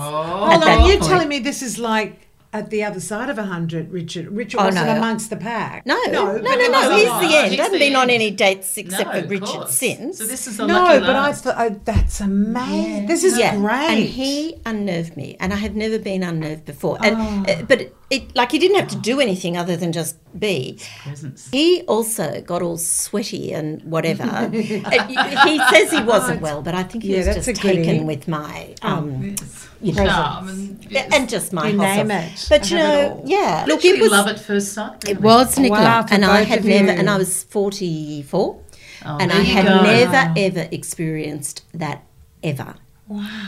Hold 0.50 0.64
on, 0.64 0.86
you're 0.88 1.00
telling 1.00 1.28
me 1.30 1.40
this 1.40 1.62
is 1.62 1.80
like 1.80 2.20
at 2.54 2.70
the 2.70 2.84
other 2.84 3.00
side 3.00 3.30
of 3.30 3.38
hundred, 3.38 3.92
Richard. 3.92 4.28
Richard 4.30 4.60
Oh, 4.62 4.66
wasn't 4.66 4.86
no. 4.86 4.96
amongst 4.96 5.30
the 5.32 5.36
pack. 5.38 5.86
No, 5.86 6.00
no, 6.08 6.12
no, 6.12 6.34
but 6.34 6.44
no, 6.44 6.68
no. 6.70 6.96
He's 6.96 7.08
a- 7.08 7.28
the 7.28 7.36
end. 7.38 7.52
He's 7.52 7.60
I 7.60 7.64
haven't 7.64 7.80
the 7.80 7.86
been 7.90 7.96
on 7.96 8.10
any 8.10 8.30
dates 8.32 8.78
except 8.78 9.14
No, 9.14 9.22
for 9.22 9.28
Richard 9.28 9.46
course. 9.46 9.74
since. 9.74 10.20
So 10.20 10.26
this 10.26 10.48
is 10.48 10.60
a 10.60 10.68
No, 10.68 10.76
lucky 10.84 11.00
but 11.00 11.16
I 11.16 11.34
thought 11.34 11.56
oh, 11.58 11.82
that's 11.84 12.22
amazing. 12.22 13.08
This 13.08 13.24
is 13.24 13.38
yeah, 13.38 13.56
great. 13.58 13.90
and 13.90 14.00
he 14.04 14.56
unnerved 14.66 15.18
me, 15.18 15.36
and 15.40 15.52
I 15.52 15.58
have 15.58 15.76
never 15.76 15.98
been 16.00 16.24
unnerved 16.24 16.66
before. 16.66 16.98
And 17.04 17.16
Oh. 17.18 17.52
uh, 17.52 17.62
but 17.64 17.92
it, 18.14 18.22
it 18.24 18.36
like 18.36 18.52
he 18.52 18.60
didn't 18.60 18.78
have 18.80 18.90
to 18.90 18.96
do 18.98 19.20
anything 19.20 19.58
other 19.58 19.76
than 19.78 19.92
just 19.92 20.16
be. 20.40 20.80
Presents. 21.04 21.50
He 21.52 21.82
also 21.88 22.42
got 22.42 22.62
all 22.62 22.78
sweaty 22.78 23.54
and 23.54 23.82
whatever. 23.84 24.50
He 24.54 25.58
says 25.72 25.92
he 25.92 26.02
wasn't 26.04 26.42
well, 26.42 26.62
but 26.62 26.74
I 26.76 26.84
think 26.84 27.04
he 27.04 27.12
Yeah, 27.12 27.26
was 27.28 27.36
just 27.36 27.48
a 27.48 27.54
goodie. 27.54 27.84
taken 27.84 28.06
with 28.06 28.28
my 28.28 28.76
um, 28.82 29.24
Yes. 29.24 29.68
you 29.82 29.94
know, 29.94 30.06
Charm 30.06 30.48
and, 30.50 30.88
yes. 30.90 31.10
and 31.14 31.30
just 31.30 31.54
my 31.54 31.70
You 31.70 31.78
name 31.78 32.12
it. 32.12 32.46
But 32.50 32.70
you 32.72 32.78
I 32.78 32.82
it 32.82 32.84
know, 33.10 33.22
yeah. 33.26 33.66
Look, 33.68 33.84
it 33.86 34.00
was 34.02 34.12
love 34.12 34.28
at 34.28 34.40
first 34.40 34.74
sight. 34.74 35.04
it 35.04 35.18
really. 35.18 35.24
was 35.24 35.60
Nicola, 35.60 35.82
Wow, 35.82 36.06
and 36.12 36.24
I 36.26 36.42
had 36.44 36.64
never, 36.66 36.92
you. 36.94 36.98
and 37.00 37.10
I 37.10 37.18
was 37.18 37.44
forty 37.44 38.22
four, 38.24 38.60
Oh, 39.06 39.18
and 39.20 39.32
I 39.32 39.42
had 39.42 39.66
go. 39.66 39.82
never 39.84 40.34
ever 40.38 40.68
experienced 40.72 41.64
that 41.74 42.04
ever, 42.42 42.76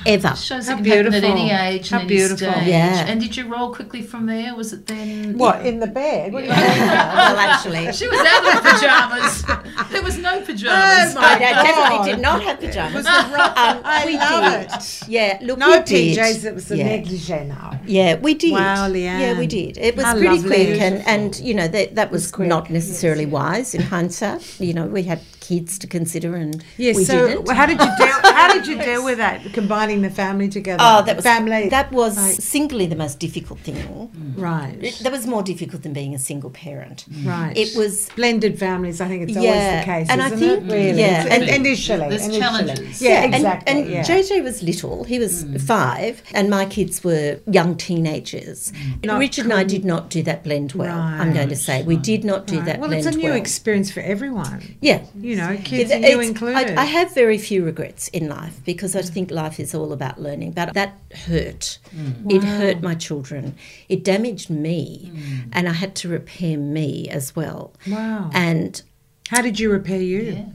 ever. 0.06 0.36
Shows 0.36 0.68
How 0.68 0.74
it 0.78 0.84
can 0.84 0.86
happen 0.86 1.14
at 1.14 1.24
any 1.24 1.52
age 1.52 1.90
How 1.90 2.00
and 2.00 2.10
any 2.12 2.18
beautiful. 2.18 2.52
stage. 2.52 2.68
Yeah. 2.68 3.06
And 3.08 3.20
did 3.22 3.36
you 3.38 3.48
roll 3.48 3.74
quickly 3.74 4.02
from 4.02 4.26
there? 4.26 4.56
Was 4.56 4.74
it 4.74 4.86
then? 4.88 5.38
what 5.38 5.66
in 5.66 5.80
the 5.80 5.88
bed? 5.88 6.34
What 6.34 6.42
do 6.42 6.46
you 6.48 6.52
mean? 6.54 6.62
well, 6.62 7.38
actually, 7.38 7.92
She 7.94 8.08
was 8.08 8.20
out 8.20 8.56
of 8.56 8.64
pajamas. 8.64 9.92
there 9.92 10.04
was 10.04 10.18
no 10.18 10.42
pajamas. 10.42 11.16
Oh, 11.16 11.22
my 11.22 11.34
I 11.36 11.40
definitely 11.40 12.12
did 12.12 12.22
not 12.22 12.42
have 12.44 12.60
pajamas. 12.60 13.06
I 13.08 14.02
Um, 14.02 14.06
we 14.08 14.18
love 14.18 14.62
did. 14.62 14.72
it. 14.72 15.10
Yeah, 15.10 15.40
look, 15.42 15.58
No 15.60 15.72
we 15.78 15.84
did. 15.84 16.18
PJs. 16.18 16.46
It 16.46 16.54
was 16.54 16.68
the 16.68 16.78
yeah. 16.78 16.86
negligee 16.86 17.44
now. 17.46 17.80
Yeah, 17.86 18.16
we 18.20 18.34
did. 18.34 18.54
Wow, 18.54 18.88
Yeah, 18.88 19.38
we 19.38 19.48
did. 19.48 19.78
It 19.78 19.96
was 19.96 20.06
How 20.06 20.14
pretty 20.14 20.36
lovely. 20.36 20.48
quick, 20.50 20.82
and, 20.82 21.06
and 21.08 21.40
you 21.40 21.54
know 21.54 21.68
that 21.68 21.96
that 21.96 22.12
was 22.12 22.32
quick, 22.32 22.48
not 22.48 22.70
necessarily 22.70 23.26
wise 23.26 23.74
in 23.76 23.82
hindsight. 23.82 24.60
You 24.60 24.74
know, 24.74 24.86
we 24.88 25.04
had 25.04 25.22
kids 25.48 25.78
to 25.80 25.88
consider, 25.88 26.36
and 26.36 26.64
Yes. 26.78 26.96
we 26.96 27.04
so 27.06 27.28
didn't. 27.28 27.50
how 27.60 27.66
did 27.66 27.80
you 27.80 27.92
deal? 27.98 28.16
How 28.36 28.54
did 28.54 28.68
you 28.68 28.78
deal 28.78 29.04
with 29.04 29.18
that? 29.18 29.42
Combining 29.54 30.02
the 30.02 30.10
family 30.10 30.50
together. 30.50 30.84
Oh, 30.86 31.02
that 31.06 31.16
was 31.16 31.24
family. 31.26 31.70
That 31.70 31.92
was 31.92 32.18
Like- 32.18 32.36
singly 32.54 32.86
the 32.86 32.96
most 32.96 33.18
difficult 33.20 33.60
thing. 33.60 33.76
Mm. 33.76 34.34
right. 34.50 34.78
It, 34.82 35.00
that 35.04 35.12
was 35.12 35.26
more 35.26 35.42
difficult 35.52 35.84
than 35.84 35.94
being 35.94 36.14
a 36.14 36.20
single 36.20 36.50
parent. 36.50 37.06
Mm. 37.10 37.26
right. 37.34 37.58
It 37.58 37.76
was 37.82 38.10
blended 38.16 38.60
families. 38.60 39.00
I 39.02 39.08
think 39.08 39.24
it's 39.24 39.34
Yeah, 39.34 39.52
always 39.52 39.80
the 39.80 39.86
case, 39.94 40.08
and 40.10 40.22
I 40.22 40.26
isn't 40.28 40.40
think- 40.40 40.70
it? 40.70 40.74
Really? 40.74 41.00
yeah, 41.00 41.24
and, 41.34 41.44
and- 41.44 41.66
initially, 41.66 42.10
There's 42.10 42.24
initially. 42.26 42.40
challenges. 42.40 43.02
Yeah, 43.02 43.24
and- 43.24 43.36
exactly. 43.36 43.68
And, 43.74 43.90
yeah. 43.90 44.04
JJ 44.04 44.44
was 44.44 44.62
little. 44.64 45.04
He 45.06 45.18
was 45.20 45.44
mm. 45.44 45.62
five, 45.62 46.22
and 46.34 46.50
my 46.50 46.66
kids 46.66 47.04
were 47.04 47.40
young 47.60 47.76
teenagers. 47.78 48.72
Not 49.04 49.20
Richard 49.20 49.46
and 49.46 49.54
I 49.54 49.64
did 49.64 49.86
not 49.86 50.10
do 50.10 50.22
that 50.24 50.44
blend 50.44 50.74
well. 50.74 50.98
I'm 50.98 51.34
going 51.34 51.50
to 51.50 51.56
say 51.56 51.84
we 51.84 51.98
did 51.98 52.24
not 52.24 52.48
do 52.48 52.58
Right. 52.58 52.66
that 52.66 52.80
well, 52.80 52.90
blend 52.90 53.06
it's 53.06 53.16
a 53.16 53.18
new 53.18 53.30
well. 53.30 53.38
experience 53.38 53.92
for 53.92 54.02
everyone. 54.02 54.76
yeah. 54.82 55.02
You 55.20 55.35
know, 55.36 55.58
kids 55.64 55.92
It- 55.92 55.96
and 55.96 56.04
you 56.04 56.10
it's- 56.12 56.28
included. 56.28 56.78
I, 56.78 56.82
I 56.84 56.86
have 56.86 57.14
very 57.14 57.38
few 57.38 57.64
regrets 57.64 58.08
in 58.10 58.28
life 58.30 58.60
because 58.66 58.96
I 58.96 59.02
think 59.02 59.32
life 59.32 59.60
is 59.60 59.74
all 59.76 59.92
about 59.94 60.22
learning. 60.22 60.52
But 60.52 60.74
that 60.74 60.98
hurt. 61.26 61.80
Mm. 61.96 62.32
It 62.32 62.44
hurt 62.44 62.82
my 62.82 62.96
children. 62.96 63.56
It 63.90 64.04
damaged 64.04 64.50
me, 64.50 65.12
mm. 65.14 65.50
and 65.54 65.68
I 65.70 65.74
had 65.74 65.96
to 65.96 66.10
repair 66.10 66.58
me 66.58 67.08
as 67.10 67.36
well. 67.36 67.74
wow. 67.88 68.30
And 68.34 68.82
How 69.30 69.42
did 69.42 69.60
you 69.60 69.72
repair 69.72 70.02
you? 70.02 70.22
Yeah. 70.22 70.46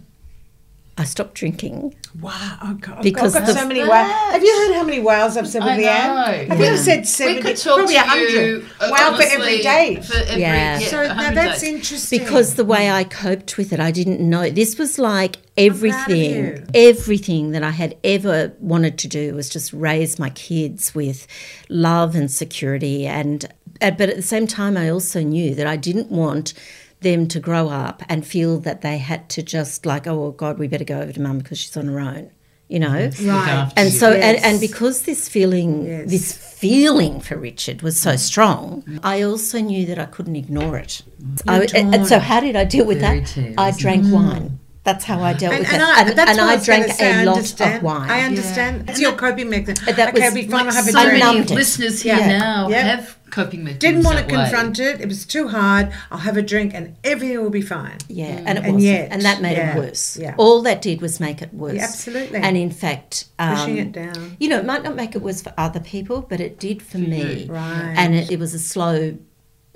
I 1.00 1.04
stopped 1.04 1.32
drinking. 1.34 1.94
Wow. 2.20 2.58
Oh 2.62 2.74
God, 2.74 3.06
I've 3.06 3.14
got 3.14 3.30
so 3.32 3.66
many 3.66 3.80
wow. 3.88 4.04
Have 4.32 4.42
you 4.44 4.54
heard 4.66 4.74
how 4.76 4.84
many 4.84 5.00
whales 5.00 5.34
I've 5.34 5.48
said 5.48 5.64
with 5.64 5.76
the 5.76 5.82
know. 5.82 5.88
Leanne? 5.88 6.26
I 6.26 6.46
think 6.48 6.60
Yeah. 6.60 6.72
I've 6.72 6.78
said 6.78 6.98
We 7.00 7.04
70, 7.06 7.40
could 7.42 7.56
talk 7.56 7.76
probably 7.76 7.94
to 7.94 8.00
100. 8.00 8.30
you, 8.32 8.66
uh, 8.80 8.88
wow 8.90 8.96
for 8.98 9.04
honestly, 9.14 9.26
every 9.34 9.58
date. 9.62 10.04
For 10.04 10.16
every, 10.18 10.40
Yeah. 10.42 10.78
yeah. 10.78 10.86
so 10.88 11.02
now 11.06 11.32
that's 11.32 11.60
days. 11.62 11.70
interesting. 11.70 12.18
because 12.18 12.56
the 12.56 12.66
way 12.66 12.90
I 12.90 13.04
coped 13.04 13.56
with 13.56 13.72
it, 13.72 13.80
I 13.80 13.90
didn't 13.90 14.20
know. 14.20 14.50
This 14.50 14.76
was 14.76 14.98
like 14.98 15.36
everything, 15.56 16.66
everything 16.74 17.52
that 17.52 17.62
I 17.62 17.70
had 17.70 17.96
ever 18.04 18.52
wanted 18.60 18.98
to 18.98 19.08
do 19.08 19.34
was 19.34 19.48
just 19.48 19.72
raise 19.72 20.18
my 20.18 20.30
kids 20.30 20.94
with 20.94 21.26
love 21.70 22.14
and 22.14 22.30
security. 22.30 23.06
And 23.06 23.46
but 23.80 24.02
at 24.10 24.16
the 24.16 24.22
same 24.22 24.46
time, 24.46 24.76
I 24.76 24.90
also 24.90 25.22
knew 25.22 25.54
that 25.54 25.66
I 25.66 25.76
didn't 25.76 26.10
want 26.10 26.52
them 27.00 27.26
to 27.28 27.40
grow 27.40 27.68
up 27.68 28.02
and 28.08 28.26
feel 28.26 28.58
that 28.60 28.80
they 28.82 28.98
had 28.98 29.28
to 29.30 29.42
just 29.42 29.86
like, 29.86 30.06
oh 30.06 30.16
well, 30.20 30.30
God, 30.32 30.58
we 30.58 30.68
better 30.68 30.84
go 30.84 31.00
over 31.00 31.12
to 31.12 31.20
mum 31.20 31.38
because 31.38 31.58
she's 31.58 31.76
on 31.76 31.86
her 31.86 31.98
own, 32.00 32.30
you 32.68 32.78
know. 32.78 32.88
Mm-hmm. 32.88 33.26
Look 33.26 33.46
Right. 33.46 33.72
And 33.76 33.92
so, 33.92 34.12
and, 34.12 34.36
Yes. 34.36 34.44
and 34.44 34.60
because 34.60 35.02
this 35.02 35.28
feeling, 35.28 35.86
Yes. 35.86 36.10
this 36.10 36.32
feeling 36.32 37.20
for 37.20 37.36
Richard 37.36 37.82
was 37.82 37.98
so 37.98 38.10
mm-hmm. 38.10 38.16
strong, 38.18 39.00
I 39.02 39.22
also 39.22 39.60
knew 39.60 39.86
that 39.86 39.98
I 39.98 40.04
couldn't 40.06 40.36
ignore 40.36 40.76
it. 40.78 41.02
I, 41.48 41.66
and, 41.74 41.94
and 41.94 42.06
so, 42.06 42.18
how 42.18 42.40
did 42.40 42.56
I 42.56 42.64
deal 42.64 42.84
with 42.84 43.00
Very 43.00 43.20
that? 43.20 43.28
true, 43.28 43.54
I 43.56 43.68
isn't 43.70 43.80
drank 43.80 44.04
mm-hmm. 44.04 44.14
wine. 44.14 44.58
That's 44.82 45.04
how 45.04 45.20
I 45.22 45.34
dealt 45.34 45.52
And, 45.52 45.60
with 45.60 45.72
and 45.74 45.82
it. 45.82 45.88
I, 45.88 46.00
and 46.00 46.18
and 46.18 46.38
what 46.38 46.58
I 46.58 46.64
drank 46.64 46.90
say, 46.92 47.12
I 47.12 47.22
a 47.22 47.24
lot 47.26 47.36
understand. 47.36 47.76
of 47.76 47.82
wine. 47.82 48.10
I 48.10 48.20
understand. 48.22 48.88
It's 48.88 48.98
your 48.98 49.12
coping 49.12 49.50
mechanism. 49.50 49.84
That 49.94 50.14
okay, 50.14 50.24
was 50.24 50.34
be 50.34 50.48
fine. 50.48 50.66
I'll 50.68 50.72
have 50.72 50.88
a 50.88 50.90
so 50.90 51.04
drink. 51.04 51.22
many 51.22 51.40
listeners 51.54 52.00
here 52.00 52.16
Yeah. 52.16 52.38
now 52.38 52.68
Yep. 52.70 52.84
have 52.84 53.16
coping 53.30 53.64
mechanisms. 53.64 53.80
Didn't 53.80 54.04
want 54.04 54.18
to 54.18 54.24
that 54.24 54.30
way. 54.32 54.42
confront 54.42 54.78
it. 54.78 55.00
It 55.00 55.08
was 55.08 55.24
too 55.24 55.48
hard. 55.48 55.92
I'll 56.10 56.18
have 56.18 56.36
a 56.36 56.42
drink 56.42 56.74
and 56.74 56.96
everything 57.04 57.40
will 57.42 57.50
be 57.50 57.62
fine. 57.62 57.98
Yeah, 58.08 58.26
and 58.46 58.58
it 58.58 58.64
And 58.64 58.74
wasn't, 58.74 58.82
yet, 58.82 59.08
and 59.12 59.22
that 59.22 59.40
made 59.40 59.56
yeah, 59.56 59.76
it 59.76 59.78
worse. 59.78 60.16
yeah. 60.16 60.34
All 60.38 60.62
that 60.62 60.82
did 60.82 61.00
was 61.00 61.20
make 61.20 61.40
it 61.42 61.52
worse. 61.54 61.74
Yeah, 61.74 61.84
absolutely. 61.84 62.38
And 62.40 62.56
in 62.56 62.70
fact, 62.70 63.26
Pushing 63.38 63.72
um, 63.80 63.86
it 63.86 63.92
down. 63.92 64.36
You 64.38 64.48
know, 64.48 64.58
it 64.58 64.66
might 64.66 64.82
not 64.82 64.96
make 64.96 65.14
it 65.14 65.22
worse 65.22 65.40
for 65.42 65.54
other 65.56 65.80
people, 65.80 66.20
but 66.22 66.40
it 66.40 66.58
did 66.58 66.82
for 66.82 66.98
me. 66.98 67.46
Right. 67.48 67.94
And 67.96 68.14
it, 68.14 68.30
it 68.30 68.38
was 68.38 68.52
a 68.54 68.58
slow 68.58 69.16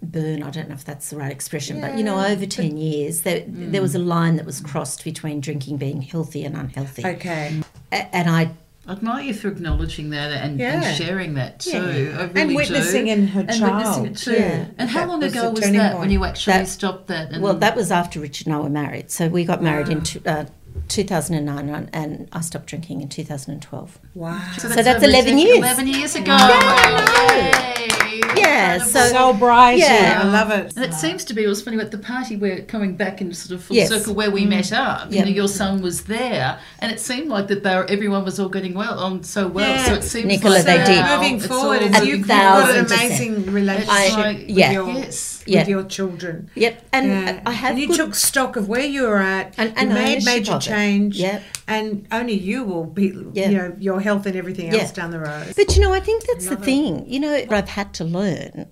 burn. 0.03 0.43
I 0.43 0.51
don't 0.51 0.69
know 0.69 0.75
if 0.75 0.85
that's 0.85 1.09
the 1.11 1.17
right 1.17 1.33
expression, 1.33 1.81
but 1.81 1.97
you 1.97 2.05
know, 2.05 2.19
over 2.25 2.45
ten 2.45 2.77
years, 2.77 3.23
there 3.23 3.45
there 3.47 3.81
was 3.81 3.95
a 3.95 3.99
line 3.99 4.37
that 4.37 4.45
was 4.45 4.61
crossed 4.61 5.03
between 5.05 5.41
drinking 5.41 5.79
being 5.79 6.03
healthy 6.03 6.45
and 6.45 6.57
unhealthy. 6.57 7.07
Okay. 7.07 7.63
And 7.91 8.29
I 8.29 8.51
I 8.87 8.93
admire 8.93 9.23
you 9.23 9.35
for 9.35 9.49
acknowledging 9.49 10.11
that 10.11 10.31
and, 10.31 10.59
Yeah. 10.61 10.83
and 10.83 10.97
sharing 10.97 11.35
that 11.35 11.61
too. 11.61 11.71
Yeah. 11.71 12.19
I 12.19 12.23
And 12.25 12.35
really 12.35 12.55
witnessing 12.57 13.07
do. 13.07 13.13
in 13.13 13.29
her 13.29 13.41
and 13.41 13.51
child. 13.59 14.03
witnessing 14.03 14.07
it 14.07 14.17
too. 14.37 14.43
Yeah. 14.43 14.65
And 14.77 14.91
how 14.91 15.01
That 15.01 15.09
long 15.09 15.23
ago 15.25 15.51
was 15.51 15.61
that 15.61 15.91
point. 15.93 15.99
when 16.01 16.11
you 16.11 16.25
actually 16.25 16.53
That- 16.59 16.69
stopped 16.69 17.07
that? 17.09 17.33
And 17.33 17.43
well, 17.43 17.55
that 17.55 17.77
was 17.77 17.91
after 17.91 18.21
Richard 18.21 18.47
and 18.47 18.57
I 18.57 18.59
were 18.59 18.69
married. 18.69 19.11
So 19.11 19.29
we 19.29 19.45
got 19.45 19.63
married 19.63 19.89
in 19.89 20.03
two, 20.03 20.21
uh, 20.27 20.45
2009, 20.89 21.69
and- 21.69 21.89
and 21.93 22.29
I 22.33 22.41
stopped 22.41 22.67
drinking 22.67 23.01
in 23.01 23.09
2012. 23.09 23.99
Wow. 24.15 24.41
So 24.59 24.69
that's 24.69 24.87
over 24.87 25.05
11 25.05 25.39
years. 25.39 25.59
11 25.59 25.87
years 25.89 26.15
ago. 26.15 26.37
Yeah, 26.37 27.35
Yay. 27.35 28.21
Yeah, 28.37 28.79
so- 28.79 29.09
So 29.09 29.33
bright. 29.33 29.79
Yeah. 29.79 29.95
Yeah. 29.95 30.23
I 30.23 30.25
love 30.29 30.51
it. 30.51 30.73
And 30.77 30.85
it 30.85 30.95
seems 30.95 31.25
to 31.25 31.35
be, 31.35 31.45
it 31.45 31.49
was 31.49 31.63
funny 31.63 31.79
at 31.79 31.91
the 31.91 31.99
party 31.99 32.37
where 32.37 32.57
we're 32.57 32.63
coming 32.63 32.97
back 32.97 33.21
in 33.21 33.33
sort 33.33 33.59
of 33.59 33.65
full 33.65 33.77
Yes. 33.77 33.89
circle 33.89 34.15
where 34.15 34.31
we 34.31 34.45
mm. 34.45 34.51
met 34.51 34.73
up, 34.73 35.13
you 35.13 35.21
know, 35.21 35.27
your 35.31 35.49
son 35.49 35.83
was 35.83 36.03
there 36.03 36.59
and 36.81 36.93
it 36.93 37.01
seemed 37.01 37.29
like 37.29 37.49
that 37.49 37.63
they 37.63 37.75
were, 37.75 37.87
everyone 37.91 38.25
was 38.25 38.39
all 38.39 38.49
getting 38.49 38.75
well 38.75 38.99
on 38.99 39.23
so 39.25 39.47
well. 39.49 39.69
Yeah. 39.69 39.85
So 39.85 39.95
it 39.95 40.05
seems 40.05 40.27
Nicola, 40.27 40.55
like 40.55 40.65
they 40.65 40.77
now 40.79 40.85
did. 40.87 41.23
Moving 41.23 41.37
it's 41.37 41.47
forward, 41.47 41.83
and 41.83 42.07
you've 42.07 42.27
got 42.29 42.71
an 42.71 42.87
amazing 42.87 43.47
relationship 43.53 44.17
like- 44.17 44.39
with, 44.39 44.49
Yeah. 44.51 44.73
your, 44.73 44.89
Yes. 44.91 45.34
Yeah. 45.47 45.61
with 45.61 45.69
your 45.69 45.85
children. 45.85 46.51
Yep, 46.55 46.87
and. 46.93 47.43
I 47.47 47.53
have 47.53 47.73
and 47.73 47.81
you 47.81 47.95
took 47.95 48.15
stock 48.15 48.57
of 48.57 48.69
where 48.69 48.85
you 48.85 49.03
were 49.03 49.19
at 49.19 49.55
And- 49.59 49.73
and 49.77 49.91
made 49.95 50.25
major 50.25 50.59
change 50.59 51.17
Yep. 51.19 51.43
and 51.69 52.07
only 52.11 52.35
you 52.35 52.65
will 52.65 52.85
be 52.85 53.15
Yeah. 53.33 53.51
you 53.51 53.57
know 53.59 53.77
your 53.79 54.01
health 54.01 54.27
and 54.27 54.37
everything 54.37 54.73
Yeah. 54.73 54.81
else 54.81 54.93
down 54.93 55.11
the 55.11 55.19
road 55.21 55.53
But 55.57 55.75
you 55.77 55.83
know, 55.83 55.93
I 55.93 56.01
think 56.01 56.25
that's 56.27 56.47
the 56.47 56.55
it. 56.55 56.65
thing. 56.65 57.05
You 57.07 57.21
know, 57.21 57.33
what 57.33 57.53
I've 57.53 57.69
had 57.69 57.93
to 57.95 58.05
learn 58.05 58.67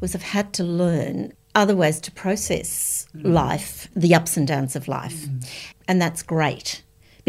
was 0.00 0.14
I've 0.14 0.22
had 0.22 0.52
to 0.54 0.64
learn 0.64 1.32
other 1.54 1.74
ways 1.74 2.00
to 2.00 2.10
process 2.12 3.06
mm. 3.16 3.32
life, 3.32 3.88
the 3.94 4.14
ups 4.14 4.36
and 4.36 4.46
downs 4.46 4.76
of 4.76 4.88
life. 4.88 5.26
Mm. 5.26 5.46
And 5.88 6.00
that's 6.02 6.22
great 6.22 6.82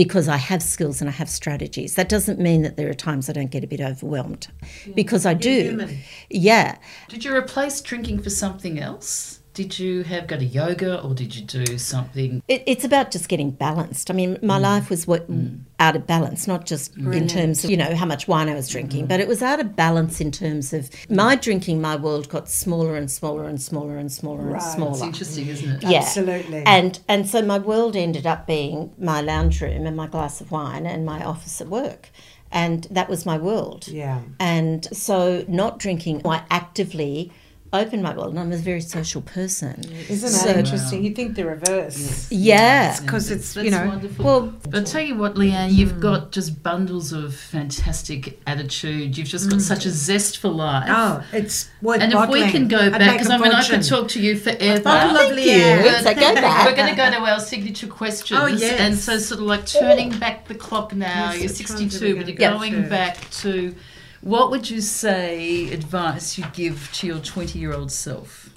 because 0.03 0.27
I 0.27 0.37
have 0.37 0.63
skills 0.63 0.99
and 0.99 1.07
I 1.07 1.13
have 1.13 1.29
strategies. 1.29 1.93
That 1.93 2.09
doesn't 2.09 2.39
mean 2.39 2.63
that 2.63 2.75
there 2.75 2.89
are 2.89 2.93
times 2.95 3.29
I 3.29 3.33
don't 3.33 3.51
get 3.51 3.63
a 3.63 3.67
bit 3.67 3.79
overwhelmed 3.79 4.47
because 4.95 5.27
I 5.27 5.35
do. 5.35 5.61
human. 5.61 5.99
Yeah. 6.27 6.79
Did 7.07 7.23
you 7.23 7.35
replace 7.35 7.81
drinking 7.81 8.23
for 8.23 8.31
something 8.31 8.79
else? 8.79 9.40
Did 9.53 9.77
you 9.77 10.03
have 10.03 10.27
go 10.27 10.37
to 10.37 10.45
yoga 10.45 11.01
or 11.01 11.13
did 11.13 11.35
you 11.35 11.43
do 11.43 11.77
something? 11.77 12.41
It, 12.47 12.63
it's 12.65 12.85
about 12.85 13.11
just 13.11 13.27
getting 13.27 13.51
balanced. 13.51 14.09
I 14.09 14.13
mean, 14.13 14.39
my 14.41 14.57
mm. 14.57 14.61
life 14.61 14.89
was 14.89 15.05
what, 15.05 15.29
mm. 15.29 15.59
out 15.77 15.97
of 15.97 16.07
balance, 16.07 16.47
not 16.47 16.65
just 16.65 16.95
in 16.95 17.27
terms 17.27 17.65
of, 17.65 17.69
you 17.69 17.75
know, 17.75 17.93
how 17.93 18.05
much 18.05 18.29
wine 18.29 18.47
I 18.47 18.53
was 18.53 18.69
drinking, 18.69 19.05
mm. 19.05 19.07
but 19.09 19.19
it 19.19 19.27
was 19.27 19.41
out 19.41 19.59
of 19.59 19.75
balance 19.75 20.21
in 20.21 20.31
terms 20.31 20.71
of 20.71 20.89
my 21.09 21.35
drinking, 21.35 21.81
my 21.81 21.97
world 21.97 22.29
got 22.29 22.47
smaller 22.47 22.95
and 22.95 23.11
smaller 23.11 23.45
and 23.45 23.61
smaller 23.61 23.97
and 23.97 24.09
smaller 24.09 24.53
and 24.53 24.61
smaller. 24.61 24.93
It's 24.93 25.01
interesting, 25.01 25.47
isn't 25.47 25.69
it? 25.69 25.83
Yeah. 25.83 25.99
Absolutely. 25.99 26.63
And 26.65 26.99
and 27.09 27.27
so 27.27 27.41
my 27.41 27.59
world 27.59 27.97
ended 27.97 28.25
up 28.25 28.47
being 28.47 28.93
my 28.97 29.21
lounge 29.21 29.61
room 29.61 29.85
and 29.85 29.97
my 29.97 30.07
glass 30.07 30.39
of 30.39 30.51
wine 30.51 30.85
and 30.85 31.05
my 31.05 31.25
office 31.25 31.59
at 31.59 31.67
work. 31.67 32.09
And 32.53 32.85
that 32.91 33.09
was 33.09 33.25
my 33.25 33.37
world. 33.37 33.87
Yeah. 33.87 34.21
And 34.39 34.85
so 34.95 35.45
not 35.47 35.79
drinking, 35.79 36.21
I 36.25 36.43
actively 36.49 37.31
opened 37.73 38.03
my 38.03 38.13
world 38.15 38.31
and 38.31 38.39
I'm 38.39 38.51
a 38.51 38.57
very 38.57 38.81
social 38.81 39.21
person. 39.21 39.81
Isn't 40.09 40.29
So- 40.29 40.47
that 40.47 40.57
interesting? 40.57 41.03
You 41.05 41.13
think 41.13 41.35
the 41.35 41.45
reverse. 41.45 42.27
Yeah. 42.29 42.99
Because 42.99 43.31
it's, 43.31 43.53
That's 43.53 43.63
you 43.65 43.71
know, 43.71 43.85
wonderful. 43.87 44.25
Well, 44.25 44.41
But 44.69 44.75
I'll 44.79 44.83
tell 44.83 45.01
you 45.01 45.15
what, 45.15 45.35
Leanne, 45.35 45.71
you've 45.71 45.99
got 46.01 46.31
just 46.31 46.61
bundles 46.63 47.13
of 47.13 47.33
fantastic 47.33 48.39
attitude. 48.45 49.17
You've 49.17 49.27
just 49.27 49.49
got 49.49 49.61
such 49.61 49.85
a 49.85 49.89
zest 49.89 50.39
for 50.39 50.49
life. 50.49 50.85
oh, 50.89 51.23
it's 51.31 51.69
worth 51.81 52.01
And 52.01 52.11
if 52.13 52.29
we 52.29 52.49
can 52.51 52.67
go 52.67 52.89
back, 52.89 53.13
because 53.13 53.29
I 53.29 53.37
mean, 53.37 53.51
I 53.53 53.63
could 53.63 53.83
talk 53.83 54.09
to 54.09 54.21
you 54.21 54.37
forever. 54.37 54.83
Oh, 54.85 55.13
lovely, 55.13 55.43
you. 55.45 55.61
Anne. 55.61 56.03
So 56.03 56.13
go 56.13 56.35
back. 56.35 56.67
We're 56.67 56.75
going 56.75 56.89
to 56.89 56.95
go 56.95 57.09
to 57.09 57.17
our 57.19 57.39
signature 57.39 57.87
questions. 57.87 58.39
Oh, 58.41 58.47
yes. 58.47 58.79
And 58.79 58.97
so, 58.97 59.17
sort 59.17 59.39
of 59.39 59.45
like 59.47 59.65
turning 59.65 60.17
back 60.19 60.47
the 60.47 60.55
clock 60.55 60.93
now, 60.93 61.31
Yes, 61.31 61.39
you're 61.39 61.49
which 61.49 61.69
ones 61.69 61.71
are 61.71 61.83
we 61.85 61.89
62, 61.89 62.15
but 62.17 62.27
you're 62.27 62.37
gonna 62.37 62.57
going 62.59 62.83
to? 62.83 62.89
back 62.89 63.29
to 63.31 63.75
what 64.21 64.51
would 64.51 64.69
you 64.69 64.81
say 64.81 65.71
advice 65.71 66.37
you 66.37 66.45
give 66.53 66.89
to 66.93 67.07
your 67.07 67.19
20 67.19 67.57
year 67.59 67.73
old 67.73 67.91
self? 67.91 68.49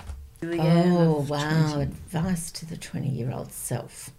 Leanne 0.43 0.93
Oh, 0.93 1.27
wow. 1.29 1.75
20. 1.75 1.83
Advice 1.83 2.51
to 2.53 2.67
the 2.67 2.77
20 2.77 3.09
year 3.09 3.31
old 3.33 3.53
self. 3.53 4.11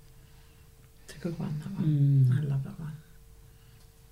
It's 1.08 1.16
a 1.16 1.20
good 1.20 1.38
one, 1.39 1.60
that 1.64 1.72
one. 1.74 1.86
Mm. 2.30 2.38
I 2.38 2.41
love 2.50 2.64
that 2.64 2.80
one. 2.80 2.93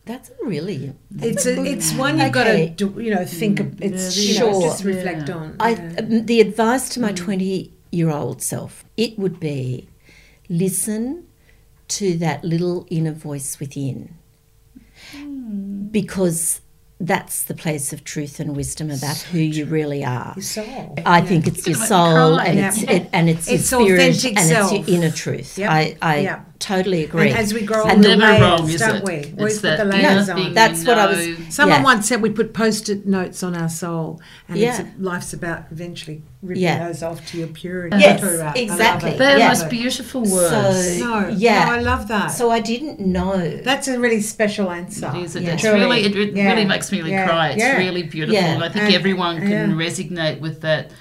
That's 0.05 0.29
a 0.29 0.45
really. 0.45 0.93
It's 1.19 1.45
a, 1.45 1.63
it's 1.63 1.93
one 1.93 2.17
you've 2.17 2.27
Okay. 2.27 2.31
got 2.31 2.43
to 2.43 2.69
do, 2.69 3.01
you 3.01 3.15
know 3.15 3.25
think 3.25 3.59
mm. 3.59 3.61
of, 3.73 3.81
it's 3.81 4.17
Yeah, 4.17 4.33
you 4.33 4.39
know, 4.39 4.51
Sure. 4.59 4.61
just 4.69 4.83
reflect 4.83 5.29
Yeah. 5.29 5.35
on. 5.35 5.55
I, 5.59 5.69
yeah. 5.71 5.95
um, 5.99 6.25
the 6.25 6.41
advice 6.41 6.89
to 6.89 6.99
my 6.99 7.13
mm. 7.13 7.15
20 7.15 7.71
year 7.91 8.09
old 8.09 8.41
self, 8.41 8.83
it 8.97 9.17
would 9.17 9.39
be 9.39 9.87
listen 10.49 11.25
to 11.87 12.17
that 12.17 12.43
little 12.43 12.85
inner 12.89 13.11
voice 13.13 13.59
within. 13.59 14.15
Hmm. 15.11 15.87
Because 15.87 16.61
that's 16.99 17.43
the 17.43 17.53
place 17.53 17.91
of 17.91 18.03
truth 18.03 18.39
and 18.39 18.55
wisdom 18.55 18.89
about 18.89 19.17
who 19.17 19.39
you 19.39 19.65
really 19.65 20.05
are. 20.05 20.33
Your 20.35 20.43
soul. 20.43 20.95
I 21.05 21.21
think 21.21 21.47
it's 21.47 21.67
your 21.67 21.75
soul 21.75 22.39
and 22.39 22.59
it's 22.59 22.83
it, 22.83 23.09
and 23.11 23.29
it's, 23.29 23.47
It's 23.49 23.71
your 23.71 23.81
spirit 23.81 23.99
authentic 24.15 24.37
and 24.39 24.47
self. 24.47 24.71
it's 24.71 24.87
your 24.87 24.97
inner 24.97 25.11
truth. 25.11 25.57
Yep. 25.57 25.69
I, 25.69 25.97
I 26.01 26.17
Yep. 26.19 26.52
Totally 26.63 27.03
agree. 27.03 27.29
And 27.29 27.37
as 27.37 27.53
we 27.53 27.61
grow 27.61 27.83
And 27.83 27.97
older, 27.97 28.09
the 28.09 28.15
Never 28.15 28.43
wrong, 28.43 28.69
is 28.69 28.79
don't 28.79 28.95
it? 28.97 29.03
we? 29.03 29.13
It's 29.13 29.31
We 29.31 29.43
put 29.45 29.61
that 29.63 29.77
the 29.77 29.99
inner 29.99 30.09
layers 30.09 30.25
thing 30.27 30.45
on. 30.47 30.53
That's 30.53 30.81
you 30.83 30.87
what 30.87 30.97
I 30.99 31.05
was- 31.07 31.27
Someone 31.49 31.79
Yeah. 31.79 31.83
once 31.83 32.07
said 32.07 32.21
we 32.21 32.29
put 32.29 32.53
post-it 32.53 33.05
notes 33.05 33.43
on 33.43 33.55
our 33.55 33.67
soul, 33.69 34.21
and 34.47 34.57
Yeah. 34.57 34.79
it's, 34.81 34.89
life's 34.99 35.33
about 35.33 35.65
eventually 35.71 36.21
ripping 36.41 36.63
Yeah. 36.63 36.87
those 36.87 37.03
off 37.03 37.25
to 37.31 37.37
your 37.37 37.47
purity. 37.47 37.97
Yes, 37.97 38.21
That's 38.21 38.23
what 38.23 38.31
we're 38.31 38.41
at. 38.41 38.57
I 38.57 38.59
love 38.61 38.69
exactly. 38.79 39.17
They're 39.17 39.37
Yeah. 39.39 39.47
most 39.49 39.69
beautiful 39.69 40.21
words. 40.21 40.97
So, 40.99 41.05
No, 41.05 41.27
yeah. 41.29 41.65
no, 41.65 41.71
I 41.73 41.79
love 41.81 42.07
that. 42.07 42.27
So 42.27 42.49
I 42.49 42.59
didn't 42.59 42.99
know. 42.99 43.57
That's 43.63 43.87
a 43.87 43.99
really 43.99 44.21
special 44.21 44.71
answer. 44.71 45.11
It 45.15 45.23
is. 45.25 45.35
It, 45.35 45.43
Yeah. 45.43 45.53
it's 45.53 45.63
really, 45.63 46.05
it, 46.05 46.15
it 46.15 46.35
Yeah. 46.35 46.49
really 46.51 46.65
makes 46.65 46.91
me 46.91 46.99
really 46.99 47.11
Yeah. 47.11 47.27
cry. 47.27 47.49
It's 47.49 47.61
Yeah. 47.63 47.77
really 47.77 48.03
beautiful. 48.03 48.35
Yeah. 48.35 48.53
And 48.53 48.63
I 48.63 48.69
think 48.69 48.85
And- 48.85 48.95
everyone 48.95 49.37
can 49.41 49.49
yeah. 49.71 49.75
resonate 49.85 50.39
with 50.39 50.61
that 50.61 50.91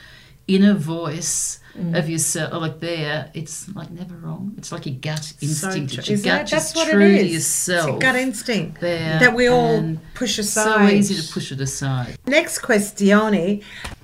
inner 0.49 0.75
voice 0.75 1.59
Mm. 1.79 1.99
of 1.99 2.09
yourself. 2.09 2.53
Like 2.53 2.81
there, 2.81 3.31
it's 3.33 3.67
like 3.75 3.91
never 3.91 4.15
wrong. 4.17 4.55
It's 4.59 4.71
like 4.73 4.85
your 4.85 4.97
gut 4.97 5.33
instinct. 5.41 5.93
true. 5.95 5.99
It's 6.01 6.09
your 6.09 6.15
Is 6.17 6.23
gut 6.23 6.41
that- 6.41 6.51
that's 6.51 6.75
what 6.75 6.89
it 6.89 6.93
true 6.93 7.17
to 7.17 7.27
yourself. 7.27 7.89
It's 7.89 7.97
a 7.97 7.99
gut 8.01 8.17
instinct 8.17 8.81
there, 8.81 9.19
that 9.21 9.35
we 9.35 9.47
all 9.49 9.97
push 10.15 10.37
So 10.37 10.43
aside. 10.43 10.93
easy 10.93 11.15
to 11.15 11.33
push 11.33 11.51
it 11.51 11.61
aside. 11.63 12.19
Next 12.27 12.59
question. 12.59 13.63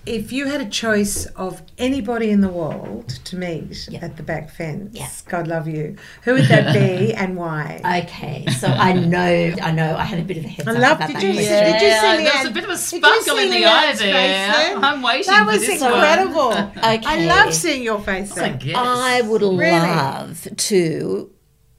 If 0.08 0.32
you 0.32 0.46
had 0.46 0.60
a 0.62 0.68
choice 0.68 1.26
of 1.36 1.60
anybody 1.76 2.30
in 2.30 2.40
the 2.40 2.48
world 2.48 3.08
to 3.24 3.36
meet 3.36 3.88
Yeah. 3.90 4.04
at 4.06 4.16
the 4.16 4.22
back 4.22 4.50
fence, 4.50 4.90
Yeah. 4.96 5.08
God 5.28 5.46
love 5.46 5.68
you, 5.68 5.96
who 6.22 6.32
would 6.34 6.46
that 6.46 6.72
be 6.72 7.12
and 7.22 7.36
why? 7.36 7.80
Okay, 8.04 8.46
so 8.58 8.68
I 8.68 8.94
know, 8.94 9.54
I 9.62 9.70
know, 9.70 9.96
I 9.96 10.04
had 10.04 10.18
a 10.18 10.22
bit 10.22 10.38
of 10.38 10.44
a 10.44 10.48
heads 10.48 10.66
I 10.66 10.72
up 10.72 10.78
love- 10.78 10.96
about 10.96 11.06
did 11.08 11.16
that 11.16 11.22
you- 11.24 11.32
question. 11.34 11.64
did 11.72 11.82
you 11.82 11.90
see 11.92 12.00
there 12.00 12.22
was 12.22 12.32
Leanne? 12.46 12.50
a 12.50 12.54
bit 12.54 12.64
of 12.64 12.70
a 12.70 12.72
Did 12.72 12.92
you 12.92 12.98
sparkle 12.98 13.22
see 13.36 13.42
in 13.44 13.50
the 13.50 13.56
Leanne's 13.56 13.68
eye 13.68 13.90
face 13.90 13.98
there. 14.00 14.52
then? 14.74 14.84
I'm 14.84 15.02
waiting 15.02 15.26
That 15.32 15.44
for 15.46 15.52
was 15.52 15.60
this 15.66 15.80
one. 15.80 15.92
incredible. 15.92 16.52
Okay. 16.78 17.00
I 17.04 17.24
love 17.26 17.54
seeing 17.54 17.82
your 17.82 18.00
face. 18.00 18.32
I 18.36 18.48
there. 18.48 18.56
guess. 18.56 18.76
I 18.76 19.20
would 19.22 19.42
Really? 19.42 19.58
love 19.60 20.48
to 20.56 21.30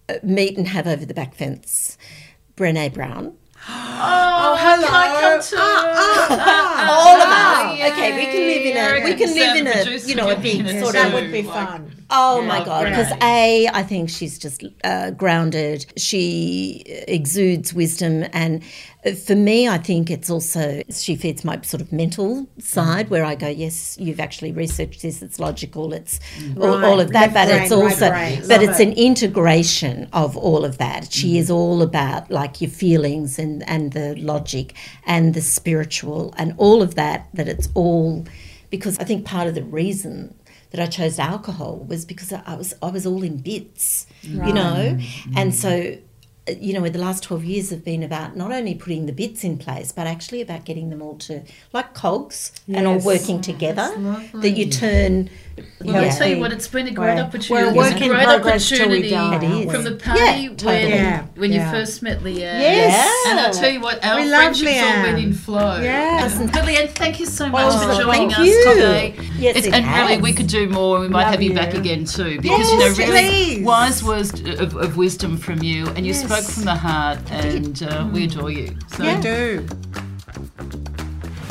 uh, 0.08 0.14
meet 0.24 0.56
and 0.58 0.68
have 0.68 0.86
over 0.88 1.04
the 1.06 1.14
back 1.16 1.34
fence 1.34 1.98
Brene 2.56 2.94
Brown. 2.94 3.34
Oh, 3.72 4.56
hello. 4.58 4.88
Can 4.88 4.94
I 4.96 5.22
come 5.22 5.42
to 5.42 5.56
Ah, 5.60 6.28
ah, 6.32 6.90
All 7.06 7.16
of 7.22 7.28
ah, 7.28 7.74
us. 7.74 7.92
Okay, 7.92 8.16
we 8.16 8.26
can 8.26 8.44
live 8.52 8.66
in 8.66 8.78
a 8.78 9.04
we 9.06 9.14
can 9.16 9.36
live 9.36 9.56
in 9.58 9.68
a 9.68 9.98
you 10.08 10.16
know 10.16 10.30
a 10.30 10.36
big 10.38 10.66
Yes, 10.66 10.82
sort 10.82 10.94
that 10.94 11.14
would 11.14 11.32
be 11.32 11.44
like- 11.44 11.68
fun. 11.68 11.92
Oh 12.12 12.42
Yeah, 12.42 12.48
my 12.48 12.66
God! 12.66 12.86
Because 12.86 13.12
a, 13.22 13.68
I 13.68 13.84
think 13.84 14.10
she's 14.10 14.40
just 14.40 14.64
uh, 14.84 15.12
grounded. 15.12 15.86
She 15.96 16.84
exudes 17.08 17.72
wisdom, 17.72 18.26
and 18.34 18.64
for 19.26 19.36
me, 19.36 19.68
I 19.68 19.78
think 19.78 20.12
it's 20.12 20.30
also 20.30 20.84
she 20.90 21.16
feeds 21.16 21.46
my 21.46 21.62
sort 21.62 21.80
of 21.80 21.94
mental 21.94 22.50
side, 22.60 23.08
mm. 23.08 23.10
where 23.10 23.24
I 23.24 23.36
go, 23.36 23.48
yes, 23.48 23.98
you've 23.98 24.20
actually 24.20 24.52
researched 24.52 25.02
this. 25.02 25.22
It's 25.22 25.40
logical. 25.40 25.94
It's 25.94 26.20
all, 26.60 26.78
Right. 26.78 26.84
all 26.84 27.00
of 27.00 27.14
that, 27.14 27.32
Left 27.32 27.34
but 27.34 27.48
brain, 27.48 27.62
it's 27.62 27.72
also, 27.72 28.10
brain. 28.10 28.40
but 28.42 28.60
Love 28.60 28.62
it's 28.64 28.80
it. 28.82 28.90
an 28.90 28.94
integration 28.96 30.10
of 30.12 30.36
all 30.36 30.66
of 30.66 30.80
that. 30.80 31.14
She 31.14 31.30
mm-hmm. 31.30 31.38
is 31.38 31.50
all 31.50 31.82
about 31.82 32.30
like 32.30 32.60
your 32.60 32.70
feelings 32.70 33.40
and 33.40 33.68
and 33.70 33.94
the 33.94 34.16
logic 34.16 34.76
and 35.06 35.34
the 35.34 35.42
spiritual 35.42 36.34
and 36.38 36.54
all 36.58 36.82
of 36.82 36.96
that. 36.96 37.30
That 37.34 37.48
it's 37.48 37.70
all 37.76 38.26
because 38.70 39.00
I 39.00 39.06
think 39.06 39.26
part 39.26 39.48
of 39.48 39.56
the 39.56 39.64
reason 39.64 40.36
that 40.72 40.82
I 40.82 40.88
chose 40.88 41.18
alcohol 41.20 41.86
was 41.88 42.04
because 42.04 42.34
I 42.34 42.56
was 42.56 42.74
I 42.82 42.90
was 42.90 43.06
all 43.06 43.24
in 43.24 43.38
bits, 43.38 44.08
you 44.24 44.54
know, 44.54 44.98
mm-hmm. 44.98 45.38
and 45.38 45.56
so 45.56 45.98
you 46.60 46.74
know, 46.74 46.84
in 46.84 46.94
the 46.94 47.00
last 47.00 47.24
twelve 47.24 47.44
years 47.44 47.70
have 47.70 47.84
been 47.84 48.04
about 48.04 48.36
not 48.36 48.52
only 48.52 48.76
putting 48.76 49.06
the 49.06 49.12
bits 49.14 49.44
in 49.44 49.58
place, 49.58 49.92
but 49.92 50.08
actually 50.08 50.42
about 50.42 50.66
getting 50.66 50.90
them 50.90 51.02
all 51.02 51.16
to 51.20 51.44
like 51.74 51.94
cogs 51.94 52.52
and 52.68 52.88
all 52.88 53.00
working 53.00 53.42
together. 53.42 53.90
That 54.34 54.52
you 54.52 54.70
turn. 54.70 55.30
Well, 55.84 56.04
I'll 56.06 56.18
tell 56.18 56.28
you 56.28 56.40
what, 56.40 56.52
it's 56.52 56.68
been 56.68 56.88
a 56.88 56.92
great 56.92 57.16
Well, 57.16 57.26
opportunity. 57.26 57.78
we're 57.78 57.84
a 57.86 57.92
It's 57.92 58.02
a 58.02 58.08
great 58.08 58.24
progress 58.26 58.70
till 58.70 58.90
we 58.90 58.98
opportunity 58.98 59.10
die, 59.10 59.36
It 59.36 59.44
is. 59.68 59.72
from 59.74 59.84
the 59.84 59.92
Yeah, 59.92 60.16
party 60.16 60.48
totally. 60.50 60.74
when, 60.74 60.90
Yeah, 60.90 61.26
when 61.36 61.52
yeah. 61.52 61.66
you 61.66 61.72
first 61.80 62.02
met 62.04 62.20
Leanne. 62.24 62.36
Yes. 62.60 63.26
And 63.28 63.40
I'll 63.40 63.54
tell 63.54 63.70
you 63.70 63.82
what, 63.82 64.04
our 64.06 64.22
We 64.22 64.30
friendship's 64.30 64.82
all 64.82 65.04
been 65.04 65.18
in 65.18 65.34
flow. 65.34 65.80
Yes. 65.82 66.38
But 66.38 66.64
Leanne, 66.66 66.90
thank 66.90 67.20
you 67.20 67.26
so 67.26 67.48
much 67.50 67.64
Oh, 67.68 67.96
for 67.96 68.02
joining 68.04 68.30
thank 68.30 68.40
us 68.40 68.48
you. 68.48 68.64
today. 68.74 69.16
Yes, 69.38 69.56
It's, 69.58 69.68
it 69.68 69.74
and 69.74 69.86
really, 69.88 70.22
we 70.22 70.34
could 70.34 70.48
do 70.48 70.68
more. 70.70 70.98
and 70.98 71.06
We 71.06 71.10
might 71.10 71.24
Love 71.24 71.32
have 71.34 71.42
you, 71.42 71.54
back 71.54 71.74
again 71.74 72.06
too, 72.06 72.40
because 72.42 72.72
you 72.72 72.80
know, 72.80 72.90
really 72.96 73.56
please. 73.56 73.64
wise 73.66 74.04
words 74.04 74.34
of, 74.60 74.76
of 74.76 74.98
wisdom 74.98 75.38
from 75.38 75.64
you, 75.64 75.88
and 75.96 76.06
you 76.06 76.14
Yes. 76.14 76.24
spoke 76.26 76.44
from 76.46 76.66
the 76.66 76.76
heart, 76.76 77.20
and 77.32 77.84
uh, 77.84 78.08
we 78.12 78.26
adore 78.26 78.52
you. 78.52 78.76
So, 78.96 79.04
We 79.16 79.22
do. 79.22 79.68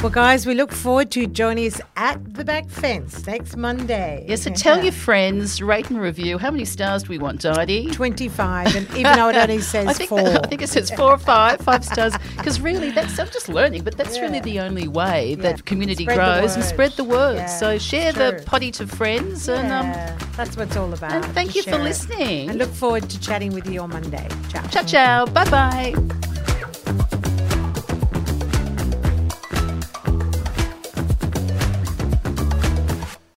Well, 0.01 0.11
guys, 0.11 0.47
we 0.47 0.55
look 0.55 0.71
forward 0.71 1.11
to 1.13 1.27
joining 1.27 1.67
us 1.67 1.81
at 1.97 2.23
the 2.35 2.45
back 2.45 2.69
fence 2.69 3.27
next 3.27 3.57
Monday. 3.57 4.25
Yeah, 4.29 4.37
so 4.37 4.53
tell 4.53 4.81
your 4.81 4.93
friends, 4.93 5.61
rate 5.61 5.91
and 5.91 6.01
review. 6.01 6.39
How 6.39 6.53
many 6.53 6.65
stars 6.67 7.03
do 7.03 7.09
we 7.09 7.19
want, 7.19 7.41
Didi? 7.41 7.91
25, 7.91 8.77
and 8.77 8.89
even 8.97 9.17
though 9.17 9.29
it 9.29 9.35
only 9.37 9.61
says 9.75 9.89
I 9.89 9.93
think, 9.95 10.09
four. 10.09 10.21
I 10.21 10.47
think 10.47 10.63
it 10.63 10.69
says 10.69 10.93
four 10.93 11.11
or 11.11 11.19
five, 11.19 11.61
five 11.63 11.85
stars. 11.85 12.13
Because 12.37 12.61
really, 12.61 12.93
that's 12.93 13.19
I'm 13.19 13.27
just 13.27 13.49
learning, 13.49 13.83
but 13.83 13.97
that's 13.97 14.21
really 14.21 14.39
the 14.39 14.61
only 14.61 14.87
way 14.87 15.31
Yeah. 15.31 15.43
that 15.43 15.65
community 15.65 16.05
Spread 16.05 16.17
grows 16.17 16.55
and 16.55 16.63
spread 16.65 16.93
the 16.93 17.03
word. 17.05 17.35
Yeah, 17.39 17.47
so 17.47 17.77
share 17.79 18.13
the 18.13 18.41
potty 18.47 18.71
to 18.73 18.87
friends, 18.87 19.49
and 19.49 19.73
um, 19.73 19.91
that's 20.37 20.57
what 20.57 20.69
it's 20.69 20.77
all 20.77 20.93
about. 20.93 21.11
and 21.11 21.25
thank 21.35 21.57
you 21.57 21.65
for 21.65 21.71
it. 21.75 21.83
listening. 21.83 22.51
And 22.51 22.59
look 22.61 22.71
forward 22.71 23.11
to 23.11 23.19
chatting 23.21 23.53
with 23.53 23.67
you 23.69 23.81
on 23.81 23.91
Monday. 23.91 24.29
Ciao. 24.49 24.63
ciao, 24.69 24.83
ciao, 24.85 25.27
bye 25.27 25.51
bye. 25.51 26.28